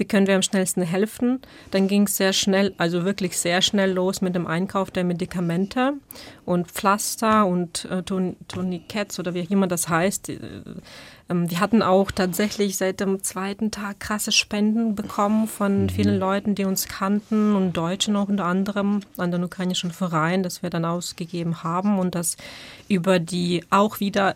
wie 0.00 0.06
können 0.06 0.26
wir 0.26 0.34
am 0.34 0.42
schnellsten 0.42 0.82
helfen. 0.82 1.40
Dann 1.70 1.86
ging 1.86 2.04
es 2.04 2.16
sehr 2.16 2.32
schnell, 2.32 2.74
also 2.78 3.04
wirklich 3.04 3.36
sehr 3.36 3.60
schnell 3.60 3.92
los 3.92 4.22
mit 4.22 4.34
dem 4.34 4.46
Einkauf 4.46 4.90
der 4.90 5.04
Medikamente 5.04 5.92
und 6.46 6.68
Pflaster 6.72 7.46
und 7.46 7.84
äh, 7.84 8.02
Tourniquets 8.02 9.18
oder 9.20 9.34
wie 9.34 9.42
auch 9.42 9.50
immer 9.50 9.66
das 9.66 9.90
heißt. 9.90 10.30
Äh, 10.30 10.38
ähm, 11.28 11.50
wir 11.50 11.60
hatten 11.60 11.82
auch 11.82 12.10
tatsächlich 12.10 12.78
seit 12.78 13.00
dem 13.00 13.22
zweiten 13.22 13.70
Tag 13.70 14.00
krasse 14.00 14.32
Spenden 14.32 14.94
bekommen 14.94 15.46
von 15.46 15.82
mhm. 15.82 15.88
vielen 15.90 16.18
Leuten, 16.18 16.54
die 16.54 16.64
uns 16.64 16.88
kannten 16.88 17.54
und 17.54 17.76
Deutschen 17.76 18.16
auch 18.16 18.28
unter 18.28 18.46
anderem 18.46 19.00
an 19.18 19.30
den 19.30 19.44
ukrainischen 19.44 19.90
Verein, 19.90 20.42
das 20.42 20.62
wir 20.62 20.70
dann 20.70 20.86
ausgegeben 20.86 21.62
haben 21.62 21.98
und 21.98 22.14
das 22.14 22.38
über 22.88 23.18
die 23.18 23.64
auch 23.68 24.00
wieder 24.00 24.34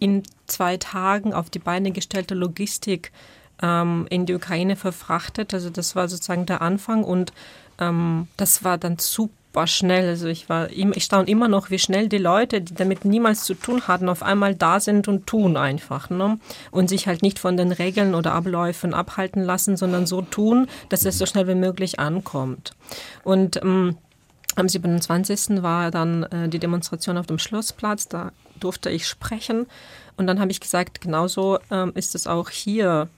in 0.00 0.24
zwei 0.46 0.76
Tagen 0.76 1.32
auf 1.32 1.50
die 1.50 1.60
Beine 1.60 1.92
gestellte 1.92 2.34
Logistik 2.34 3.12
ähm, 3.62 4.06
in 4.10 4.26
die 4.26 4.34
Ukraine 4.34 4.76
verfrachtet. 4.76 5.54
Also 5.54 5.70
das 5.70 5.96
war 5.96 6.08
sozusagen 6.08 6.46
der 6.46 6.62
Anfang 6.62 7.04
und 7.04 7.32
ähm, 7.78 8.28
das 8.36 8.64
war 8.64 8.78
dann 8.78 8.98
super 8.98 9.66
schnell. 9.66 10.08
Also 10.08 10.26
ich 10.26 10.48
war, 10.48 10.70
ich 10.70 11.04
staune 11.04 11.28
immer 11.28 11.48
noch, 11.48 11.70
wie 11.70 11.78
schnell 11.78 12.08
die 12.08 12.18
Leute, 12.18 12.60
die 12.60 12.74
damit 12.74 13.04
niemals 13.04 13.44
zu 13.44 13.54
tun 13.54 13.86
hatten, 13.86 14.08
auf 14.08 14.22
einmal 14.22 14.54
da 14.54 14.80
sind 14.80 15.08
und 15.08 15.26
tun 15.26 15.56
einfach. 15.56 16.10
Ne? 16.10 16.38
Und 16.70 16.88
sich 16.88 17.06
halt 17.06 17.22
nicht 17.22 17.38
von 17.38 17.56
den 17.56 17.72
Regeln 17.72 18.14
oder 18.14 18.32
Abläufen 18.32 18.94
abhalten 18.94 19.42
lassen, 19.42 19.76
sondern 19.76 20.06
so 20.06 20.22
tun, 20.22 20.66
dass 20.88 21.04
es 21.04 21.18
so 21.18 21.26
schnell 21.26 21.48
wie 21.48 21.54
möglich 21.54 21.98
ankommt. 21.98 22.72
Und 23.22 23.56
ähm, 23.62 23.96
am 24.56 24.68
27. 24.68 25.62
war 25.62 25.90
dann 25.90 26.24
äh, 26.24 26.48
die 26.48 26.60
Demonstration 26.60 27.18
auf 27.18 27.26
dem 27.26 27.38
Schlossplatz, 27.38 28.08
da 28.08 28.32
durfte 28.60 28.90
ich 28.90 29.06
sprechen. 29.06 29.66
Und 30.16 30.28
dann 30.28 30.38
habe 30.38 30.52
ich 30.52 30.60
gesagt, 30.60 31.00
genauso 31.00 31.58
ähm, 31.70 31.92
ist 31.94 32.14
es 32.14 32.26
auch 32.28 32.50
hier 32.50 33.08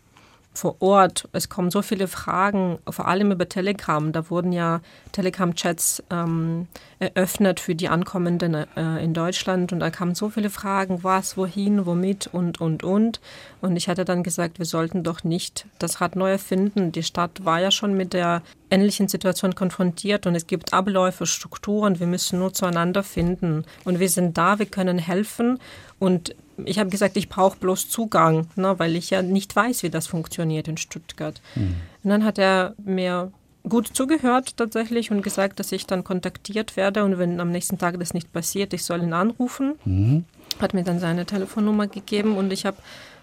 vor 0.57 0.77
Ort. 0.81 1.29
Es 1.33 1.49
kommen 1.49 1.71
so 1.71 1.83
viele 1.83 2.09
Fragen, 2.09 2.79
vor 2.89 3.07
allem 3.07 3.33
über 3.33 3.49
Telegram. 3.49 4.13
Da 4.13 4.31
wurden 4.31 4.53
ja 4.53 4.81
Telegram-Chats 5.13 6.03
ähm, 6.11 6.67
eröffnet 6.99 7.61
für 7.61 7.75
die 7.75 7.89
Ankommenden 7.89 8.55
äh, 8.55 9.05
in 9.05 9.13
Deutschland 9.13 9.73
und 9.73 9.81
da 9.81 9.91
kamen 9.91 10.15
so 10.15 10.31
viele 10.31 10.51
Fragen, 10.51 11.05
was, 11.05 11.37
wohin, 11.37 11.87
womit 11.87 12.29
und, 12.29 12.61
und, 12.61 12.83
und. 12.83 13.21
Und 13.61 13.77
ich 13.77 13.89
hatte 13.89 14.05
dann 14.05 14.23
gesagt, 14.23 14.59
wir 14.59 14.67
sollten 14.67 15.03
doch 15.03 15.25
nicht 15.25 15.67
das 15.79 16.01
Rad 16.01 16.17
neu 16.17 16.31
erfinden. 16.31 16.93
Die 16.93 17.03
Stadt 17.03 17.45
war 17.45 17.61
ja 17.61 17.71
schon 17.71 17.95
mit 17.95 18.13
der 18.13 18.43
ähnlichen 18.71 19.09
Situation 19.09 19.55
konfrontiert 19.55 20.27
und 20.27 20.35
es 20.35 20.47
gibt 20.47 20.73
Abläufe, 20.73 21.27
Strukturen, 21.27 22.01
wir 22.01 22.07
müssen 22.07 22.39
nur 22.39 22.53
zueinander 22.53 23.03
finden. 23.03 23.65
Und 23.85 24.01
wir 24.01 24.09
sind 24.09 24.39
da, 24.39 24.59
wir 24.59 24.67
können 24.67 24.99
helfen 24.99 25.59
und 25.99 26.35
ich 26.65 26.79
habe 26.79 26.91
gesagt, 26.91 27.17
ich 27.17 27.29
brauche 27.29 27.59
bloß 27.59 27.89
Zugang, 27.89 28.49
ne, 28.57 28.79
weil 28.79 28.97
ich 28.97 29.11
ja 29.11 29.23
nicht 29.23 29.55
weiß, 29.55 29.83
wie 29.83 29.91
das 29.91 30.07
funktioniert 30.07 30.69
in 30.69 30.77
Stuttgart. 30.77 31.41
Mhm. 31.55 31.77
Und 32.03 32.11
dann 32.11 32.25
hat 32.25 32.39
er 32.39 32.75
mir 32.83 33.33
gut 33.69 33.89
zugehört 33.89 34.57
tatsächlich 34.57 35.11
und 35.11 35.23
gesagt, 35.23 35.59
dass 35.59 35.73
ich 35.73 35.87
dann 35.87 36.05
kontaktiert 36.05 36.77
werde 36.77 37.05
und 37.05 37.19
wenn 37.19 37.41
am 37.41 37.51
nächsten 37.51 37.79
Tag 37.79 37.99
das 37.99 38.15
nicht 38.15 38.33
passiert, 38.33 38.73
ich 38.73 38.85
soll 38.85 39.03
ihn 39.03 39.13
anrufen. 39.13 39.75
Mhm. 39.85 40.25
Hat 40.61 40.73
mir 40.73 40.85
dann 40.85 41.01
seine 41.01 41.27
Telefonnummer 41.27 41.89
gegeben 41.89 42.37
und 42.37 42.53
ich 42.53 42.65
habe 42.65 42.77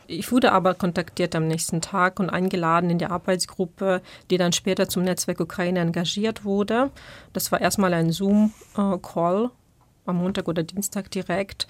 ich 0.06 0.32
wurde 0.34 0.52
aber 0.52 0.74
kontaktiert 0.74 1.34
am 1.34 1.48
nächsten 1.48 1.80
Tag 1.80 2.19
und 2.19 2.30
eingeladen 2.30 2.89
in 2.89 2.98
die 2.98 3.06
Arbeitsgruppe, 3.06 4.02
die 4.30 4.38
dann 4.38 4.52
später 4.52 4.89
zum 4.89 5.04
Netzwerk 5.04 5.39
Ukraine 5.39 5.80
engagiert 5.80 6.43
wurde. 6.43 6.91
Das 7.32 7.54
war 7.54 7.62
erstmal 7.62 7.93
ein 7.93 8.12
Zoom-Call 8.12 9.50
am 10.06 10.17
Montag 10.17 10.48
oder 10.50 10.63
Dienstag 10.63 11.10
direkt, 11.12 11.67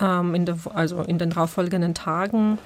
ähm, 0.00 0.34
in 0.34 0.46
der, 0.46 0.58
also 0.74 1.02
in 1.02 1.18
den 1.18 1.30
darauffolgenden 1.30 1.94
Tagen. 1.94 2.58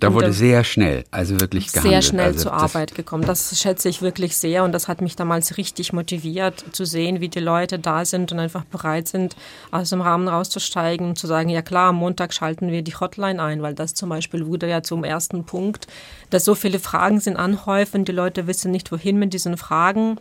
Da 0.00 0.14
wurde 0.14 0.32
sehr 0.32 0.64
schnell, 0.64 1.04
also 1.10 1.40
wirklich 1.40 1.72
gehandelt. 1.72 1.92
Sehr 1.92 2.02
schnell 2.02 2.26
also 2.26 2.44
zur 2.44 2.52
Arbeit 2.52 2.94
gekommen. 2.94 3.24
Das 3.24 3.58
schätze 3.60 3.88
ich 3.88 4.00
wirklich 4.02 4.36
sehr 4.36 4.64
und 4.64 4.72
das 4.72 4.86
hat 4.86 5.00
mich 5.00 5.16
damals 5.16 5.56
richtig 5.56 5.92
motiviert 5.92 6.64
zu 6.72 6.84
sehen, 6.84 7.20
wie 7.20 7.28
die 7.28 7.40
Leute 7.40 7.78
da 7.78 8.04
sind 8.04 8.30
und 8.30 8.38
einfach 8.38 8.64
bereit 8.64 9.08
sind, 9.08 9.34
aus 9.70 9.90
dem 9.90 10.00
Rahmen 10.00 10.28
rauszusteigen 10.28 11.08
und 11.08 11.18
zu 11.18 11.26
sagen, 11.26 11.48
ja 11.48 11.62
klar, 11.62 11.88
am 11.88 11.96
Montag 11.96 12.32
schalten 12.32 12.70
wir 12.70 12.82
die 12.82 12.94
Hotline 12.94 13.42
ein, 13.42 13.62
weil 13.62 13.74
das 13.74 13.94
zum 13.94 14.08
Beispiel 14.08 14.46
wurde 14.46 14.68
ja 14.68 14.82
zum 14.82 15.04
ersten 15.04 15.44
Punkt, 15.44 15.86
dass 16.30 16.44
so 16.44 16.54
viele 16.54 16.78
Fragen 16.78 17.20
sind 17.20 17.36
anhäufen, 17.36 18.04
die 18.04 18.12
Leute 18.12 18.46
wissen 18.46 18.70
nicht, 18.70 18.90
wohin 18.92 19.18
mit 19.18 19.32
diesen 19.32 19.56
Fragen. 19.56 20.18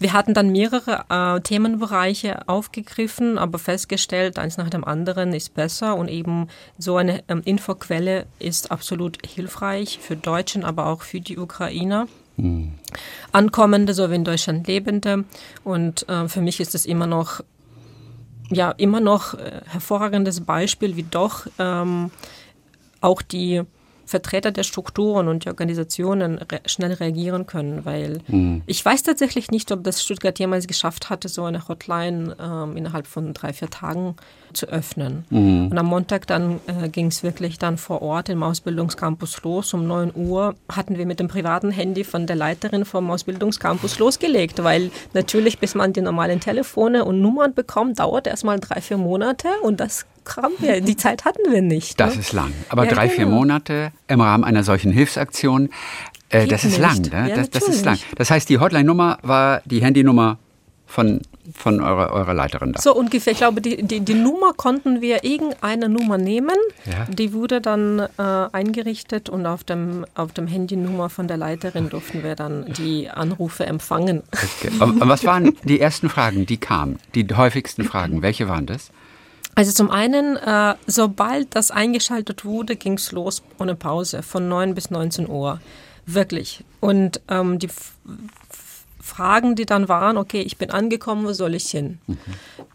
Wir 0.00 0.12
hatten 0.12 0.34
dann 0.34 0.50
mehrere 0.50 1.04
äh, 1.08 1.40
Themenbereiche 1.40 2.48
aufgegriffen, 2.48 3.38
aber 3.38 3.58
festgestellt, 3.58 4.38
eins 4.38 4.56
nach 4.56 4.70
dem 4.70 4.84
anderen 4.84 5.32
ist 5.32 5.54
besser 5.54 5.96
und 5.96 6.08
eben 6.08 6.48
so 6.78 6.96
eine 6.96 7.22
ähm, 7.28 7.42
Infoquelle 7.44 8.26
ist 8.38 8.70
absolut 8.70 9.18
hilfreich 9.26 9.98
für 10.00 10.16
Deutschen, 10.16 10.64
aber 10.64 10.86
auch 10.86 11.02
für 11.02 11.20
die 11.20 11.38
Ukrainer. 11.38 12.06
Mhm. 12.36 12.72
Ankommende 13.32 13.94
sowie 13.94 14.16
in 14.16 14.24
Deutschland 14.24 14.66
Lebende. 14.66 15.24
Und 15.62 16.08
äh, 16.08 16.28
für 16.28 16.40
mich 16.40 16.60
ist 16.60 16.74
es 16.74 16.86
immer 16.86 17.06
noch, 17.06 17.40
ja, 18.50 18.70
immer 18.72 19.00
noch 19.00 19.34
äh, 19.34 19.60
hervorragendes 19.66 20.40
Beispiel, 20.40 20.96
wie 20.96 21.04
doch 21.04 21.46
ähm, 21.58 22.10
auch 23.00 23.22
die 23.22 23.62
Vertreter 24.06 24.50
der 24.50 24.62
Strukturen 24.62 25.28
und 25.28 25.44
der 25.44 25.52
Organisationen 25.52 26.38
re 26.38 26.60
schnell 26.66 26.92
reagieren 26.92 27.46
können, 27.46 27.84
weil 27.84 28.20
mhm. 28.28 28.62
ich 28.66 28.84
weiß 28.84 29.02
tatsächlich 29.02 29.50
nicht, 29.50 29.70
ob 29.72 29.84
das 29.84 30.02
Stuttgart 30.02 30.38
jemals 30.38 30.66
geschafft 30.66 31.10
hatte, 31.10 31.28
so 31.28 31.44
eine 31.44 31.66
Hotline 31.68 32.36
ähm, 32.40 32.76
innerhalb 32.76 33.06
von 33.06 33.34
drei, 33.34 33.52
vier 33.52 33.70
Tagen 33.70 34.16
zu 34.52 34.66
öffnen. 34.66 35.24
Mhm. 35.30 35.68
Und 35.70 35.78
am 35.78 35.86
Montag 35.86 36.26
dann 36.26 36.60
äh, 36.66 36.88
ging 36.88 37.06
es 37.06 37.22
wirklich 37.22 37.58
dann 37.58 37.76
vor 37.76 38.02
Ort 38.02 38.28
im 38.28 38.42
Ausbildungscampus 38.42 39.42
los. 39.42 39.74
Um 39.74 39.86
9 39.86 40.12
Uhr 40.14 40.54
hatten 40.70 40.96
wir 40.96 41.06
mit 41.06 41.20
dem 41.20 41.28
privaten 41.28 41.70
Handy 41.70 42.04
von 42.04 42.26
der 42.26 42.36
Leiterin 42.36 42.84
vom 42.84 43.10
Ausbildungscampus 43.10 43.98
losgelegt, 43.98 44.62
weil 44.62 44.90
natürlich, 45.12 45.58
bis 45.58 45.74
man 45.74 45.92
die 45.92 46.00
normalen 46.00 46.40
Telefone 46.40 47.04
und 47.04 47.20
Nummern 47.20 47.54
bekommt, 47.54 47.98
dauert 47.98 48.26
erstmal 48.26 48.60
drei, 48.60 48.80
vier 48.80 48.96
Monate 48.96 49.48
und 49.62 49.80
das 49.80 50.06
haben 50.36 50.54
wir, 50.58 50.80
die 50.80 50.96
Zeit 50.96 51.24
hatten 51.24 51.52
wir 51.52 51.62
nicht. 51.62 52.00
Das 52.00 52.14
ne? 52.14 52.20
ist 52.20 52.32
lang. 52.32 52.52
Aber 52.68 52.84
ja, 52.84 52.92
drei, 52.92 53.06
genau. 53.06 53.16
vier 53.16 53.26
Monate 53.26 53.92
im 54.08 54.20
Rahmen 54.20 54.44
einer 54.44 54.64
solchen 54.64 54.92
Hilfsaktion, 54.92 55.70
äh, 56.30 56.46
das 56.46 56.64
ist 56.64 56.78
nicht. 56.78 56.80
lang. 56.80 57.00
Ne? 57.02 57.30
Ja, 57.30 57.36
das, 57.36 57.50
das, 57.50 57.68
ist 57.68 57.84
lang. 57.84 57.98
Das 58.16 58.30
heißt, 58.30 58.48
die 58.48 58.58
Hotline-Nummer 58.58 59.18
war 59.22 59.62
die 59.64 59.82
Handynummer 59.82 60.38
von, 60.86 61.20
von 61.54 61.80
eurer, 61.80 62.12
eurer 62.12 62.34
Leiterin 62.34 62.72
da. 62.72 62.80
So 62.80 62.94
ungefähr. 62.94 63.32
Ich 63.32 63.38
glaube, 63.38 63.60
die, 63.60 63.82
die, 63.82 64.00
die 64.00 64.14
Nummer 64.14 64.52
konnten 64.52 65.00
wir 65.00 65.24
irgendeine 65.24 65.88
Nummer 65.88 66.18
nehmen. 66.18 66.56
Ja. 66.84 67.06
Die 67.12 67.32
wurde 67.32 67.60
dann 67.60 68.00
äh, 68.00 68.22
eingerichtet 68.52 69.28
und 69.28 69.46
auf 69.46 69.64
dem, 69.64 70.06
auf 70.14 70.32
dem 70.32 70.46
Handynummer 70.46 71.10
von 71.10 71.26
der 71.26 71.36
Leiterin 71.36 71.88
durften 71.88 72.22
wir 72.22 72.36
dann 72.36 72.72
die 72.74 73.08
Anrufe 73.10 73.66
empfangen. 73.66 74.22
Okay. 74.32 74.70
was 74.78 75.24
waren 75.24 75.56
die 75.64 75.80
ersten 75.80 76.08
Fragen, 76.08 76.46
die 76.46 76.58
kamen? 76.58 76.98
Die 77.14 77.26
häufigsten 77.34 77.84
Fragen, 77.84 78.22
welche 78.22 78.48
waren 78.48 78.66
das? 78.66 78.90
Also 79.54 79.72
zum 79.72 79.90
einen, 79.90 80.36
äh, 80.36 80.74
sobald 80.86 81.54
das 81.54 81.70
eingeschaltet 81.70 82.44
wurde, 82.44 82.76
ging 82.76 82.94
es 82.94 83.12
los 83.12 83.42
ohne 83.58 83.74
Pause 83.74 84.22
von 84.22 84.48
9 84.48 84.74
bis 84.74 84.90
19 84.90 85.28
Uhr. 85.28 85.60
Wirklich. 86.06 86.64
Und 86.80 87.20
ähm, 87.28 87.58
die 87.58 87.70
Fragen, 89.00 89.54
die 89.54 89.66
dann 89.66 89.88
waren, 89.88 90.16
okay, 90.16 90.40
ich 90.40 90.56
bin 90.56 90.70
angekommen, 90.70 91.26
wo 91.26 91.32
soll 91.32 91.54
ich 91.54 91.70
hin? 91.70 91.98
Mhm. 92.06 92.16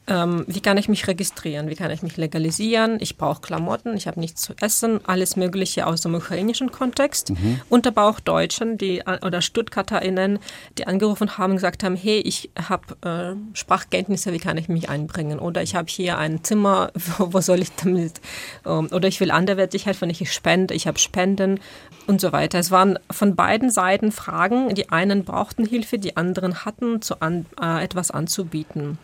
Ähm, 0.10 0.44
wie 0.48 0.60
kann 0.60 0.78
ich 0.78 0.90
mich 0.90 1.08
registrieren? 1.08 1.70
Wie 1.70 1.76
kann 1.76 1.92
ich 1.92 2.02
mich 2.02 2.18
legalisieren? 2.18 2.98
Ich 3.00 3.16
brauche 3.16 3.42
Klamotten, 3.42 3.96
ich 3.96 4.08
habe 4.08 4.20
nichts 4.20 4.42
zu 4.42 4.54
essen, 4.60 5.00
alles 5.06 5.36
Mögliche 5.36 5.86
aus 5.86 6.02
dem 6.02 6.16
ukrainischen 6.16 6.72
Kontext. 6.72 7.30
Mhm. 7.30 7.62
Und 7.70 7.86
aber 7.86 8.10
auch 8.10 8.20
Deutschen, 8.20 8.78
die 8.78 9.04
oder 9.22 9.42
StuttgarterInnen, 9.42 10.40
die 10.80 10.88
angerufen 10.88 11.38
haben, 11.38 11.56
gesagt 11.56 11.84
haben, 11.84 11.96
hey, 11.96 12.20
ich 12.22 12.50
habe 12.58 12.96
äh, 13.08 13.56
Sprachkenntnisse, 13.56 14.34
wie 14.34 14.40
kann 14.40 14.58
ich 14.58 14.68
mich 14.68 14.90
einbringen? 14.90 15.38
Oder 15.38 15.62
ich 15.62 15.76
habe 15.76 15.88
hier 15.90 16.18
ein 16.18 16.44
Zimmer, 16.44 16.92
wo, 17.18 17.34
wo 17.34 17.42
soll 17.42 17.62
ich 17.62 17.72
damit? 17.76 18.20
Ähm, 18.66 18.90
oder 18.92 19.08
ich 19.08 19.20
will 19.20 19.30
Anderwertigkeit, 19.30 20.02
wenn 20.02 20.10
ich 20.10 20.32
spende, 20.34 20.74
ich 20.74 20.88
habe 20.88 20.98
Spenden 20.98 21.60
und 22.08 22.20
so 22.20 22.32
weiter. 22.32 22.58
Es 22.58 22.72
waren 22.72 22.98
von 23.12 23.36
beiden 23.36 23.70
Seiten 23.70 24.12
Fragen. 24.12 24.74
Die 24.74 24.90
einen 24.90 25.24
brauchten 25.24 25.66
Hilfe, 25.66 26.00
die 26.00 26.18
anderen 26.18 26.66
hatten 26.66 27.04
zu 27.04 27.22
an, 27.22 27.46
äh, 27.62 27.84
etwas 27.84 28.10
anzubieten. 28.10 28.98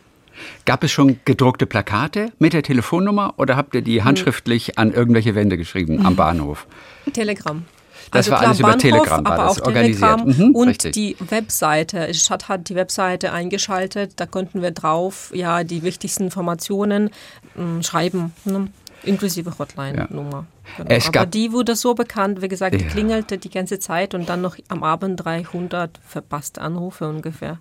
Gab 0.65 0.83
es 0.83 0.91
schon 0.91 1.19
gedruckte 1.25 1.65
Plakate 1.65 2.31
mit 2.39 2.53
der 2.53 2.63
Telefonnummer 2.63 3.33
oder 3.37 3.55
habt 3.55 3.75
ihr 3.75 3.81
die 3.81 4.03
handschriftlich 4.03 4.77
an 4.77 4.93
irgendwelche 4.93 5.35
Wände 5.35 5.57
geschrieben 5.57 6.05
am 6.05 6.15
Bahnhof? 6.17 6.67
Telegram. 7.11 7.63
Das 8.11 8.29
also 8.29 8.31
war 8.31 8.37
klar, 8.37 8.47
alles 8.47 8.59
über 8.59 8.67
Bahnhof, 8.69 8.81
Telegram, 8.81 9.25
war 9.25 9.31
aber 9.33 9.43
das 9.43 9.61
auch 9.61 9.67
organisiert. 9.67 10.25
Mhm, 10.25 10.55
und 10.55 10.67
richtig. 10.67 10.93
die 10.93 11.15
Webseite. 11.19 12.13
Stadt 12.13 12.49
hat 12.49 12.69
die 12.69 12.75
Webseite 12.75 13.31
eingeschaltet, 13.31 14.13
da 14.17 14.25
konnten 14.25 14.61
wir 14.61 14.71
drauf 14.71 15.31
ja 15.33 15.63
die 15.63 15.83
wichtigsten 15.83 16.25
Informationen 16.25 17.09
mh, 17.55 17.83
schreiben, 17.83 18.33
ne? 18.45 18.67
Inklusive 19.05 19.57
Hotline-Nummer. 19.57 20.45
Genau. 20.77 20.89
Es 20.89 21.07
aber 21.07 21.25
die 21.25 21.51
wurde 21.51 21.75
so 21.75 21.93
bekannt, 21.93 22.41
wie 22.41 22.47
gesagt, 22.47 22.75
die 22.75 22.83
Ja. 22.83 22.89
klingelte 22.89 23.37
die 23.37 23.49
ganze 23.49 23.79
Zeit 23.79 24.13
und 24.13 24.27
dann 24.29 24.41
noch 24.41 24.57
am 24.67 24.83
Abend 24.83 25.23
300 25.23 25.99
verpasste 26.05 26.61
Anrufe 26.61 27.07
ungefähr. 27.07 27.59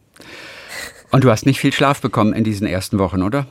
Und 1.11 1.22
du 1.24 1.30
hast 1.30 1.47
nicht 1.47 1.61
viel 1.61 1.72
Schlaf 1.72 2.01
bekommen 2.01 2.32
in 2.32 2.45
diesen 2.45 2.66
ersten 2.66 2.99
Wochen, 2.99 3.22
oder? 3.22 3.47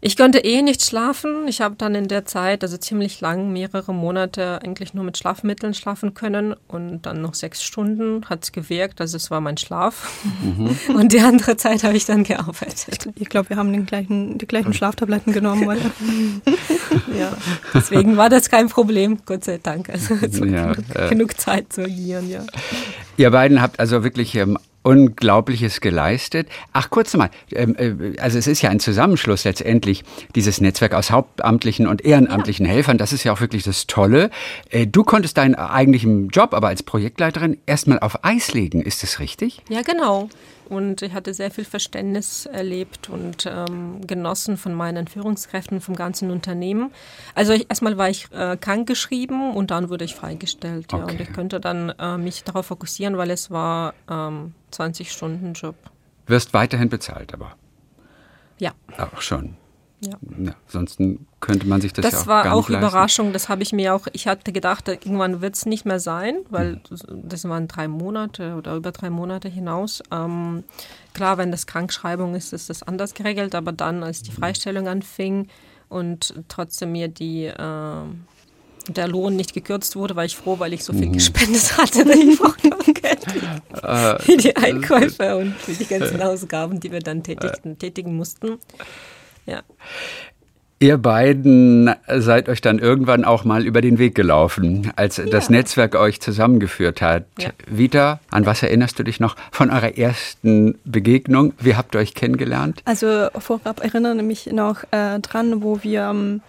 Ich 0.00 0.16
konnte 0.16 0.38
eh 0.38 0.62
nicht 0.62 0.84
schlafen. 0.84 1.48
Ich 1.48 1.60
habe 1.60 1.74
dann 1.76 1.96
in 1.96 2.06
der 2.06 2.24
Zeit, 2.24 2.62
also 2.62 2.76
ziemlich 2.76 3.20
lang, 3.20 3.52
mehrere 3.52 3.92
Monate 3.92 4.60
eigentlich 4.62 4.94
nur 4.94 5.02
mit 5.04 5.18
Schlafmitteln 5.18 5.74
schlafen 5.74 6.14
können 6.14 6.54
und 6.68 7.02
dann 7.02 7.20
noch 7.20 7.34
sechs 7.34 7.64
Stunden 7.64 8.24
hat 8.26 8.44
es 8.44 8.52
gewirkt. 8.52 9.00
Also 9.00 9.16
es 9.16 9.28
war 9.32 9.40
mein 9.40 9.56
Schlaf. 9.56 10.08
Und 10.88 11.12
die 11.12 11.20
andere 11.20 11.56
Zeit 11.56 11.82
habe 11.82 11.96
ich 11.96 12.06
dann 12.06 12.22
gearbeitet. 12.22 13.08
Ich 13.16 13.28
glaube, 13.28 13.50
wir 13.50 13.56
haben 13.56 13.72
den 13.72 13.86
gleichen, 13.86 14.38
die 14.38 14.46
gleichen 14.46 14.72
Schlaftabletten 14.72 15.32
genommen. 15.32 15.66
Weil, 15.66 15.78
Ja. 17.18 17.36
Deswegen 17.74 18.16
war 18.16 18.28
das 18.28 18.50
kein 18.50 18.68
Problem, 18.68 19.18
Gott 19.26 19.44
sei 19.44 19.58
Dank. 19.60 19.90
Also 19.90 20.14
Ja, 20.14 20.72
genug, 20.72 20.94
äh. 20.94 21.08
genug 21.08 21.40
Zeit 21.40 21.72
zu 21.72 21.82
agieren, 21.82 22.30
ja. 22.30 22.44
Ihr 23.16 23.30
beiden 23.30 23.60
habt 23.60 23.80
also 23.80 24.04
wirklich 24.04 24.34
ähm, 24.36 24.58
Unglaubliches 24.88 25.82
geleistet. 25.82 26.48
Ach, 26.72 26.88
kurz 26.88 27.14
mal, 27.14 27.28
ähm, 27.52 27.76
äh, 27.76 28.18
also 28.20 28.38
es 28.38 28.46
ist 28.46 28.62
ja 28.62 28.70
ein 28.70 28.80
Zusammenschluss 28.80 29.44
letztendlich, 29.44 30.02
dieses 30.34 30.62
Netzwerk 30.62 30.94
aus 30.94 31.10
hauptamtlichen 31.10 31.86
und 31.86 32.06
ehrenamtlichen 32.06 32.64
Helfern. 32.64 32.96
Das 32.96 33.12
ist 33.12 33.22
ja 33.22 33.34
auch 33.34 33.42
wirklich 33.42 33.64
das 33.64 33.86
Tolle. 33.86 34.30
Äh, 34.70 34.86
du 34.86 35.04
konntest 35.04 35.36
deinen 35.36 35.56
eigentlichen 35.56 36.28
Job 36.28 36.54
aber 36.54 36.68
als 36.68 36.82
Projektleiterin 36.82 37.58
erstmal 37.66 37.98
auf 37.98 38.24
Eis 38.24 38.54
legen. 38.54 38.80
Ist 38.80 39.02
das 39.02 39.20
richtig? 39.20 39.60
Ja, 39.68 39.82
genau. 39.82 40.30
Und 40.68 41.02
ich 41.02 41.12
hatte 41.12 41.32
sehr 41.34 41.50
viel 41.50 41.64
Verständnis 41.64 42.46
erlebt 42.46 43.08
und 43.08 43.46
ähm, 43.46 44.06
genossen 44.06 44.56
von 44.56 44.74
meinen 44.74 45.06
Führungskräften 45.08 45.80
vom 45.80 45.96
ganzen 45.96 46.30
Unternehmen. 46.30 46.92
Also 47.34 47.52
ich, 47.52 47.68
erstmal 47.68 47.96
war 47.98 48.08
ich 48.10 48.30
äh, 48.32 48.56
krankgeschrieben 48.56 49.52
und 49.54 49.70
dann 49.70 49.88
wurde 49.88 50.04
ich 50.04 50.14
freigestellt. 50.14 50.92
Ja, 50.92 50.98
und 50.98 51.14
Okay. 51.14 51.22
ich 51.22 51.32
konnte 51.32 51.60
dann 51.60 51.90
äh, 51.98 52.16
mich 52.18 52.44
darauf 52.44 52.66
fokussieren, 52.66 53.16
weil 53.16 53.30
es 53.30 53.50
war 53.50 53.94
ähm, 54.10 54.54
20 54.70 55.10
Stunden 55.12 55.52
Job. 55.54 55.74
Wirst 56.26 56.52
weiterhin 56.54 56.88
bezahlt, 56.88 57.32
aber 57.34 57.56
Ja, 58.58 58.72
auch 58.98 59.20
schon. 59.20 59.56
Ja. 60.00 60.12
Ja, 60.38 60.54
sonst 60.66 61.00
könnte 61.40 61.66
man 61.66 61.80
sich 61.80 61.92
das, 61.92 62.04
Das, 62.04 62.12
ja 62.12 62.20
auch 62.20 62.26
war 62.26 62.44
gar 62.44 62.54
auch 62.54 62.56
nicht 62.60 62.68
leisten. 62.70 62.88
Überraschung. 62.88 63.32
Das 63.32 63.48
habe 63.48 63.62
ich 63.62 63.72
mir 63.72 63.94
auch. 63.94 64.06
Ich 64.12 64.26
hatte 64.28 64.52
gedacht, 64.52 64.88
irgendwann 64.88 65.40
wird 65.40 65.56
es 65.56 65.66
nicht 65.66 65.84
mehr 65.84 66.00
sein, 66.00 66.36
weil 66.50 66.80
das 67.10 67.48
waren 67.48 67.66
drei 67.68 67.88
Monate 67.88 68.54
oder 68.54 68.76
über 68.76 68.92
drei 68.92 69.10
Monate 69.10 69.48
hinaus. 69.48 70.02
Ähm, 70.12 70.64
klar, 71.14 71.38
wenn 71.38 71.50
das 71.50 71.66
Krankschreibung 71.66 72.34
ist, 72.34 72.52
ist 72.52 72.70
das 72.70 72.82
anders 72.82 73.14
geregelt. 73.14 73.54
Aber 73.54 73.72
dann, 73.72 74.02
als 74.02 74.22
die 74.22 74.32
Freistellung 74.32 74.86
anfing 74.86 75.48
und 75.88 76.34
trotzdem 76.48 76.92
mir 76.92 77.08
die 77.08 77.46
äh, 77.46 78.02
der 78.88 79.08
Lohn 79.08 79.36
nicht 79.36 79.52
gekürzt 79.52 79.96
wurde, 79.96 80.16
war 80.16 80.24
ich 80.24 80.36
froh, 80.36 80.58
weil 80.58 80.72
ich 80.72 80.84
so 80.84 80.92
viel 80.92 81.10
gespendet 81.10 81.76
hatte. 81.76 82.10
Ich 82.10 82.38
brauchte 82.38 82.70
auch 82.74 82.84
Geld 82.94 83.20
für, 83.30 84.18
für 84.20 84.36
die 84.36 84.56
Einkäufe 84.56 85.36
und 85.36 85.54
für 85.54 85.72
die 85.72 85.86
ganzen 85.86 86.22
Ausgaben, 86.22 86.80
die 86.80 86.90
wir 86.90 87.00
dann 87.00 87.22
tätigten, 87.22 87.78
tätigen 87.78 88.16
mussten. 88.16 88.58
Ja. 89.48 89.62
Ihr 90.80 90.96
beiden 90.96 91.90
seid 92.06 92.48
euch 92.48 92.60
dann 92.60 92.78
irgendwann 92.78 93.24
auch 93.24 93.42
mal 93.42 93.66
über 93.66 93.80
den 93.80 93.98
Weg 93.98 94.14
gelaufen, 94.14 94.92
als 94.94 95.20
das 95.28 95.50
Netzwerk 95.50 95.96
euch 95.96 96.20
zusammengeführt 96.20 97.02
hat. 97.02 97.24
Ja. 97.36 97.50
Vita, 97.66 98.20
an 98.30 98.46
was 98.46 98.62
erinnerst 98.62 98.96
du 98.96 99.02
dich 99.02 99.18
noch 99.18 99.34
von 99.50 99.70
eurer 99.70 99.98
ersten 99.98 100.78
Begegnung? 100.84 101.52
Wie 101.58 101.74
habt 101.74 101.96
ihr 101.96 101.98
euch 101.98 102.14
kennengelernt? 102.14 102.82
also 102.84 103.26
vorab 103.40 103.82
erinnere 103.82 104.16
ich 104.18 104.22
mich 104.22 104.46
noch 104.52 104.84
äh, 104.92 105.18
dran, 105.18 105.62
wo 105.62 105.82
wir 105.82 106.10
ähm, 106.10 106.42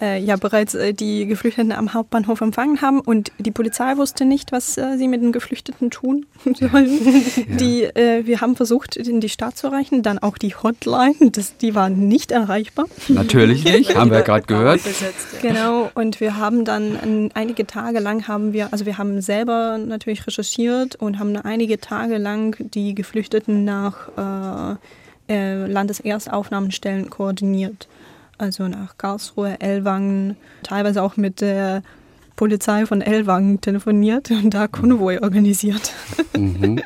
äh, 0.00 0.18
ja 0.22 0.36
bereits 0.36 0.74
äh, 0.74 0.92
die 0.92 1.26
Geflüchteten 1.26 1.72
am 1.72 1.94
Hauptbahnhof 1.94 2.40
empfangen 2.40 2.80
haben 2.80 3.00
und 3.00 3.32
die 3.38 3.50
Polizei 3.50 3.96
wusste 3.96 4.24
nicht, 4.24 4.52
was 4.52 4.76
äh, 4.76 4.96
sie 4.96 5.08
mit 5.08 5.22
den 5.22 5.32
Geflüchteten 5.32 5.90
tun 5.90 6.26
sollen. 6.44 6.88
Die, 7.58 7.84
äh, 7.84 8.26
wir 8.26 8.40
haben 8.40 8.56
versucht, 8.56 8.96
in 8.96 9.20
die 9.20 9.28
Stadt 9.28 9.56
zu 9.56 9.68
erreichen, 9.68 10.02
dann 10.02 10.18
auch 10.18 10.38
die 10.38 10.54
Hotline, 10.54 11.14
das, 11.32 11.56
die 11.56 11.74
war 11.74 11.88
nicht 11.88 12.30
erreichbar. 12.30 12.86
Natürlich 13.08 13.64
nicht, 13.72 13.96
haben 13.96 14.10
wir 14.10 14.22
gerade 14.22 14.46
gehört. 14.46 14.80
Ja. 14.84 15.50
Genau, 15.50 15.90
und 15.94 16.20
wir 16.20 16.36
haben 16.36 16.64
dann 16.64 16.96
ein, 16.96 17.30
einige 17.34 17.66
Tage 17.66 18.00
lang 18.00 18.28
haben 18.28 18.52
wir, 18.52 18.72
also 18.72 18.86
wir 18.86 18.98
haben 18.98 19.20
selber 19.20 19.78
natürlich 19.78 20.26
recherchiert 20.26 20.96
und 20.96 21.18
haben 21.18 21.36
einige 21.36 21.80
Tage 21.80 22.18
lang 22.18 22.56
die 22.58 22.94
Geflüchteten 22.94 23.64
nach 23.64 24.08
äh, 24.16 24.76
äh, 25.28 25.66
Landeserstaufnahmestellen 25.66 27.10
koordiniert. 27.10 27.88
Also 28.38 28.68
nach 28.68 28.98
Karlsruhe, 28.98 29.60
Ellwangen, 29.60 30.36
teilweise 30.62 31.02
auch 31.02 31.16
mit 31.16 31.40
der 31.40 31.82
Polizei 32.36 32.84
von 32.84 33.00
Ellwangen 33.00 33.60
telefoniert 33.60 34.30
und 34.30 34.50
da 34.50 34.68
Konvoi 34.68 35.18
organisiert. 35.20 35.92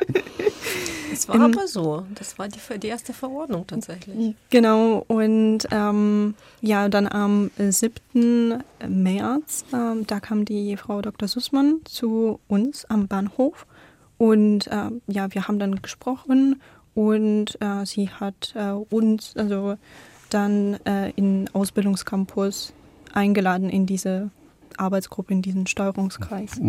Das 1.11 1.27
war 1.27 1.41
aber 1.41 1.67
so. 1.67 2.05
Das 2.15 2.39
war 2.39 2.47
die, 2.47 2.79
die 2.79 2.87
erste 2.87 3.13
Verordnung 3.13 3.67
tatsächlich. 3.67 4.33
Genau, 4.49 5.03
und 5.07 5.67
ähm, 5.69 6.35
ja, 6.61 6.89
dann 6.89 7.07
am 7.07 7.51
7. 7.57 8.63
März, 8.87 9.65
ähm, 9.73 10.07
da 10.07 10.19
kam 10.19 10.45
die 10.45 10.77
Frau 10.77 11.01
Dr. 11.01 11.27
Sussmann 11.27 11.81
zu 11.83 12.39
uns 12.47 12.85
am 12.85 13.07
Bahnhof 13.07 13.67
und 14.17 14.69
ähm, 14.71 15.01
ja, 15.07 15.33
wir 15.33 15.47
haben 15.47 15.59
dann 15.59 15.81
gesprochen 15.81 16.61
und 16.93 17.57
äh, 17.61 17.85
sie 17.85 18.09
hat 18.09 18.53
äh, 18.55 18.71
uns 18.71 19.35
also 19.35 19.75
dann 20.33 20.75
äh, 20.85 21.11
in 21.11 21.49
Ausbildungscampus 21.53 22.73
eingeladen 23.13 23.69
in 23.69 23.85
diese 23.85 24.31
Arbeitsgruppe, 24.77 25.33
in 25.33 25.41
diesen 25.41 25.67
Steuerungskreis. 25.67 26.59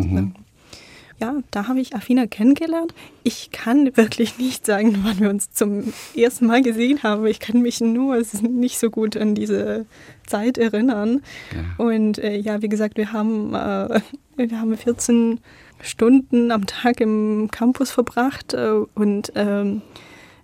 Ja, 1.20 1.36
da 1.52 1.68
habe 1.68 1.80
ich 1.80 1.94
Afina 1.94 2.26
kennengelernt. 2.26 2.94
Ich 3.22 3.52
kann 3.52 3.96
wirklich 3.96 4.38
nicht 4.38 4.66
sagen, 4.66 4.98
wann 5.04 5.20
wir 5.20 5.30
uns 5.30 5.52
zum 5.52 5.92
ersten 6.16 6.46
Mal 6.46 6.62
gesehen 6.62 7.04
haben. 7.04 7.24
Ich 7.26 7.38
kann 7.38 7.62
mich 7.62 7.80
nur 7.80 8.20
nicht 8.42 8.78
so 8.78 8.90
gut 8.90 9.16
an 9.16 9.36
diese 9.36 9.86
Zeit 10.26 10.58
erinnern. 10.58 11.22
Ja. 11.54 11.84
Und 11.84 12.18
äh, 12.18 12.36
ja, 12.36 12.60
wie 12.60 12.68
gesagt, 12.68 12.96
wir 12.96 13.12
haben, 13.12 13.54
äh, 13.54 14.00
wir 14.36 14.60
haben 14.60 14.76
14 14.76 15.38
Stunden 15.80 16.50
am 16.50 16.66
Tag 16.66 17.00
im 17.00 17.48
Campus 17.52 17.92
verbracht 17.92 18.54
äh, 18.54 18.72
und 18.94 19.32
ähm, 19.36 19.82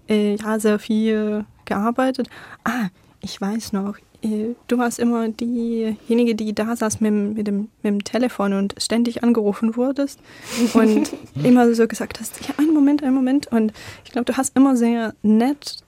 äh, 0.09 0.37
ja, 0.37 0.61
sehr 0.61 0.79
viel 0.79 1.45
gearbeitet. 1.65 2.29
Ah, 2.63 2.89
ich 3.21 3.41
weiß 3.41 3.73
noch, 3.73 3.97
äh, 4.23 4.55
du 4.69 4.79
warst 4.79 4.99
immer 4.99 5.29
diejenige, 5.29 6.35
die 6.35 6.55
da 6.55 6.75
saß 6.77 7.01
mit, 7.01 7.11
dem- 7.11 7.33
mit, 7.35 7.47
dem, 7.47 7.59
mit 7.83 7.93
dem 7.93 8.05
Telefon 8.05 8.53
und 8.53 8.75
ständig 8.79 9.23
angerufen 9.23 9.77
wurdest 9.77 10.21
und 10.75 11.13
immer 11.43 11.73
so 11.75 11.87
gesagt 11.87 12.21
hast, 12.21 12.41
ja, 12.49 12.55
einen 12.59 12.75
Moment, 12.75 13.03
einen 13.03 13.15
Moment. 13.15 13.47
Und 13.49 13.73
ich 14.05 14.13
glaube, 14.13 14.25
du 14.27 14.37
hast 14.37 14.57
immer 14.57 14.77
sehr 14.77 15.15
nett 15.23 15.79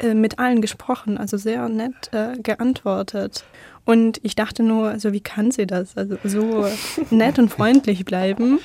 äh, 0.00 0.14
mit 0.14 0.38
allen 0.38 0.60
gesprochen, 0.60 1.18
also 1.18 1.36
sehr 1.36 1.68
nett 1.68 2.10
äh, 2.12 2.36
geantwortet. 2.42 3.44
Und 3.84 4.20
ich 4.22 4.36
dachte 4.36 4.62
nur, 4.62 4.88
also 4.88 5.14
wie 5.14 5.20
kann 5.20 5.50
sie 5.50 5.66
das? 5.66 5.96
Also 5.96 6.18
so 6.22 6.66
nett 7.10 7.38
und 7.38 7.48
freundlich 7.50 8.04
bleiben. 8.04 8.58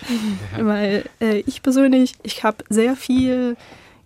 Weil 0.59 1.05
äh, 1.21 1.39
ich 1.47 1.61
persönlich, 1.61 2.13
ich 2.23 2.43
habe 2.43 2.57
sehr 2.69 2.95
viel 2.97 3.55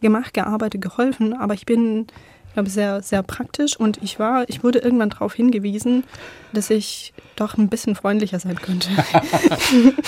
gemacht, 0.02 0.36
gearbeitet, 0.36 0.82
geholfen, 0.82 1.34
aber 1.34 1.56
ich 1.56 1.66
bin, 1.66 2.06
glaube 2.58 2.72
sehr, 2.72 3.04
sehr 3.04 3.22
praktisch 3.22 3.80
und 3.80 4.02
ich 4.02 4.18
war, 4.18 4.50
ich 4.50 4.64
wurde 4.64 4.80
irgendwann 4.80 5.12
darauf 5.12 5.36
hingewiesen, 5.36 6.04
dass 6.54 6.72
ich 6.72 7.14
doch 7.36 7.56
ein 7.56 7.70
bisschen 7.70 7.94
freundlicher 7.94 8.40
sein 8.40 8.60
könnte. 8.60 8.90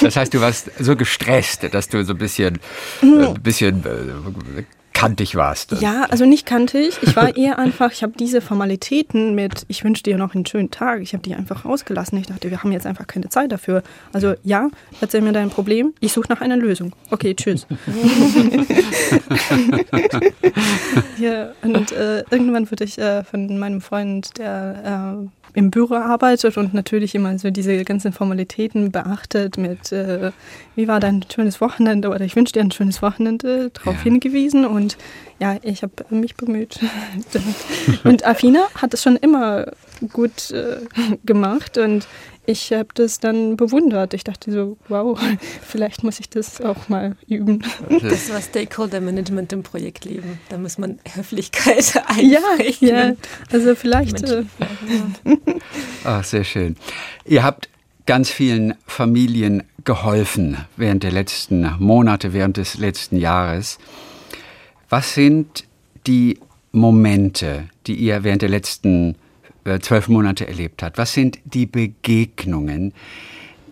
Das 0.02 0.16
heißt, 0.16 0.34
du 0.34 0.42
warst 0.42 0.72
so 0.80 0.96
gestresst, 0.96 1.72
dass 1.72 1.90
du 1.90 2.04
so 2.04 2.14
ein 2.14 2.18
bisschen, 2.18 2.60
äh, 3.02 3.34
bisschen 3.40 3.84
äh, 3.86 4.64
kantig 4.94 5.36
warst. 5.36 5.72
Ja, 5.82 6.06
also 6.10 6.26
nicht 6.26 6.46
kantig. 6.46 6.98
Ich 7.02 7.16
war 7.16 7.36
eher 7.38 7.58
einfach, 7.60 7.92
ich 7.92 8.04
habe 8.04 8.14
diese 8.20 8.42
Formalitäten 8.42 9.34
mit, 9.36 9.66
ich 9.68 9.84
wünsche 9.84 10.04
dir 10.04 10.18
noch 10.18 10.36
einen 10.36 10.46
schönen 10.46 10.72
Tag, 10.72 11.02
ich 11.02 11.14
habe 11.14 11.24
die 11.24 11.36
einfach 11.36 11.66
rausgelassen. 11.66 12.18
Ich 12.20 12.28
dachte, 12.28 12.52
wir 12.52 12.62
haben 12.62 12.72
jetzt 12.72 12.86
einfach 12.86 13.08
keine 13.08 13.30
Zeit 13.30 13.52
dafür. 13.52 13.84
Also 14.14 14.34
ja, 14.44 14.70
erzähl 15.02 15.22
mir 15.22 15.32
dein 15.32 15.50
Problem, 15.50 15.94
ich 16.00 16.12
suche 16.12 16.28
nach 16.30 16.42
einer 16.42 16.58
Lösung. 16.58 16.94
Okay, 17.12 17.34
tschüss. 17.34 17.66
ja, 21.18 21.52
und 21.62 21.92
äh, 21.92 22.24
irgendwann 22.30 22.70
wurde 22.70 22.84
ich 22.84 22.98
äh, 22.98 23.24
von 23.24 23.58
meinem 23.58 23.82
Freund, 23.82 24.38
der 24.38 25.18
äh, 25.24 25.28
im 25.54 25.72
Büro 25.72 25.96
arbeitet 25.96 26.58
und 26.58 26.74
natürlich 26.74 27.16
immer 27.16 27.38
so 27.40 27.50
diese 27.50 27.84
ganzen 27.86 28.12
Formalitäten 28.14 28.92
beachtet 28.92 29.58
mit, 29.58 29.92
äh, 29.92 30.32
wie 30.76 30.88
war 30.88 31.00
dein 31.00 31.26
schönes 31.34 31.60
Wochenende 31.62 32.10
oder 32.10 32.22
ich 32.22 32.36
wünsche 32.36 32.54
dir 32.54 32.62
ein 32.62 32.72
schönes 32.72 33.02
Wochenende, 33.02 33.70
darauf 33.72 33.98
Ja. 33.98 34.04
hingewiesen 34.04 34.66
und 34.66 34.98
ja, 35.40 35.58
ich 35.62 35.84
habe 35.84 35.94
mich 36.10 36.36
bemüht. 36.36 36.80
und 38.04 38.26
Afina 38.26 38.62
hat 38.76 38.94
es 38.94 39.02
schon 39.04 39.16
immer 39.16 39.72
gut 40.14 40.52
äh, 40.52 40.78
gemacht 41.26 41.78
und 41.78 42.08
ich 42.50 42.74
habe 42.74 42.90
das 42.96 43.20
dann 43.20 43.58
bewundert. 43.58 44.16
Ich 44.16 44.24
dachte 44.24 44.52
so, 44.52 44.78
wow, 44.88 45.20
vielleicht 45.62 46.04
muss 46.04 46.20
ich 46.20 46.30
das 46.30 46.62
auch 46.62 46.90
mal 46.90 47.16
üben. 47.28 47.64
Das 48.02 48.32
war 48.32 48.42
Stakeholder 48.42 49.02
Management 49.02 49.54
im 49.54 49.62
Projektleben. 49.62 50.40
Da 50.50 50.58
muss 50.58 50.80
man 50.80 51.00
Höflichkeit 51.14 51.94
einbringen. 52.08 52.76
Ja, 52.80 53.10
ja 53.10 53.16
also 53.52 53.76
vielleicht. 53.76 54.24
Äh, 54.24 54.46
Ach, 56.04 56.24
sehr 56.24 56.44
schön. 56.44 56.76
Ihr 57.26 57.44
habt 57.44 57.70
ganz 58.08 58.32
vielen 58.32 58.74
Familien 58.88 59.64
geholfen 59.84 60.58
während 60.76 61.04
der 61.04 61.12
letzten 61.12 61.76
Monate, 61.78 62.34
während 62.34 62.58
des 62.58 62.80
letzten 62.80 63.18
Jahres. 63.18 63.78
Was 64.90 65.14
sind 65.14 65.66
die 66.08 66.40
Momente, 66.72 67.70
die 67.86 67.94
ihr 67.96 68.24
während 68.24 68.42
der 68.42 68.50
letzten 68.50 69.12
äh, 69.12 69.18
zwölf 69.82 70.08
Monate 70.08 70.48
erlebt 70.48 70.84
habt? 70.84 70.98
Was 70.98 71.14
sind 71.14 71.40
die 71.46 71.66
Begegnungen, 71.66 72.94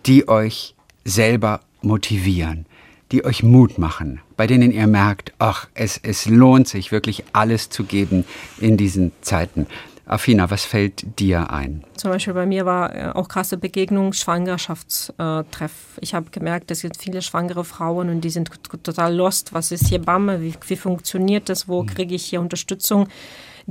die 0.06 0.28
euch 0.28 0.74
selber 1.04 1.60
motivieren, 1.82 2.66
die 3.12 3.24
euch 3.24 3.42
Mut 3.42 3.78
machen, 3.78 4.20
bei 4.36 4.46
denen 4.46 4.70
ihr 4.70 4.86
merkt, 4.86 5.32
ach, 5.38 5.68
es, 5.74 5.98
es 6.02 6.26
lohnt 6.26 6.68
sich 6.68 6.92
wirklich 6.92 7.24
alles 7.32 7.70
zu 7.70 7.84
geben 7.84 8.24
in 8.60 8.76
diesen 8.76 9.12
Zeiten? 9.22 9.66
Afina, 10.08 10.50
was 10.50 10.64
fällt 10.64 11.20
dir 11.20 11.50
ein? 11.52 11.84
Zum 11.94 12.10
Beispiel 12.10 12.32
bei 12.32 12.46
mir 12.46 12.64
war 12.64 12.94
äh, 12.94 13.10
auch 13.10 13.28
krasse 13.28 13.58
Begegnung, 13.58 14.14
Schwangerschaftstreff. 14.14 15.72
Ich 16.00 16.14
habe 16.14 16.30
gemerkt, 16.30 16.70
es 16.70 16.80
gibt 16.80 16.96
viele 16.96 17.20
schwangere 17.20 17.62
Frauen 17.62 18.08
und 18.08 18.22
die 18.22 18.30
sind 18.30 18.50
total 18.82 19.14
lost. 19.14 19.52
Was 19.52 19.70
ist 19.70 19.86
hier 19.88 20.00
BAMME? 20.00 20.40
Wie, 20.40 20.54
wie 20.66 20.76
funktioniert 20.76 21.50
das? 21.50 21.68
Wo 21.68 21.82
mhm. 21.82 21.88
kriege 21.88 22.14
ich 22.14 22.24
hier 22.24 22.40
Unterstützung? 22.40 23.08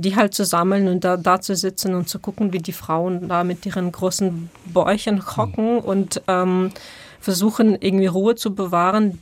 Die 0.00 0.14
halt 0.14 0.32
zu 0.32 0.44
sammeln 0.44 0.86
und 0.86 1.02
da, 1.02 1.16
da 1.16 1.40
zu 1.40 1.56
sitzen 1.56 1.94
und 1.94 2.08
zu 2.08 2.20
gucken, 2.20 2.52
wie 2.52 2.58
die 2.58 2.72
Frauen 2.72 3.28
da 3.28 3.42
mit 3.42 3.66
ihren 3.66 3.90
großen 3.90 4.48
Bäuchen 4.66 5.36
hocken 5.36 5.74
mhm. 5.74 5.80
und 5.80 6.22
ähm, 6.28 6.70
versuchen, 7.20 7.76
irgendwie 7.80 8.06
Ruhe 8.06 8.36
zu 8.36 8.54
bewahren. 8.54 9.18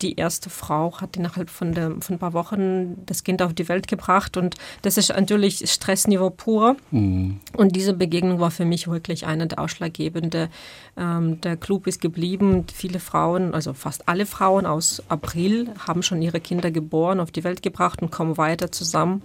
Die 0.00 0.16
erste 0.16 0.48
Frau 0.48 1.00
hat 1.00 1.16
innerhalb 1.16 1.50
von, 1.50 1.74
der, 1.74 1.90
von 2.00 2.16
ein 2.16 2.18
paar 2.18 2.32
Wochen 2.34 3.04
das 3.06 3.24
Kind 3.24 3.42
auf 3.42 3.52
die 3.52 3.68
Welt 3.68 3.88
gebracht 3.88 4.36
und 4.36 4.54
das 4.82 4.96
ist 4.96 5.10
natürlich 5.10 5.68
Stressniveau 5.70 6.30
pur. 6.30 6.76
Mhm. 6.90 7.40
Und 7.56 7.74
diese 7.74 7.92
Begegnung 7.92 8.40
war 8.40 8.50
für 8.50 8.64
mich 8.64 8.88
wirklich 8.88 9.26
eine 9.26 9.46
der 9.46 9.58
ausschlaggebenden. 9.58 10.48
Ähm, 10.96 11.40
der 11.40 11.56
Club 11.56 11.86
ist 11.86 12.00
geblieben. 12.00 12.64
Viele 12.72 13.00
Frauen, 13.00 13.54
also 13.54 13.74
fast 13.74 14.08
alle 14.08 14.26
Frauen 14.26 14.66
aus 14.66 15.02
April, 15.08 15.68
haben 15.86 16.02
schon 16.02 16.22
ihre 16.22 16.40
Kinder 16.40 16.70
geboren, 16.70 17.20
auf 17.20 17.30
die 17.30 17.44
Welt 17.44 17.62
gebracht 17.62 18.02
und 18.02 18.10
kommen 18.10 18.38
weiter 18.38 18.70
zusammen. 18.70 19.22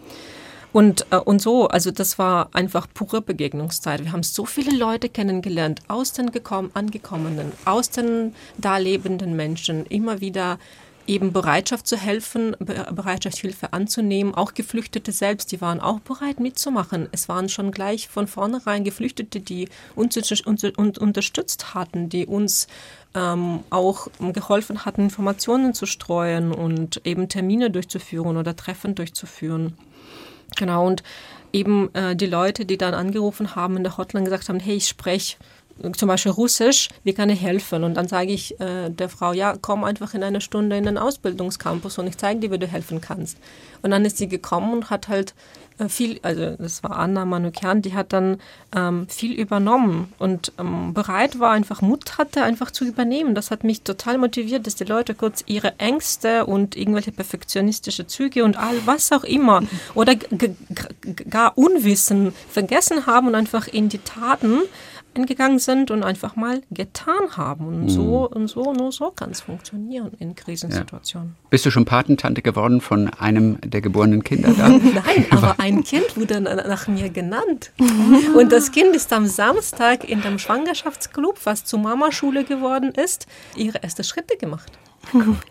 Und, 0.74 1.06
äh, 1.12 1.18
und 1.18 1.42
so, 1.42 1.68
also 1.68 1.92
das 1.92 2.20
war 2.20 2.50
einfach 2.54 2.88
pure 2.94 3.22
Begegnungszeit. 3.22 4.04
Wir 4.04 4.12
haben 4.12 4.24
so 4.24 4.46
viele 4.46 4.76
Leute 4.76 5.10
kennengelernt, 5.10 5.82
aus 5.88 6.14
den 6.14 6.32
gekommen, 6.32 6.72
angekommenen, 6.74 7.52
aus 7.66 7.90
den 7.90 8.36
da 8.58 8.78
lebenden 8.78 9.36
Menschen, 9.36 9.86
immer 9.86 10.22
wieder 10.22 10.60
eben 11.08 11.32
Bereitschaft 11.32 11.88
zu 11.88 11.98
helfen, 11.98 12.56
Bereitschaft 12.60 13.38
Hilfe 13.38 13.74
anzunehmen. 13.74 14.36
Auch 14.36 14.54
Geflüchtete 14.54 15.12
selbst, 15.12 15.52
die 15.52 15.62
waren 15.62 15.80
auch 15.80 16.00
bereit 16.02 16.40
mitzumachen. 16.40 17.08
Es 17.12 17.30
waren 17.30 17.50
schon 17.50 17.72
gleich 17.72 18.10
von 18.10 18.28
vornherein 18.28 18.84
Geflüchtete, 18.84 19.40
die 19.40 19.70
uns 19.96 20.18
unterstützt 20.18 21.74
hatten, 21.74 22.10
die 22.10 22.26
uns 22.26 22.68
ähm, 23.16 23.62
auch 23.70 24.10
geholfen 24.34 24.86
hatten, 24.86 25.04
Informationen 25.04 25.74
zu 25.74 25.86
streuen 25.86 26.52
und 26.52 27.02
eben 27.06 27.30
Termine 27.30 27.72
durchzuführen 27.72 28.38
oder 28.38 28.56
Treffen 28.56 28.94
durchzuführen. 28.94 29.78
Genau, 30.58 30.86
und 30.86 31.04
eben 31.54 31.94
äh, 31.94 32.16
die 32.16 32.26
Leute, 32.26 32.66
die 32.66 32.78
dann 32.78 32.94
angerufen 32.94 33.56
haben 33.56 33.78
in 33.78 33.84
der 33.84 33.98
Hotline 33.98 34.26
gesagt 34.26 34.50
haben, 34.50 34.60
hey, 34.60 34.76
ich 34.76 34.88
spreche 34.88 35.38
zum 35.96 36.08
Beispiel 36.08 36.32
Russisch, 36.32 36.90
wie 37.04 37.14
kann 37.14 37.30
ich 37.30 37.42
helfen? 37.42 37.84
Und 37.84 37.94
dann 37.94 38.08
sage 38.08 38.32
ich 38.32 38.60
äh, 38.60 38.90
der 38.90 39.10
Frau, 39.10 39.34
ja, 39.34 39.56
komm 39.62 39.84
einfach 39.84 40.14
in 40.14 40.24
eine 40.24 40.42
Stunde 40.42 40.78
in 40.78 40.86
den 40.86 40.98
Ausbildungscampus 40.98 42.00
und 42.00 42.08
ich 42.08 42.18
zeige 42.18 42.40
dir, 42.40 42.52
wie 42.52 42.58
du 42.58 42.68
helfen 42.68 43.00
kannst. 43.00 43.38
Und 43.82 43.92
dann 43.92 44.04
ist 44.04 44.18
sie 44.18 44.28
gekommen 44.28 44.74
und 44.74 44.90
hat 44.90 45.08
halt 45.08 45.32
äh, 45.32 45.67
viel, 45.90 46.20
also 46.24 46.56
das 46.58 46.84
war 46.84 46.98
Anna 46.98 47.26
Manukian, 47.26 47.82
die 47.82 47.94
hat 47.94 48.14
dann 48.14 48.40
ähm, 48.76 49.08
viel 49.08 49.34
übernommen 49.34 50.12
und 50.18 50.52
ähm, 50.60 50.94
bereit 50.94 51.40
war, 51.40 51.52
einfach 51.52 51.82
Mut 51.82 52.18
hatte, 52.18 52.44
einfach 52.44 52.72
zu 52.72 52.86
übernehmen. 52.86 53.36
Das 53.36 53.52
hat 53.52 53.64
mich 53.64 53.84
total 53.84 54.18
motiviert, 54.18 54.66
dass 54.66 54.76
die 54.76 54.86
Leute 54.86 55.14
kurz 55.14 55.44
ihre 55.46 55.80
Ängste 55.80 56.46
und 56.46 56.76
irgendwelche 56.76 57.12
perfektionistische 57.12 58.08
Züge 58.08 58.44
und 58.44 58.58
all 58.58 58.76
was 58.86 59.12
auch 59.12 59.24
immer 59.24 59.64
oder 59.94 60.16
gar 61.30 61.58
Unwissen 61.58 62.34
vergessen 62.50 63.06
haben 63.06 63.28
und 63.28 63.36
einfach 63.36 63.68
in 63.68 63.90
die 63.90 64.00
Taten 64.00 64.62
eingegangen 65.18 65.60
sind 65.60 65.92
und 65.92 66.04
einfach 66.04 66.36
mal 66.36 66.62
getan 66.72 67.36
haben. 67.36 67.68
Und 67.68 67.84
mhm. 67.84 67.90
so 67.90 68.30
und 68.30 68.48
so, 68.48 68.74
nur 68.74 68.92
so 68.92 69.12
kann 69.12 69.32
es 69.32 69.42
funktionieren 69.42 70.12
in 70.20 70.36
Krisensituationen. 70.36 71.30
Ja. 71.30 71.48
Bist 71.50 71.66
du 71.66 71.72
schon 71.72 71.86
Patentante 71.86 72.42
geworden 72.42 72.82
von 72.82 73.10
einem 73.10 73.58
der 73.62 73.82
geborenen 73.82 74.24
Kinder 74.24 74.54
da? 74.58 74.70
Nein, 74.70 75.26
aber 75.32 75.56
ein 75.60 75.84
Kind 75.84 76.16
wurde 76.16 76.40
nach 76.42 76.88
mir 76.88 77.10
genannt. 77.10 77.72
Und 78.36 78.52
das 78.52 78.72
Kind 78.72 78.96
ist 78.96 79.12
am 79.12 79.28
Samstag 79.28 80.08
in 80.08 80.22
dem 80.22 80.40
Schwangerschaftsclub, 80.40 81.40
was 81.44 81.66
zur 81.66 81.80
Mamaschule 81.80 82.44
geworden 82.44 82.92
ist, 82.92 83.28
ihre 83.56 83.82
ersten 83.82 84.04
Schritte 84.04 84.38
gemacht. 84.38 84.72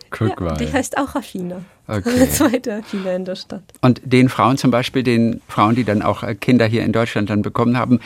Guck 0.09 0.39
ja, 0.41 0.55
die 0.55 0.71
heißt 0.71 0.97
auch 0.97 1.15
Affina. 1.15 1.61
Okay. 1.87 2.09
Eine 2.09 2.29
zweite 2.29 2.75
Affina 2.75 3.13
in 3.13 3.25
der 3.25 3.35
Stadt. 3.35 3.63
Und 3.81 4.01
den 4.03 4.29
Frauen 4.29 4.57
zum 4.57 4.71
Beispiel, 4.71 5.03
den 5.03 5.41
Frauen, 5.47 5.75
die 5.75 5.83
dann 5.83 6.01
auch 6.01 6.23
äh, 6.23 6.35
Kinder 6.35 6.65
hier 6.65 6.83
in 6.83 6.91
Deutschland 6.91 7.29
dann 7.29 7.41
bekommen 7.41 7.77
haben, 7.77 7.99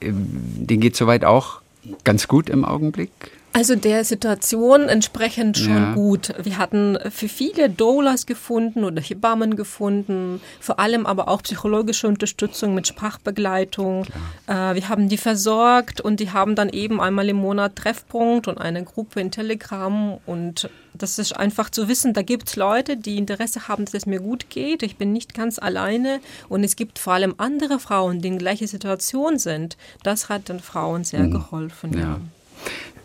ähm, 0.00 0.26
denen 0.56 0.80
geht 0.80 0.96
soweit 0.96 1.24
auch 1.24 1.60
ganz 2.04 2.28
gut 2.28 2.48
im 2.50 2.64
Augenblick? 2.64 3.10
Also 3.56 3.74
der 3.74 4.04
Situation 4.04 4.82
entsprechend 4.90 5.56
schon 5.56 5.72
ja. 5.72 5.94
gut. 5.94 6.34
Wir 6.42 6.58
hatten 6.58 6.98
für 7.08 7.26
viele 7.26 7.70
Doulas 7.70 8.26
gefunden 8.26 8.84
oder 8.84 9.00
Hebammen 9.00 9.56
gefunden, 9.56 10.42
vor 10.60 10.78
allem 10.78 11.06
aber 11.06 11.28
auch 11.28 11.42
psychologische 11.42 12.06
Unterstützung 12.06 12.74
mit 12.74 12.86
Sprachbegleitung. 12.86 14.04
Äh, 14.46 14.74
wir 14.74 14.90
haben 14.90 15.08
die 15.08 15.16
versorgt 15.16 16.02
und 16.02 16.20
die 16.20 16.32
haben 16.32 16.54
dann 16.54 16.68
eben 16.68 17.00
einmal 17.00 17.30
im 17.30 17.36
Monat 17.36 17.76
Treffpunkt 17.76 18.46
und 18.46 18.58
eine 18.58 18.84
Gruppe 18.84 19.22
in 19.22 19.30
Telegram 19.30 20.18
und 20.26 20.68
das 20.92 21.18
ist 21.18 21.34
einfach 21.34 21.70
zu 21.70 21.88
wissen, 21.88 22.12
da 22.12 22.20
gibt 22.20 22.48
es 22.48 22.56
Leute, 22.56 22.98
die 22.98 23.16
Interesse 23.16 23.68
haben, 23.68 23.86
dass 23.86 23.94
es 23.94 24.04
mir 24.04 24.20
gut 24.20 24.50
geht. 24.50 24.82
Ich 24.82 24.98
bin 24.98 25.14
nicht 25.14 25.32
ganz 25.32 25.58
alleine 25.58 26.20
und 26.50 26.62
es 26.62 26.76
gibt 26.76 26.98
vor 26.98 27.14
allem 27.14 27.34
andere 27.38 27.78
Frauen, 27.78 28.20
die 28.20 28.28
in 28.28 28.38
gleicher 28.38 28.66
Situation 28.66 29.38
sind. 29.38 29.78
Das 30.02 30.28
hat 30.28 30.50
den 30.50 30.60
Frauen 30.60 31.04
sehr 31.04 31.20
mhm. 31.20 31.30
geholfen. 31.30 31.94
Ja. 31.94 32.00
ja. 32.00 32.20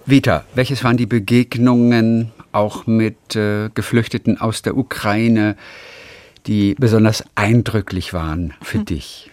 Vita, 0.05 0.43
welches 0.55 0.83
waren 0.83 0.97
die 0.97 1.05
Begegnungen 1.05 2.31
auch 2.51 2.87
mit 2.87 3.35
äh, 3.35 3.69
Geflüchteten 3.73 4.39
aus 4.39 4.61
der 4.61 4.77
Ukraine, 4.77 5.55
die 6.47 6.75
besonders 6.75 7.23
eindrücklich 7.35 8.13
waren 8.13 8.53
für 8.61 8.79
mhm. 8.79 8.85
dich? 8.85 9.31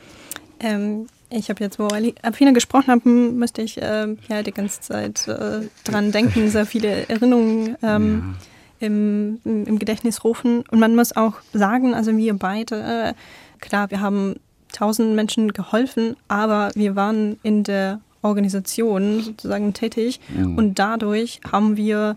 Ähm, 0.61 1.07
ich 1.31 1.51
habe 1.51 1.63
jetzt, 1.63 1.79
wo 1.79 1.89
Alpina 1.89 2.53
gesprochen 2.53 2.89
haben, 2.89 3.39
müsste 3.39 3.63
ich 3.63 3.81
äh, 3.81 4.17
ja 4.29 4.43
die 4.43 4.53
ganze 4.53 4.81
Zeit 4.81 5.29
äh, 5.29 5.61
dran 5.85 6.13
denken, 6.13 6.49
sehr 6.51 6.67
viele 6.67 7.09
Erinnerungen 7.09 7.77
ähm, 7.83 8.37
ja. 8.81 8.87
im, 8.87 9.41
im, 9.45 9.79
Gedächtnis 9.79 10.25
rufen. 10.25 10.65
Und 10.71 10.81
man 10.81 10.95
muss 10.97 11.17
auch 11.17 11.35
sagen, 11.53 11.95
also 11.95 12.17
wir 12.17 12.35
beide, 12.35 13.15
äh, 13.15 13.15
klar, 13.61 13.91
wir 13.91 14.01
haben 14.01 14.37
tausend 14.73 15.15
Menschen 15.15 15.53
geholfen, 15.53 16.17
aber 16.29 16.71
wir 16.75 16.97
waren 16.97 17.39
in 17.43 17.65
der 17.65 18.01
Organisation 18.23 19.21
sozusagen 19.21 19.73
tätig. 19.75 20.21
Ja. 20.37 20.45
Und 20.45 20.79
dadurch 20.79 21.41
haben 21.51 21.77
wir 21.77 22.17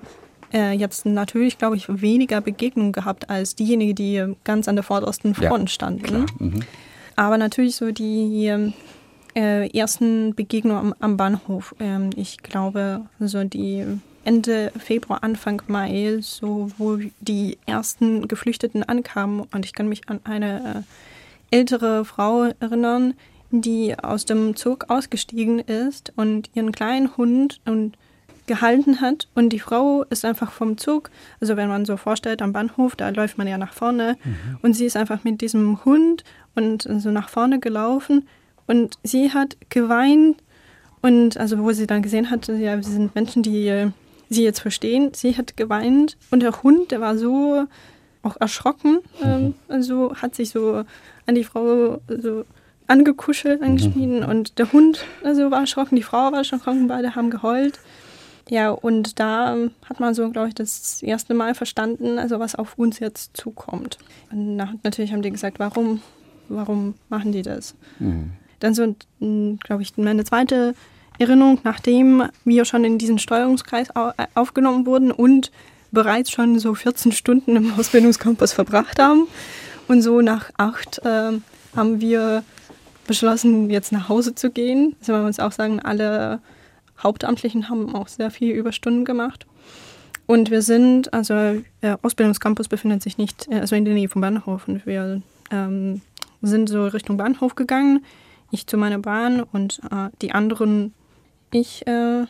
äh, 0.53 0.73
jetzt 0.73 1.05
natürlich, 1.05 1.57
glaube 1.57 1.77
ich, 1.77 1.87
weniger 1.89 2.41
Begegnungen 2.41 2.91
gehabt 2.91 3.29
als 3.29 3.55
diejenigen, 3.55 3.95
die 3.95 4.35
ganz 4.43 4.67
an 4.67 4.75
der 4.75 4.83
vordersten 4.83 5.33
Front 5.33 5.69
ja, 5.69 5.73
standen. 5.73 6.25
Mhm. 6.39 6.59
Aber 7.15 7.37
natürlich 7.37 7.75
so 7.75 7.91
die 7.91 8.71
äh, 9.35 9.77
ersten 9.77 10.35
Begegnungen 10.35 10.79
am, 10.79 10.95
am 10.99 11.17
Bahnhof. 11.17 11.75
Ähm, 11.79 12.09
ich 12.15 12.37
glaube, 12.39 13.01
so 13.19 13.43
die 13.43 13.85
Ende 14.23 14.71
Februar, 14.77 15.23
Anfang 15.23 15.61
Mai, 15.67 16.19
so 16.21 16.69
wo 16.77 16.97
die 17.21 17.57
ersten 17.65 18.27
Geflüchteten 18.27 18.83
ankamen. 18.83 19.47
Und 19.53 19.65
ich 19.65 19.73
kann 19.73 19.87
mich 19.87 20.09
an 20.09 20.19
eine 20.23 20.85
äh, 21.51 21.57
ältere 21.57 22.05
Frau 22.05 22.51
erinnern, 22.59 23.13
die 23.51 23.95
aus 24.01 24.25
dem 24.25 24.55
Zug 24.55 24.85
ausgestiegen 24.89 25.59
ist 25.59 26.13
und 26.15 26.49
ihren 26.53 26.71
kleinen 26.71 27.15
Hund 27.17 27.59
und 27.65 27.97
gehalten 28.47 29.01
hat. 29.01 29.27
Und 29.35 29.49
die 29.49 29.59
Frau 29.59 30.03
ist 30.03 30.25
einfach 30.25 30.51
vom 30.51 30.77
Zug, 30.77 31.09
also 31.39 31.57
wenn 31.57 31.69
man 31.69 31.85
so 31.85 31.97
vorstellt, 31.97 32.41
am 32.41 32.53
Bahnhof, 32.53 32.95
da 32.95 33.09
läuft 33.09 33.37
man 33.37 33.47
ja 33.47 33.57
nach 33.57 33.73
vorne. 33.73 34.17
Mhm. 34.23 34.57
Und 34.61 34.73
sie 34.73 34.85
ist 34.85 34.97
einfach 34.97 35.23
mit 35.23 35.41
diesem 35.41 35.83
Hund 35.85 36.23
und 36.55 36.87
so 36.97 37.11
nach 37.11 37.29
vorne 37.29 37.59
gelaufen. 37.59 38.27
Und 38.67 38.95
sie 39.03 39.31
hat 39.31 39.57
geweint. 39.69 40.41
Und 41.01 41.37
also, 41.37 41.59
wo 41.59 41.71
sie 41.71 41.87
dann 41.87 42.01
gesehen 42.01 42.29
hat, 42.29 42.47
ja, 42.47 42.81
sie 42.81 42.91
sind 42.91 43.15
Menschen, 43.15 43.43
die 43.43 43.91
sie 44.29 44.43
jetzt 44.43 44.59
verstehen. 44.59 45.11
Sie 45.13 45.37
hat 45.37 45.57
geweint. 45.57 46.17
Und 46.29 46.41
der 46.41 46.63
Hund, 46.63 46.91
der 46.91 47.01
war 47.01 47.17
so 47.17 47.65
auch 48.23 48.37
erschrocken. 48.39 48.99
Ähm, 49.23 49.55
also 49.67 50.15
hat 50.15 50.35
sich 50.35 50.49
so 50.49 50.83
an 51.25 51.35
die 51.35 51.43
Frau 51.43 52.01
so 52.07 52.45
angekuschelt, 52.91 53.61
angeschmieden 53.61 54.23
und 54.23 54.59
der 54.59 54.71
Hund 54.73 55.05
also 55.23 55.49
war 55.49 55.61
erschrocken, 55.61 55.95
die 55.95 56.03
Frau 56.03 56.31
war 56.31 56.39
erschrocken, 56.39 56.87
beide 56.87 57.15
haben 57.15 57.29
geheult. 57.29 57.79
Ja, 58.49 58.71
und 58.71 59.19
da 59.19 59.55
hat 59.85 59.99
man 60.01 60.13
so, 60.13 60.29
glaube 60.29 60.49
ich, 60.49 60.55
das 60.55 61.01
erste 61.01 61.33
Mal 61.33 61.55
verstanden, 61.55 62.19
also 62.19 62.39
was 62.39 62.55
auf 62.55 62.77
uns 62.77 62.99
jetzt 62.99 63.37
zukommt. 63.37 63.97
Und 64.29 64.57
natürlich 64.83 65.13
haben 65.13 65.21
die 65.21 65.31
gesagt, 65.31 65.59
warum, 65.59 66.01
warum 66.49 66.95
machen 67.07 67.31
die 67.31 67.43
das? 67.43 67.75
Mhm. 67.99 68.31
Dann 68.59 68.73
so, 68.73 68.95
glaube 69.19 69.81
ich, 69.83 69.95
meine 69.97 70.25
zweite 70.25 70.75
Erinnerung, 71.17 71.59
nachdem 71.63 72.23
wir 72.43 72.65
schon 72.65 72.83
in 72.83 72.97
diesen 72.97 73.19
Steuerungskreis 73.19 73.89
äh, 73.91 74.25
aufgenommen 74.35 74.85
wurden 74.85 75.11
und 75.11 75.51
bereits 75.91 76.29
schon 76.31 76.59
so 76.59 76.73
14 76.73 77.13
Stunden 77.13 77.55
im 77.55 77.73
Ausbildungscampus 77.79 78.51
verbracht 78.51 78.99
haben. 78.99 79.27
Und 79.87 80.01
so 80.01 80.19
nach 80.21 80.51
acht 80.57 80.99
äh, 81.05 81.39
haben 81.75 82.01
wir 82.01 82.43
beschlossen, 83.11 83.69
jetzt 83.69 83.91
nach 83.91 84.07
Hause 84.07 84.35
zu 84.35 84.51
gehen. 84.51 84.95
Also 85.01 85.11
man 85.11 85.23
muss 85.23 85.39
auch 85.39 85.51
sagen, 85.51 85.81
alle 85.81 86.39
Hauptamtlichen 86.97 87.67
haben 87.67 87.93
auch 87.93 88.07
sehr 88.07 88.31
viel 88.31 88.53
Überstunden 88.53 89.03
gemacht. 89.03 89.45
Und 90.27 90.49
wir 90.49 90.61
sind, 90.61 91.13
also 91.13 91.61
der 91.81 91.99
Ausbildungscampus 92.03 92.69
befindet 92.69 93.03
sich 93.03 93.17
nicht, 93.17 93.49
äh, 93.49 93.59
also 93.59 93.75
in 93.75 93.83
der 93.83 93.95
Nähe 93.95 94.07
vom 94.07 94.21
Bahnhof. 94.21 94.65
Und 94.69 94.85
wir 94.85 95.21
ähm, 95.51 96.01
sind 96.41 96.69
so 96.69 96.87
Richtung 96.87 97.17
Bahnhof 97.17 97.55
gegangen. 97.55 98.05
Ich 98.49 98.65
zu 98.65 98.77
meiner 98.77 98.99
Bahn 98.99 99.43
und 99.43 99.81
äh, 99.91 100.07
die 100.21 100.31
anderen, 100.31 100.93
ich, 101.51 101.85
äh, 101.87 102.23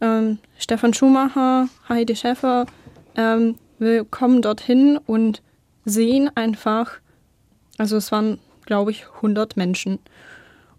ähm, 0.00 0.38
Stefan 0.58 0.92
Schumacher, 0.92 1.68
Heidi 1.88 2.16
Schäfer, 2.16 2.66
ähm, 3.14 3.54
wir 3.78 4.04
kommen 4.04 4.42
dorthin 4.42 4.98
und 5.06 5.40
sehen 5.84 6.30
einfach, 6.34 6.94
also 7.78 7.96
es 7.96 8.10
waren, 8.10 8.40
glaube 8.66 8.90
ich, 8.90 9.06
100 9.16 9.56
Menschen. 9.56 9.98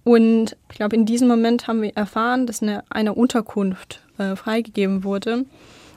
Und 0.03 0.55
ich 0.69 0.77
glaube, 0.77 0.95
in 0.95 1.05
diesem 1.05 1.27
Moment 1.27 1.67
haben 1.67 1.81
wir 1.81 1.95
erfahren, 1.95 2.47
dass 2.47 2.61
eine, 2.61 2.83
eine 2.89 3.13
Unterkunft 3.13 4.01
äh, 4.17 4.35
freigegeben 4.35 5.03
wurde 5.03 5.45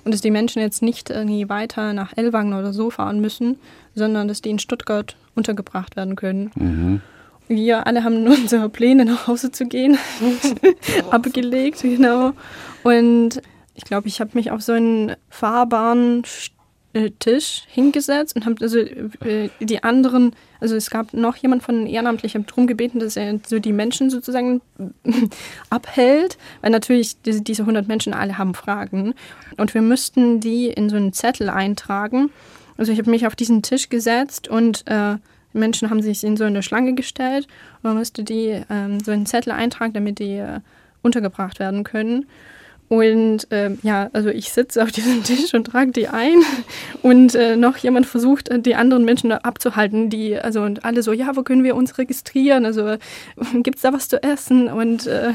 und 0.04 0.12
dass 0.12 0.20
die 0.20 0.30
Menschen 0.30 0.60
jetzt 0.60 0.82
nicht 0.82 1.10
irgendwie 1.10 1.48
weiter 1.48 1.92
nach 1.92 2.16
Ellwangen 2.16 2.58
oder 2.58 2.72
so 2.72 2.90
fahren 2.90 3.20
müssen, 3.20 3.58
sondern 3.94 4.26
dass 4.26 4.42
die 4.42 4.50
in 4.50 4.58
Stuttgart 4.58 5.16
untergebracht 5.34 5.96
werden 5.96 6.16
können. 6.16 6.50
Mhm. 6.54 7.00
Wir 7.46 7.86
alle 7.86 8.04
haben 8.04 8.26
unsere 8.26 8.68
Pläne, 8.68 9.04
nach 9.04 9.26
Hause 9.26 9.52
zu 9.52 9.66
gehen, 9.66 9.98
abgelegt, 11.10 11.82
genau. 11.82 12.32
Und 12.82 13.42
ich 13.74 13.84
glaube, 13.84 14.08
ich 14.08 14.20
habe 14.20 14.30
mich 14.34 14.50
auf 14.50 14.62
so 14.62 14.72
einen 14.72 15.14
fahrbaren 15.28 16.24
Tisch 17.20 17.62
hingesetzt 17.68 18.34
und 18.34 18.46
habe 18.46 18.56
also 18.60 18.78
äh, 18.78 19.48
die 19.60 19.84
anderen, 19.84 20.34
also 20.58 20.74
es 20.74 20.90
gab 20.90 21.14
noch 21.14 21.36
jemand 21.36 21.62
von 21.62 21.86
Ehrenamtlich, 21.86 22.32
ich 22.32 22.34
habe 22.34 22.46
darum 22.48 22.66
gebeten, 22.66 22.98
dass 22.98 23.16
er 23.16 23.38
so 23.46 23.60
die 23.60 23.72
Menschen 23.72 24.10
sozusagen 24.10 24.60
abhält, 25.70 26.36
weil 26.62 26.70
natürlich 26.72 27.20
diese, 27.22 27.42
diese 27.42 27.62
100 27.62 27.86
Menschen 27.86 28.12
alle 28.12 28.38
haben 28.38 28.54
Fragen 28.54 29.14
und 29.56 29.72
wir 29.72 29.82
müssten 29.82 30.40
die 30.40 30.66
in 30.66 30.88
so 30.88 30.96
einen 30.96 31.12
Zettel 31.12 31.48
eintragen. 31.48 32.30
Also 32.76 32.90
ich 32.90 32.98
habe 32.98 33.10
mich 33.10 33.26
auf 33.26 33.36
diesen 33.36 33.62
Tisch 33.62 33.88
gesetzt 33.88 34.48
und 34.48 34.84
äh, 34.86 35.16
Menschen 35.52 35.90
haben 35.90 36.02
sich 36.02 36.24
in 36.24 36.36
so 36.36 36.44
eine 36.44 36.62
Schlange 36.62 36.94
gestellt 36.94 37.46
und 37.76 37.84
man 37.84 37.98
müsste 37.98 38.24
die 38.24 38.62
ähm, 38.68 38.98
so 38.98 39.12
einen 39.12 39.26
Zettel 39.26 39.52
eintragen, 39.52 39.92
damit 39.92 40.18
die 40.18 40.38
äh, 40.38 40.58
untergebracht 41.02 41.60
werden 41.60 41.84
können. 41.84 42.26
Und 42.90 43.46
ähm, 43.52 43.78
ja, 43.84 44.10
also 44.12 44.30
ich 44.30 44.50
sitze 44.50 44.82
auf 44.82 44.90
diesem 44.90 45.22
Tisch 45.24 45.54
und 45.54 45.62
trage 45.68 45.92
die 45.92 46.08
ein 46.08 46.42
und 47.02 47.36
äh, 47.36 47.54
noch 47.54 47.76
jemand 47.76 48.04
versucht, 48.04 48.48
äh, 48.48 48.58
die 48.58 48.74
anderen 48.74 49.04
Menschen 49.04 49.30
abzuhalten, 49.30 50.10
die, 50.10 50.36
also 50.36 50.62
und 50.62 50.84
alle 50.84 51.04
so, 51.04 51.12
ja, 51.12 51.36
wo 51.36 51.44
können 51.44 51.62
wir 51.62 51.76
uns 51.76 51.98
registrieren? 51.98 52.66
Also 52.66 52.96
gibt 53.62 53.76
es 53.76 53.82
da 53.82 53.92
was 53.92 54.08
zu 54.08 54.20
essen? 54.24 54.66
Und 54.66 55.06
äh, 55.06 55.34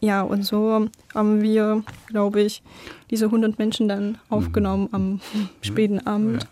ja, 0.00 0.22
und 0.22 0.44
so 0.44 0.88
haben 1.14 1.40
wir, 1.40 1.84
glaube 2.08 2.40
ich, 2.40 2.64
diese 3.12 3.26
100 3.26 3.60
Menschen 3.60 3.86
dann 3.86 4.18
aufgenommen 4.28 4.88
am 4.90 5.20
späten 5.60 6.04
Abend. 6.04 6.48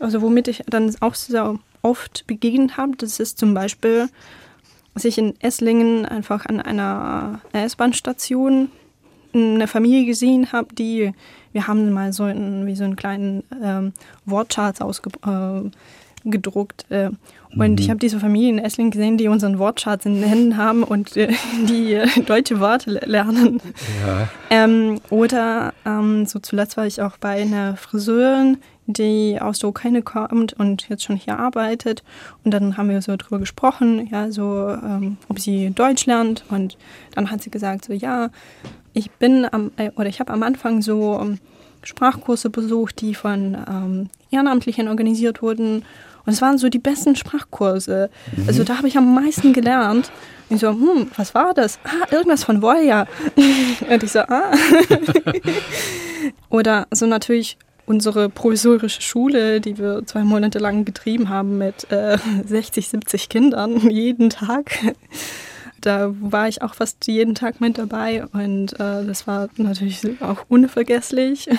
Also 0.00 0.20
womit 0.20 0.48
ich 0.48 0.62
dann 0.66 0.94
auch 1.00 1.14
sehr 1.14 1.58
oft 1.80 2.26
begegnet 2.26 2.76
habe, 2.76 2.92
das 2.98 3.20
ist 3.20 3.38
zum 3.38 3.54
Beispiel 3.54 4.10
dass 4.94 5.04
ich 5.04 5.18
in 5.18 5.34
Esslingen 5.40 6.06
einfach 6.06 6.46
an 6.46 6.60
einer 6.60 7.40
S-Bahn-Station 7.52 8.70
eine 9.34 9.66
Familie 9.66 10.06
gesehen 10.06 10.52
habe, 10.52 10.72
die, 10.74 11.12
wir 11.52 11.66
haben 11.66 11.90
mal 11.92 12.12
so 12.12 12.22
einen, 12.22 12.66
wie 12.66 12.76
so 12.76 12.84
einen 12.84 12.94
kleinen 12.94 13.42
ähm, 13.62 13.92
Wortschatz 14.26 14.80
ausgedruckt. 14.80 16.86
Äh, 16.90 17.06
äh, 17.06 17.10
und 17.56 17.70
Mhm. 17.72 17.76
ich 17.78 17.88
habe 17.90 18.00
diese 18.00 18.18
Familie 18.18 18.48
in 18.50 18.58
Esslingen 18.58 18.90
gesehen, 18.90 19.16
die 19.18 19.28
unseren 19.28 19.58
Wortschatz 19.60 20.06
in 20.06 20.20
den 20.20 20.28
Händen 20.28 20.56
haben 20.56 20.82
und 20.82 21.16
äh, 21.16 21.32
die 21.68 21.94
äh, 21.94 22.08
deutsche 22.26 22.58
Worte 22.60 22.90
le- 22.92 23.00
lernen. 23.06 23.60
Ja. 24.06 24.28
Ähm, 24.50 25.00
oder 25.10 25.72
ähm, 25.86 26.26
so 26.26 26.38
zuletzt 26.40 26.76
war 26.76 26.86
ich 26.86 27.00
auch 27.02 27.16
bei 27.18 27.42
einer 27.42 27.76
Friseurin, 27.76 28.58
die 28.86 29.38
aus 29.40 29.58
der 29.58 29.70
Ukraine 29.70 30.02
kommt 30.02 30.52
und 30.52 30.88
jetzt 30.88 31.04
schon 31.04 31.16
hier 31.16 31.38
arbeitet. 31.38 32.02
Und 32.44 32.52
dann 32.52 32.76
haben 32.76 32.88
wir 32.88 33.00
so 33.02 33.16
drüber 33.16 33.38
gesprochen, 33.38 34.08
ja, 34.10 34.30
so, 34.30 34.68
ähm, 34.68 35.16
ob 35.28 35.38
sie 35.38 35.70
Deutsch 35.70 36.06
lernt. 36.06 36.44
Und 36.50 36.76
dann 37.14 37.30
hat 37.30 37.42
sie 37.42 37.50
gesagt, 37.50 37.86
so, 37.86 37.92
ja, 37.92 38.30
ich 38.92 39.10
bin 39.10 39.46
am, 39.50 39.70
äh, 39.76 39.90
oder 39.96 40.06
ich 40.06 40.20
habe 40.20 40.32
am 40.32 40.42
Anfang 40.42 40.82
so 40.82 41.18
ähm, 41.20 41.38
Sprachkurse 41.82 42.50
besucht, 42.50 43.00
die 43.00 43.14
von 43.14 43.56
ähm, 43.68 44.10
Ehrenamtlichen 44.30 44.88
organisiert 44.88 45.42
wurden. 45.42 45.84
Und 46.26 46.32
es 46.32 46.40
waren 46.40 46.56
so 46.56 46.68
die 46.68 46.78
besten 46.78 47.16
Sprachkurse. 47.16 48.08
Also 48.46 48.64
da 48.64 48.78
habe 48.78 48.88
ich 48.88 48.96
am 48.96 49.14
meisten 49.14 49.52
gelernt. 49.52 50.10
Und 50.48 50.56
ich 50.56 50.60
so, 50.62 50.70
hm, 50.70 51.10
was 51.16 51.34
war 51.34 51.52
das? 51.52 51.78
Ah, 51.84 52.10
irgendwas 52.10 52.44
von 52.44 52.62
Volja. 52.62 53.06
Und 53.90 54.02
ich 54.02 54.12
so, 54.12 54.20
ah. 54.20 54.52
Oder 56.48 56.86
so 56.90 57.06
natürlich 57.06 57.58
unsere 57.86 58.28
provisorische 58.28 59.02
Schule, 59.02 59.60
die 59.60 59.78
wir 59.78 60.06
zwei 60.06 60.24
Monate 60.24 60.58
lang 60.58 60.84
betrieben 60.84 61.28
haben 61.28 61.58
mit 61.58 61.90
äh, 61.90 62.18
60, 62.46 62.88
70 62.88 63.28
Kindern 63.28 63.78
jeden 63.90 64.30
Tag. 64.30 64.78
Da 65.80 66.14
war 66.18 66.48
ich 66.48 66.62
auch 66.62 66.74
fast 66.74 67.06
jeden 67.06 67.34
Tag 67.34 67.60
mit 67.60 67.76
dabei 67.76 68.24
und 68.32 68.72
äh, 68.74 69.04
das 69.04 69.26
war 69.26 69.48
natürlich 69.56 70.00
auch 70.22 70.44
unvergesslich. 70.48 71.48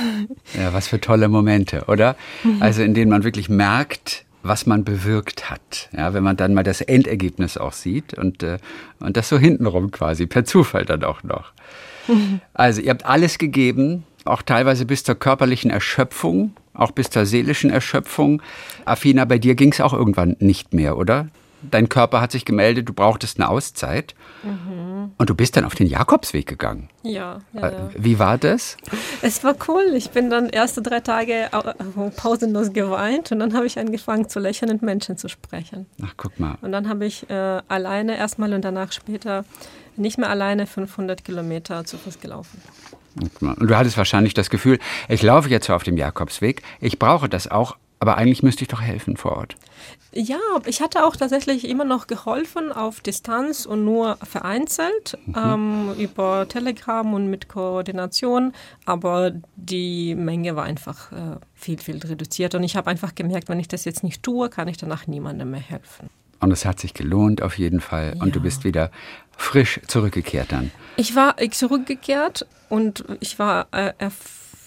Ja, 0.58 0.74
was 0.74 0.88
für 0.88 1.00
tolle 1.00 1.28
Momente, 1.28 1.86
oder? 1.88 2.16
Mhm. 2.44 2.62
Also 2.62 2.82
in 2.82 2.94
denen 2.94 3.12
man 3.12 3.24
wirklich 3.24 3.50
merkt, 3.50 4.26
was 4.42 4.66
man 4.66 4.84
bewirkt 4.84 5.50
hat. 5.50 5.90
Ja, 5.96 6.14
wenn 6.14 6.24
man 6.24 6.38
dann 6.38 6.54
mal 6.54 6.64
das 6.64 6.82
Endergebnis 6.82 7.58
auch 7.58 7.74
sieht 7.74 8.14
und, 8.18 8.42
äh, 8.42 8.58
und 9.00 9.18
das 9.18 9.30
so 9.30 9.38
hintenrum 9.38 9.92
quasi, 9.92 10.26
per 10.26 10.46
Zufall 10.46 10.86
dann 10.86 11.04
auch 11.04 11.24
noch. 11.24 11.52
Mhm. 12.08 12.42
Also 12.54 12.82
ihr 12.82 12.92
habt 12.92 13.06
alles 13.06 13.38
gegeben, 13.38 14.04
auch 14.26 14.42
teilweise 14.42 14.86
bis 14.86 15.04
zur 15.04 15.16
körperlichen 15.16 15.72
Erschöpfung, 15.72 16.56
auch 16.74 16.92
bis 16.92 17.10
zur 17.10 17.26
seelischen 17.26 17.70
Erschöpfung. 17.70 18.42
Afina, 18.86 19.26
bei 19.26 19.38
dir 19.38 19.56
ging 19.56 19.72
es 19.72 19.82
auch 19.82 19.94
irgendwann 19.94 20.36
nicht 20.40 20.74
mehr, 20.74 20.98
oder? 20.98 21.28
Dein 21.72 21.90
Körper 21.90 22.22
hat 22.22 22.32
sich 22.32 22.46
gemeldet, 22.46 22.88
du 22.90 22.94
brauchtest 22.94 23.40
eine 23.40 23.50
Auszeit. 23.50 24.14
Und 25.18 25.30
du 25.30 25.34
bist 25.34 25.58
dann 25.58 25.66
auf 25.66 25.74
den 25.74 25.88
Jakobsweg 25.88 26.46
gegangen. 26.46 26.90
Ja, 27.02 27.40
ja, 27.54 27.68
Äh, 27.70 27.74
ja. 27.74 27.90
Wie 27.98 28.20
war 28.20 28.38
das? 28.38 28.78
Es 29.24 29.44
war 29.44 29.56
cool. 29.68 29.94
Ich 29.96 30.12
bin 30.12 30.30
dann 30.30 30.50
erste 30.50 30.84
drei 30.84 31.00
Tage 31.00 31.48
au- 31.54 32.10
pausenlos 32.16 32.72
geweint 32.74 33.32
und 33.32 33.40
dann 33.40 33.56
habe 33.56 33.66
ich 33.66 33.80
angefangen 33.80 34.30
zu 34.30 34.40
lächeln 34.40 34.70
und 34.70 34.84
Menschen 34.84 35.18
zu 35.18 35.28
sprechen. 35.28 35.88
Ach, 36.04 36.14
guck 36.18 36.40
mal. 36.40 36.58
Und 36.62 36.72
dann 36.72 36.88
habe 36.88 37.06
ich 37.08 37.28
äh, 37.32 37.34
alleine 37.68 38.16
erstmal 38.18 38.54
und 38.54 38.64
danach 38.64 38.92
später 38.92 39.44
nicht 39.96 40.20
mehr 40.20 40.30
alleine 40.30 40.68
500 40.68 41.24
Kilometer 41.24 41.84
zu 41.86 41.98
Fuß 41.98 42.20
gelaufen. 42.20 42.62
Und 43.16 43.70
du 43.70 43.76
hattest 43.78 43.98
wahrscheinlich 43.98 44.34
das 44.34 44.50
Gefühl, 44.50 44.80
ich 45.10 45.22
laufe 45.22 45.50
jetzt 45.50 45.70
auf 45.70 45.84
dem 45.84 45.98
Jakobsweg, 45.98 46.62
ich 46.82 47.00
brauche 47.00 47.30
das 47.30 47.50
auch, 47.50 47.78
aber 48.00 48.18
eigentlich 48.18 48.44
müsste 48.44 48.64
ich 48.64 48.68
doch 48.68 48.82
helfen 48.82 49.18
vor 49.18 49.38
Ort. 49.38 49.56
Ja, 50.12 50.40
ich 50.66 50.82
hatte 50.82 51.06
auch 51.06 51.16
tatsächlich 51.16 51.68
immer 51.68 51.84
noch 51.84 52.08
geholfen 52.08 52.72
auf 52.72 53.02
Distanz 53.02 53.66
und 53.66 53.84
nur 53.84 54.18
vereinzelt 54.24 55.18
ähm, 55.36 55.94
über 55.98 56.48
Telegram 56.48 57.14
und 57.14 57.30
mit 57.30 57.50
Koordination, 57.50 58.54
aber 58.86 59.34
die 59.56 60.16
Menge 60.16 60.56
war 60.56 60.64
einfach 60.64 61.12
äh, 61.12 61.38
viel, 61.54 61.80
viel 61.80 61.98
reduziert 61.98 62.56
und 62.56 62.64
ich 62.64 62.78
habe 62.78 62.90
einfach 62.90 63.14
gemerkt, 63.14 63.50
wenn 63.50 63.60
ich 63.60 63.68
das 63.68 63.84
jetzt 63.84 64.04
nicht 64.04 64.24
tue, 64.24 64.50
kann 64.50 64.70
ich 64.70 64.78
danach 64.78 65.06
niemandem 65.08 65.52
mehr 65.52 65.60
helfen. 65.60 66.10
Und 66.40 66.52
es 66.52 66.66
hat 66.66 66.80
sich 66.80 66.94
gelohnt 66.94 67.42
auf 67.42 67.58
jeden 67.58 67.80
Fall. 67.82 68.16
Und 68.20 68.36
du 68.36 68.40
Ja. 68.40 68.44
bist 68.44 68.64
wieder 68.64 68.92
frisch 69.38 69.80
zurückgekehrt 69.88 70.52
dann. 70.52 70.72
Ich 70.98 71.16
war 71.16 71.36
zurückgekehrt 71.52 72.46
und 72.70 73.04
ich 73.20 73.38
war 73.40 73.68
äh, 73.72 73.94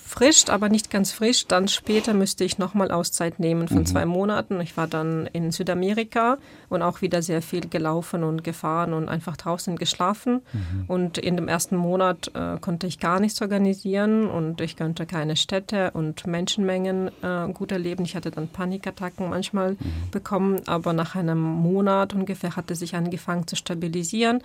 frisch, 0.08 0.48
aber 0.48 0.68
nicht 0.68 0.90
ganz 0.90 1.12
frisch. 1.12 1.46
Dann 1.46 1.68
später 1.68 2.14
müsste 2.14 2.44
ich 2.44 2.58
nochmal 2.58 2.90
Auszeit 2.90 3.38
nehmen 3.38 3.68
von 3.68 3.78
mhm. 3.78 3.86
zwei 3.86 4.06
Monaten. 4.06 4.60
Ich 4.60 4.76
war 4.76 4.86
dann 4.86 5.26
in 5.32 5.52
Südamerika 5.52 6.38
und 6.68 6.82
auch 6.82 7.02
wieder 7.02 7.22
sehr 7.22 7.42
viel 7.42 7.68
gelaufen 7.68 8.24
und 8.24 8.42
gefahren 8.42 8.94
und 8.94 9.08
einfach 9.08 9.36
draußen 9.36 9.76
geschlafen. 9.76 10.42
Mhm. 10.52 10.84
Und 10.88 11.18
in 11.18 11.36
dem 11.36 11.46
ersten 11.46 11.76
Monat 11.76 12.30
äh, 12.34 12.58
konnte 12.58 12.86
ich 12.86 12.98
gar 12.98 13.20
nichts 13.20 13.40
organisieren 13.42 14.28
und 14.28 14.60
ich 14.60 14.76
konnte 14.76 15.06
keine 15.06 15.36
Städte 15.36 15.90
und 15.92 16.26
Menschenmengen 16.26 17.10
äh, 17.22 17.52
gut 17.52 17.70
erleben. 17.70 18.04
Ich 18.04 18.16
hatte 18.16 18.30
dann 18.30 18.48
Panikattacken 18.48 19.28
manchmal 19.28 19.72
mhm. 19.72 20.10
bekommen, 20.10 20.60
aber 20.66 20.92
nach 20.94 21.14
einem 21.14 21.40
Monat 21.40 22.14
ungefähr 22.14 22.56
hatte 22.56 22.74
sich 22.74 22.94
angefangen 22.94 23.46
zu 23.46 23.56
stabilisieren. 23.56 24.42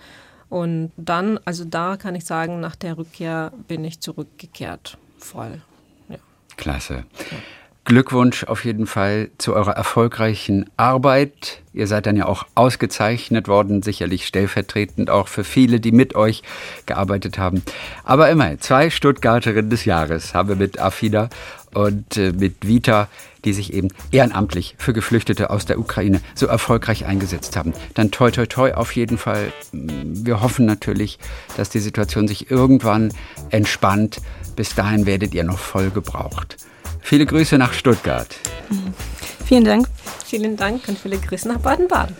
Und 0.50 0.92
dann, 0.96 1.40
also 1.46 1.64
da 1.64 1.96
kann 1.96 2.14
ich 2.14 2.26
sagen, 2.26 2.60
nach 2.60 2.76
der 2.76 2.98
Rückkehr 2.98 3.52
bin 3.66 3.82
ich 3.82 4.00
zurückgekehrt 4.00 4.98
voll. 5.24 5.62
Ja. 6.08 6.16
Klasse. 6.56 7.04
Ja. 7.30 7.38
Glückwunsch 7.84 8.44
auf 8.44 8.64
jeden 8.64 8.86
Fall 8.86 9.30
zu 9.36 9.54
eurer 9.54 9.72
erfolgreichen 9.72 10.70
Arbeit. 10.78 11.60
Ihr 11.74 11.86
seid 11.86 12.06
dann 12.06 12.16
ja 12.16 12.24
auch 12.24 12.46
ausgezeichnet 12.54 13.46
worden, 13.46 13.82
sicherlich 13.82 14.26
stellvertretend 14.26 15.10
auch 15.10 15.28
für 15.28 15.44
viele, 15.44 15.80
die 15.80 15.92
mit 15.92 16.14
euch 16.14 16.42
gearbeitet 16.86 17.36
haben. 17.36 17.62
Aber 18.02 18.30
immerhin, 18.30 18.58
zwei 18.60 18.88
Stuttgarterinnen 18.88 19.68
des 19.68 19.84
Jahres 19.84 20.32
haben 20.32 20.48
wir 20.48 20.56
mit 20.56 20.80
Afida 20.80 21.28
und 21.74 22.16
äh, 22.16 22.32
mit 22.32 22.66
Vita, 22.66 23.08
die 23.44 23.52
sich 23.52 23.74
eben 23.74 23.88
ehrenamtlich 24.10 24.76
für 24.78 24.94
Geflüchtete 24.94 25.50
aus 25.50 25.66
der 25.66 25.78
Ukraine 25.78 26.22
so 26.34 26.46
erfolgreich 26.46 27.04
eingesetzt 27.04 27.54
haben. 27.54 27.74
Dann 27.92 28.10
toi 28.10 28.30
toi 28.30 28.46
toi 28.46 28.72
auf 28.72 28.96
jeden 28.96 29.18
Fall. 29.18 29.52
Wir 29.72 30.40
hoffen 30.40 30.64
natürlich, 30.64 31.18
dass 31.58 31.68
die 31.68 31.80
Situation 31.80 32.28
sich 32.28 32.50
irgendwann 32.50 33.12
entspannt 33.50 34.22
bis 34.56 34.74
dahin 34.74 35.06
werdet 35.06 35.34
ihr 35.34 35.44
noch 35.44 35.58
voll 35.58 35.90
gebraucht. 35.90 36.56
Viele 37.00 37.26
Grüße 37.26 37.58
nach 37.58 37.72
Stuttgart. 37.72 38.34
Vielen 39.44 39.64
Dank. 39.64 39.88
Vielen 40.24 40.56
Dank 40.56 40.88
und 40.88 40.98
viele 40.98 41.18
Grüße 41.18 41.48
nach 41.48 41.58
Baden-Baden. 41.58 42.16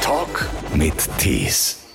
Talk 0.00 0.46
mit 0.74 0.94
Tees. 1.18 1.87